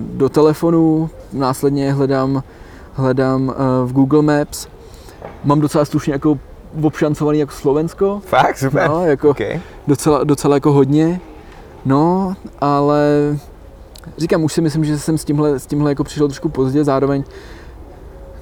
do 0.00 0.28
telefonu, 0.28 1.10
následně 1.32 1.92
hledám, 1.92 2.42
hledám 2.92 3.50
e, 3.50 3.54
v 3.86 3.92
Google 3.92 4.22
Maps. 4.22 4.66
Mám 5.44 5.60
docela 5.60 5.84
slušně 5.84 6.12
jako 6.12 6.38
obšancovaný 6.82 7.38
jako 7.38 7.52
Slovensko, 7.52 8.22
Fakt, 8.26 8.58
super. 8.58 8.88
no, 8.90 9.06
jako, 9.06 9.28
Okay. 9.30 9.60
docela, 9.86 10.24
docela 10.24 10.56
jako 10.56 10.72
hodně. 10.72 11.20
No, 11.84 12.34
ale 12.58 13.02
říkám, 14.18 14.44
už 14.44 14.52
si 14.52 14.60
myslím, 14.60 14.84
že 14.84 14.98
jsem 14.98 15.18
s 15.18 15.24
tímhle, 15.24 15.58
s 15.58 15.66
tímhle 15.66 15.90
jako 15.90 16.04
přišel 16.04 16.28
trošku 16.28 16.48
pozdě, 16.48 16.84
zároveň 16.84 17.24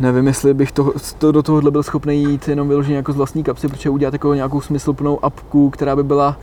nevím, 0.02 0.26
jestli 0.26 0.54
bych 0.54 0.72
to, 0.72 0.92
to 1.18 1.32
do 1.32 1.42
tohohle 1.42 1.70
byl 1.70 1.82
schopný 1.82 2.22
jít 2.22 2.48
jenom 2.48 2.68
vyloženě 2.68 2.96
jako 2.96 3.12
z 3.12 3.16
vlastní 3.16 3.42
kapsy, 3.42 3.68
protože 3.68 3.90
udělat 3.90 4.14
jako 4.14 4.34
nějakou 4.34 4.60
smysluplnou 4.60 5.24
apku, 5.24 5.70
která 5.70 5.96
by 5.96 6.02
byla 6.02 6.36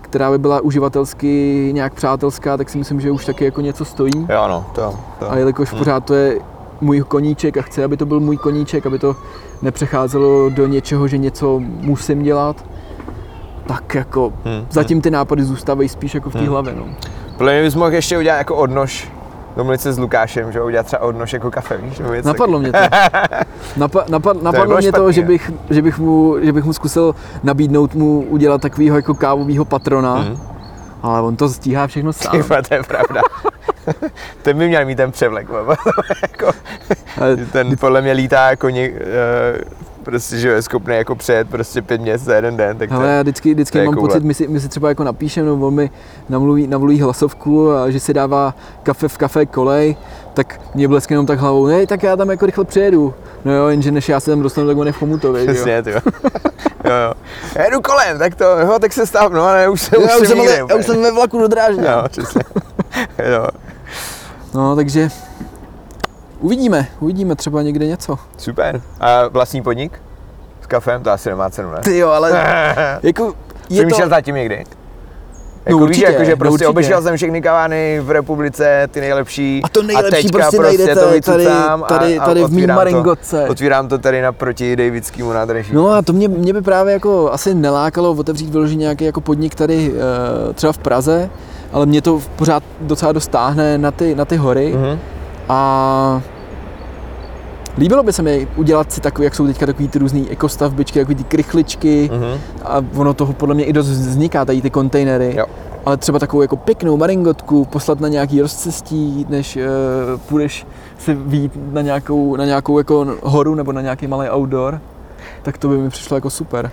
která 0.00 0.30
by 0.30 0.38
byla 0.38 0.60
uživatelsky 0.60 1.70
nějak 1.74 1.94
přátelská, 1.94 2.56
tak 2.56 2.70
si 2.70 2.78
myslím, 2.78 3.00
že 3.00 3.10
už 3.10 3.24
taky 3.24 3.44
jako 3.44 3.60
něco 3.60 3.84
stojí. 3.84 4.12
Jo, 4.28 4.44
no, 4.48 4.66
to, 4.74 4.94
to. 5.18 5.30
A 5.32 5.36
jelikož 5.36 5.70
pořád 5.70 6.04
to 6.04 6.14
je 6.14 6.38
můj 6.80 7.00
koníček 7.00 7.56
a 7.56 7.62
chci, 7.62 7.84
aby 7.84 7.96
to 7.96 8.06
byl 8.06 8.20
můj 8.20 8.36
koníček, 8.36 8.86
aby 8.86 8.98
to 8.98 9.16
nepřecházelo 9.62 10.50
do 10.50 10.66
něčeho, 10.66 11.08
že 11.08 11.18
něco 11.18 11.60
musím 11.62 12.22
dělat, 12.22 12.64
tak 13.66 13.94
jako 13.94 14.32
Hmm. 14.44 14.66
zatím 14.70 15.00
ty 15.00 15.10
nápady 15.10 15.44
zůstávají 15.44 15.88
spíš 15.88 16.14
jako 16.14 16.30
v 16.30 16.32
té 16.32 16.38
Hmm. 16.38 16.48
hlavě. 16.48 16.74
No. 16.76 16.84
Podle 17.36 17.52
mě 17.52 17.62
bys 17.62 17.74
mohl 17.74 17.92
ještě 17.92 18.18
udělat 18.18 18.38
jako 18.38 18.56
odnož, 18.56 19.08
domluvit 19.60 19.80
se 19.80 19.92
s 19.92 19.98
Lukášem, 19.98 20.52
že 20.52 20.62
udělat 20.62 20.86
třeba 20.86 21.02
odnož 21.02 21.32
jako 21.32 21.50
kafe, 21.50 21.76
víš? 21.76 21.98
Nebo 21.98 22.14
něco 22.14 22.28
Napadlo 22.28 22.58
mě 22.58 22.72
to. 22.72 22.78
Napa, 23.76 24.04
napad, 24.08 24.42
napadlo 24.42 24.60
nebylo 24.62 24.78
mě 24.78 24.92
to, 24.92 24.96
špatný, 24.96 25.12
že 25.14 25.20
ne? 25.20 25.26
bych, 25.26 25.50
že, 25.70 25.82
bych 25.82 25.98
mu, 25.98 26.36
že 26.40 26.52
bych 26.52 26.64
mu 26.64 26.72
zkusil 26.72 27.14
nabídnout 27.42 27.94
mu 27.94 28.20
udělat 28.20 28.60
takového 28.60 28.96
jako 28.96 29.14
kávového 29.14 29.64
patrona, 29.64 30.14
Hmm. 30.14 30.38
ale 31.02 31.20
on 31.20 31.36
to 31.36 31.48
stíhá 31.48 31.86
všechno 31.86 32.12
sám. 32.12 32.32
Ty 32.32 32.42
vole, 32.42 32.62
to 32.62 32.74
je 32.74 32.82
pravda. 32.82 33.20
ten 34.42 34.58
by 34.58 34.68
měl 34.68 34.84
mít 34.84 34.96
ten 34.96 35.12
převlek, 35.12 35.50
baba. 35.50 35.76
jako, 36.22 36.52
ten 37.52 37.76
podle 37.76 38.02
mě 38.02 38.12
lítá 38.12 38.50
jako 38.50 38.68
ně, 38.68 38.90
uh, 38.90 38.96
prostě, 40.02 40.38
že 40.38 40.48
je 40.48 40.62
schopný 40.62 40.94
jako 40.96 41.14
přejet 41.14 41.48
prostě 41.50 41.82
pět 41.82 42.00
měst 42.00 42.24
za 42.24 42.34
jeden 42.34 42.56
den, 42.56 42.78
tak 42.78 42.88
to 42.88 42.94
Ale 42.94 43.08
je, 43.08 43.14
já 43.16 43.22
vždycky, 43.22 43.54
vždycky 43.54 43.78
to 43.78 43.84
mám 43.84 43.94
koule. 43.94 44.08
pocit, 44.08 44.24
my 44.24 44.34
si, 44.34 44.48
my 44.48 44.60
si 44.60 44.68
třeba 44.68 44.88
jako 44.88 45.04
napíšeme, 45.04 45.50
nebo 45.50 45.66
on 45.66 45.74
mi 45.74 45.90
namluví, 46.28 46.66
namluví 46.66 47.00
hlasovku, 47.00 47.72
a 47.72 47.90
že 47.90 48.00
si 48.00 48.14
dává 48.14 48.54
kafe 48.82 49.08
v 49.08 49.18
kafe 49.18 49.46
kolej, 49.46 49.96
tak 50.34 50.60
mě 50.74 50.88
bleskne 50.88 51.14
jenom 51.14 51.26
tak 51.26 51.38
hlavou, 51.38 51.66
ne, 51.66 51.86
tak 51.86 52.02
já 52.02 52.16
tam 52.16 52.30
jako 52.30 52.46
rychle 52.46 52.64
přijedu. 52.64 53.14
No 53.44 53.52
jo, 53.52 53.68
jenže 53.68 53.90
než 53.92 54.08
já 54.08 54.20
se 54.20 54.30
tam 54.30 54.42
dostanu, 54.42 54.66
tak 54.66 54.76
on 54.76 54.86
je 54.86 54.92
v 54.92 54.96
Chomutově, 54.96 55.46
přesně, 55.46 55.82
jo. 55.86 56.00
jo, 56.84 56.92
jo. 57.06 57.12
Já 57.56 57.64
jedu 57.64 57.80
kolem, 57.80 58.18
tak 58.18 58.34
to, 58.34 58.44
jo, 58.44 58.78
tak 58.80 58.92
se 58.92 59.06
stav, 59.06 59.32
no, 59.32 59.42
ale 59.42 59.68
už, 59.68 59.80
se, 59.80 59.96
Já, 60.00 60.16
už, 60.16 60.22
už 60.22 60.28
jsem 60.28 60.38
já 60.38 60.76
už 60.76 60.86
jsem 60.86 61.02
ve 61.02 61.12
vlaku 61.12 61.38
do. 61.48 61.56
Jo, 61.70 62.04
přesně. 62.08 62.42
jo, 63.32 63.46
No, 64.54 64.76
takže 64.76 65.08
uvidíme, 66.40 66.86
uvidíme 67.00 67.36
třeba 67.36 67.62
někde 67.62 67.86
něco. 67.86 68.18
super. 68.36 68.80
A 69.00 69.28
vlastní 69.28 69.62
podnik? 69.62 70.02
S 70.62 70.66
kafem? 70.66 71.02
To 71.02 71.10
asi 71.10 71.28
nemá 71.28 71.50
cenu, 71.50 71.70
ne? 71.70 71.78
Ty 71.82 71.98
jo, 71.98 72.08
ale 72.08 72.30
jako 73.02 73.34
je 73.70 73.76
Přemýšlel 73.76 74.06
to, 74.08 74.14
zatím 74.14 74.34
někdy? 74.34 74.64
Jako 75.66 75.78
No 75.80 75.86
víš, 75.86 75.88
určitě, 75.88 76.06
jako, 76.12 76.24
že 76.24 76.30
no 76.30 76.36
prostě 76.36 76.52
určitě. 76.54 76.68
obešel 76.68 77.02
jsem 77.02 77.16
všechny 77.16 77.42
kavárny 77.42 78.00
v 78.02 78.10
republice, 78.10 78.88
ty 78.90 79.00
nejlepší. 79.00 79.60
a 79.64 79.68
to 79.68 79.82
nejlepší 79.82 80.10
teďka 80.22 80.38
prostě 80.38 80.56
to 80.56 80.62
najdete 80.62 80.94
tady, 80.94 81.12
vycucám 81.12 81.84
a- 81.84 81.86
tady, 81.86 82.18
a 82.18 82.24
tady 82.24 82.40
v 82.40 82.42
mým 82.42 82.52
otvírám 82.52 82.76
to- 82.76 82.78
Maringotce. 82.80 83.46
Otvírám 83.48 83.88
to 83.88 83.98
tady 83.98 84.22
naproti 84.22 84.76
Davidskému 84.76 85.32
nádraží. 85.32 85.74
No 85.74 85.88
a 85.90 86.02
to 86.02 86.12
mě, 86.12 86.28
mě 86.28 86.52
by 86.52 86.62
právě 86.62 86.92
jako 86.92 87.32
asi 87.32 87.54
nelákalo 87.54 88.10
otevřít 88.12 88.50
vyloženě 88.50 88.80
nějaký 88.80 89.04
jako 89.04 89.20
podnik 89.20 89.54
tady 89.54 89.92
eh, 90.50 90.52
třeba 90.52 90.72
v 90.72 90.78
Praze, 90.78 91.30
ale 91.72 91.86
mě 91.86 92.02
to 92.02 92.20
pořád 92.36 92.62
docela 92.80 93.12
dostáhne 93.12 93.78
na 93.78 93.90
ty, 93.90 94.14
na 94.14 94.24
ty 94.24 94.36
hory 94.36 94.72
Mhm. 94.76 94.98
A 95.50 96.22
líbilo 97.78 98.02
by 98.02 98.12
se 98.12 98.22
mi 98.22 98.48
udělat 98.56 98.92
si 98.92 99.00
takový, 99.00 99.24
jak 99.24 99.34
jsou 99.34 99.46
teďka 99.46 99.66
takový 99.66 99.88
ty 99.88 99.98
různý 99.98 100.30
ekostavbičky, 100.30 100.98
takový 100.98 101.14
ty 101.14 101.24
krychličky 101.24 102.10
Mhm. 102.12 102.40
a 102.64 102.84
ono 102.96 103.14
toho 103.14 103.32
podle 103.32 103.54
mě 103.54 103.64
i 103.64 103.72
dost 103.72 103.88
vzniká, 103.88 104.44
tady 104.44 104.62
ty 104.62 104.70
kontejnery. 104.70 105.34
Jo. 105.36 105.46
Ale 105.86 105.96
třeba 105.96 106.18
takovou 106.18 106.42
jako 106.42 106.56
pěknou 106.56 106.96
maringotku 106.96 107.64
poslat 107.64 108.00
na 108.00 108.08
nějaký 108.08 108.40
rozcestí, 108.42 109.26
než 109.28 109.56
uh, 109.56 109.62
půjdeš 110.28 110.66
si 110.98 111.14
výjít 111.14 111.52
na 111.72 111.80
nějakou, 111.82 112.36
na 112.36 112.44
nějakou 112.44 112.78
jako 112.78 113.06
horu 113.22 113.54
nebo 113.54 113.72
na 113.72 113.80
nějaký 113.80 114.06
malý 114.06 114.28
outdoor. 114.30 114.80
tak 115.42 115.58
to 115.58 115.68
by 115.68 115.78
mi 115.78 115.90
přišlo 115.90 116.16
jako 116.16 116.30
super. 116.30 116.70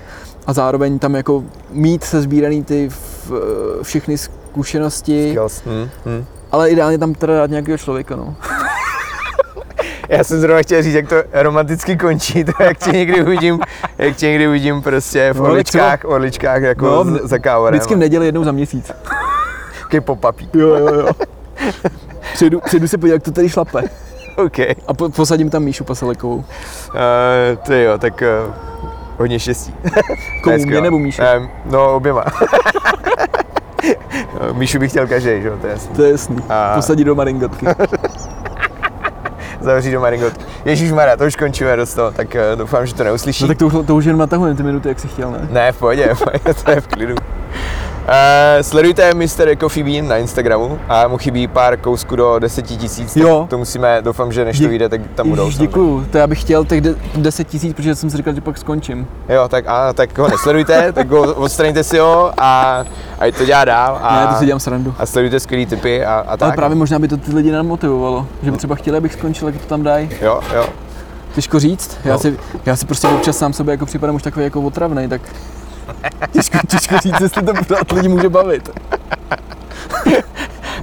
A 0.48 0.54
zároveň 0.54 1.00
tam 1.00 1.16
jako 1.16 1.44
mít 1.72 2.04
se 2.04 2.22
sbíraný 2.22 2.64
ty 2.64 2.90
v, 2.90 3.32
všechny 3.84 4.18
zkušenosti, 4.18 5.30
Skills. 5.30 5.62
Hm, 5.66 5.90
hm. 6.06 6.26
ale 6.52 6.70
ideálně 6.70 6.98
tam 6.98 7.14
teda 7.14 7.38
dát 7.38 7.50
nějakého 7.50 7.78
člověka, 7.78 8.16
no. 8.16 8.36
Já 10.10 10.24
jsem 10.24 10.40
zrovna 10.42 10.62
chtěl 10.62 10.84
říct, 10.84 10.94
jak 10.94 11.10
to 11.10 11.16
romanticky 11.34 11.98
končí, 11.98 12.44
to 12.44 12.52
jak 12.64 12.78
tě 12.78 12.92
někdy 12.92 13.22
uvidím, 13.22 13.60
jak 13.98 14.16
tě 14.16 14.28
někdy 14.28 14.48
uvidím 14.48 14.82
prostě 14.82 15.34
v 15.34 15.38
No, 15.38 15.44
orličkách, 15.44 16.00
orličkách 16.06 16.62
jako 16.62 16.86
No, 16.86 17.04
v- 17.04 17.28
za 17.28 17.40
kávorem. 17.40 17.74
Vždycky 17.80 17.96
v 17.96 17.98
neděli 17.98 18.26
jednou 18.26 18.44
za 18.44 18.52
měsíc. 18.52 18.92
Takový 19.82 20.00
pop-upí. 20.02 20.50
Jo, 20.54 20.68
jo, 20.68 20.94
jo. 20.94 21.08
Přijdu, 22.34 22.60
přijdu 22.60 22.88
se 22.88 22.98
podívat, 22.98 23.14
jak 23.16 23.24
to 23.24 23.32
tady 23.32 23.50
šlape. 23.50 23.84
OK. 24.36 24.60
A 24.88 24.94
po, 24.98 25.10
posadím 25.10 25.50
tam 25.50 25.64
Míšu 25.64 25.84
Pasalekovou. 25.84 26.36
Uh, 26.36 26.44
ty 27.68 27.84
jo, 27.84 27.98
tak 27.98 28.24
uh, 28.48 28.54
hodně 29.18 29.40
štěstí. 29.40 29.74
Komu, 30.44 30.58
mě 30.66 30.82
nebo 30.82 31.00
Míše? 31.00 31.38
Um, 31.40 31.50
no, 31.66 31.96
oběma. 31.96 32.24
Míšu 34.54 34.80
bych 34.80 34.92
chtěl 34.92 35.08
každý, 35.08 35.42
že 35.42 35.48
jo, 35.48 35.58
to 35.62 35.68
je 35.68 35.74
jasný. 35.74 35.96
To 35.96 36.04
je 36.04 36.12
jasný. 36.12 36.38
A- 36.50 36.72
Posadí 36.76 37.04
do 37.04 37.16
maringotky. 37.16 37.66
Zavřít 39.68 39.92
do 39.92 40.00
Maringot. 40.00 40.34
Ježíš 40.66 40.92
Maria, 40.92 41.18
to 41.18 41.26
už 41.26 41.36
končíme 41.36 41.76
dost 41.76 41.94
toho, 41.94 42.12
tak 42.12 42.28
uh, 42.36 42.58
doufám, 42.60 42.86
že 42.86 42.94
to 42.96 43.04
neuslyší. 43.04 43.44
No 43.44 43.48
tak 43.48 43.58
to, 43.58 43.66
už- 43.68 43.86
to 43.88 43.96
už 43.96 44.06
jen 44.06 44.18
natahujeme 44.18 44.58
ty 44.58 44.64
minuty, 44.64 44.90
jak 44.90 45.00
jsi 45.00 45.08
chtěl, 45.08 45.32
ne? 45.32 45.48
Ne, 45.52 45.72
v 45.72 45.78
pohodě, 45.80 46.14
v 46.14 46.20
pohodě, 46.20 46.40
to 46.64 46.72
je 46.72 46.82
v 46.82 46.88
klidu. 46.88 47.16
Uh, 48.08 48.14
sledujte 48.62 49.14
Mr. 49.14 49.56
Coffee 49.60 49.84
Bean 49.84 50.08
na 50.08 50.18
Instagramu 50.18 50.80
a 50.90 51.08
mu 51.08 51.18
chybí 51.18 51.48
pár 51.48 51.78
kousků 51.78 52.16
do 52.16 52.40
10 52.40 52.62
tisíc. 52.62 53.16
Jo. 53.16 53.48
To 53.50 53.58
musíme, 53.58 54.02
doufám, 54.02 54.32
že 54.32 54.46
než 54.46 54.58
to 54.58 54.64
Dě- 54.64 54.68
vyjde, 54.70 54.90
tak 54.90 55.02
tam 55.16 55.30
budou. 55.30 55.52
Děkuju. 55.52 56.06
To 56.12 56.18
já 56.18 56.28
bych 56.28 56.42
chtěl 56.42 56.66
těch 56.66 56.82
de- 56.82 56.96
10 57.16 57.48
tisíc, 57.48 57.74
protože 57.74 57.96
jsem 57.96 58.10
si 58.10 58.18
říkal, 58.18 58.34
že 58.34 58.42
pak 58.42 58.58
skončím. 58.58 59.08
Jo, 59.30 59.48
tak, 59.48 59.66
a, 59.68 59.94
tak 59.94 60.18
ho 60.18 60.28
nesledujte, 60.28 60.92
tak 60.94 61.12
ho 61.12 61.34
odstraňte 61.34 61.84
si 61.84 61.98
ho 62.00 62.32
a, 62.38 62.84
a 63.20 63.32
to 63.38 63.46
dělá 63.46 63.66
dál. 63.66 64.00
A, 64.02 64.22
Ne, 64.22 64.28
to 64.28 64.40
si 64.40 64.46
dělám 64.46 64.60
srandu. 64.60 64.94
a 65.00 65.06
sledujte 65.06 65.40
skvělý 65.40 65.66
typy 65.66 66.06
a, 66.06 66.16
a 66.28 66.38
tak. 66.38 66.42
Ale 66.48 66.52
právě 66.56 66.76
možná 66.76 67.00
by 67.00 67.08
to 67.08 67.18
ty 67.18 67.36
lidi 67.36 67.52
namotivovalo, 67.52 68.28
že 68.44 68.52
by 68.52 68.58
třeba 68.58 68.76
chtěli, 68.76 68.98
abych 68.98 69.14
skončil, 69.14 69.48
jak 69.48 69.58
to 69.58 69.68
tam 69.68 69.84
dají. 69.84 70.10
Jo, 70.22 70.42
jo. 70.56 70.66
Těžko 71.36 71.60
říct, 71.60 71.98
já 72.06 72.14
No. 72.14 72.20
si, 72.20 72.38
já 72.66 72.76
si 72.76 72.86
prostě 72.86 73.08
občas 73.08 73.38
sám 73.38 73.54
sobě 73.54 73.72
jako 73.72 73.86
připadám 73.86 74.16
už 74.16 74.24
takový 74.24 74.44
jako 74.44 74.62
otravný, 74.62 75.08
tak 75.10 75.22
těžko, 76.32 76.58
těžko 76.68 76.98
říct, 76.98 77.22
jestli 77.22 77.42
to 77.42 77.54
pořád 77.54 77.92
lidi 77.92 78.08
může 78.08 78.30
bavit. 78.30 78.70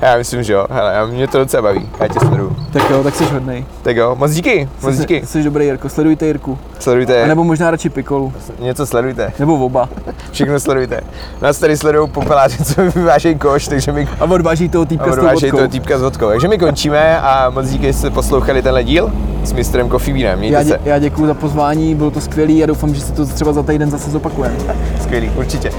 Já 0.02 0.16
myslím, 0.16 0.42
že 0.42 0.52
jo. 0.52 0.66
Hele, 0.70 1.06
mě 1.06 1.28
to 1.28 1.38
docela 1.38 1.62
baví. 1.62 1.88
Já 2.00 2.08
tě 2.08 2.20
sleduju. 2.20 2.56
Tak 2.72 2.90
jo, 2.90 3.02
tak 3.02 3.14
jsi 3.14 3.24
hodnej. 3.24 3.64
Tak 3.82 3.96
jo, 3.96 4.14
moc 4.18 4.32
díky, 4.32 4.68
moc 4.82 4.94
Jsi, 4.94 5.00
díky. 5.00 5.26
jsi 5.26 5.42
dobrý 5.42 5.64
Jirko, 5.66 5.88
sledujte 5.88 6.26
Jirku. 6.26 6.58
Sledujte, 6.78 7.24
A 7.24 7.26
nebo 7.26 7.44
možná 7.44 7.70
radši 7.70 7.88
Pikolu, 7.90 8.32
něco 8.60 8.86
sledujte. 8.86 9.32
nebo 9.38 9.54
oba. 9.64 9.88
Všechno 10.32 10.60
sledujte. 10.60 11.00
Nás 11.42 11.58
tady 11.58 11.76
sledují 11.76 12.08
popeláři, 12.10 12.64
co 12.64 12.82
vyvážejí 12.82 13.34
koš, 13.38 13.68
takže 13.68 13.92
my 13.92 14.08
A 14.20 14.24
odváží 14.24 14.68
toho 14.68 14.84
týpka 14.86 15.04
a 15.10 15.12
s 15.12 15.18
odvážejí 15.18 15.50
vodkou. 15.50 15.56
toho 15.56 15.68
týpka 15.68 15.98
s 15.98 16.02
vodkou. 16.02 16.28
Takže 16.28 16.48
my 16.48 16.58
končíme 16.58 17.20
a 17.20 17.50
moc 17.50 17.68
díky, 17.68 17.86
že 17.86 17.92
jste 17.92 18.10
poslouchali 18.10 18.62
tenhle 18.62 18.84
díl 18.84 19.12
s 19.44 19.52
mistrem 19.52 19.90
Coffee 19.90 20.14
Beanem. 20.14 20.38
Mějte 20.38 20.56
Já, 20.56 20.62
se. 20.62 20.68
dě, 20.68 20.78
já 20.84 20.98
děkuji 20.98 21.26
za 21.26 21.34
pozvání, 21.34 21.94
bylo 21.94 22.10
to 22.10 22.20
skvělý 22.20 22.62
a 22.62 22.66
doufám, 22.66 22.94
že 22.94 23.00
se 23.00 23.12
to 23.12 23.26
třeba 23.26 23.52
za 23.52 23.62
týden 23.62 23.90
zase 23.90 24.10
zopakujeme. 24.10 24.56
Skvělý, 25.02 25.30
určitě. 25.36 25.70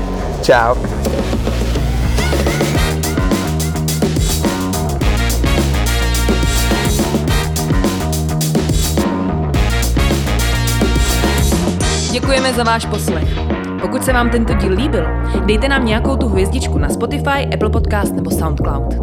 Čau. 0.42 0.76
Děkujeme 12.46 12.64
za 12.64 12.72
váš 12.72 12.86
poslech. 12.86 13.28
Pokud 13.82 14.04
se 14.04 14.14
vám 14.14 14.30
tento 14.30 14.54
díl 14.54 14.74
líbil, 14.74 15.06
dejte 15.46 15.70
nám 15.70 15.86
nějakou 15.86 16.18
tu 16.18 16.28
hvězdičku 16.28 16.78
na 16.78 16.90
Spotify, 16.90 17.54
Apple 17.54 17.70
Podcast 17.70 18.16
nebo 18.16 18.32
SoundCloud. 18.32 18.94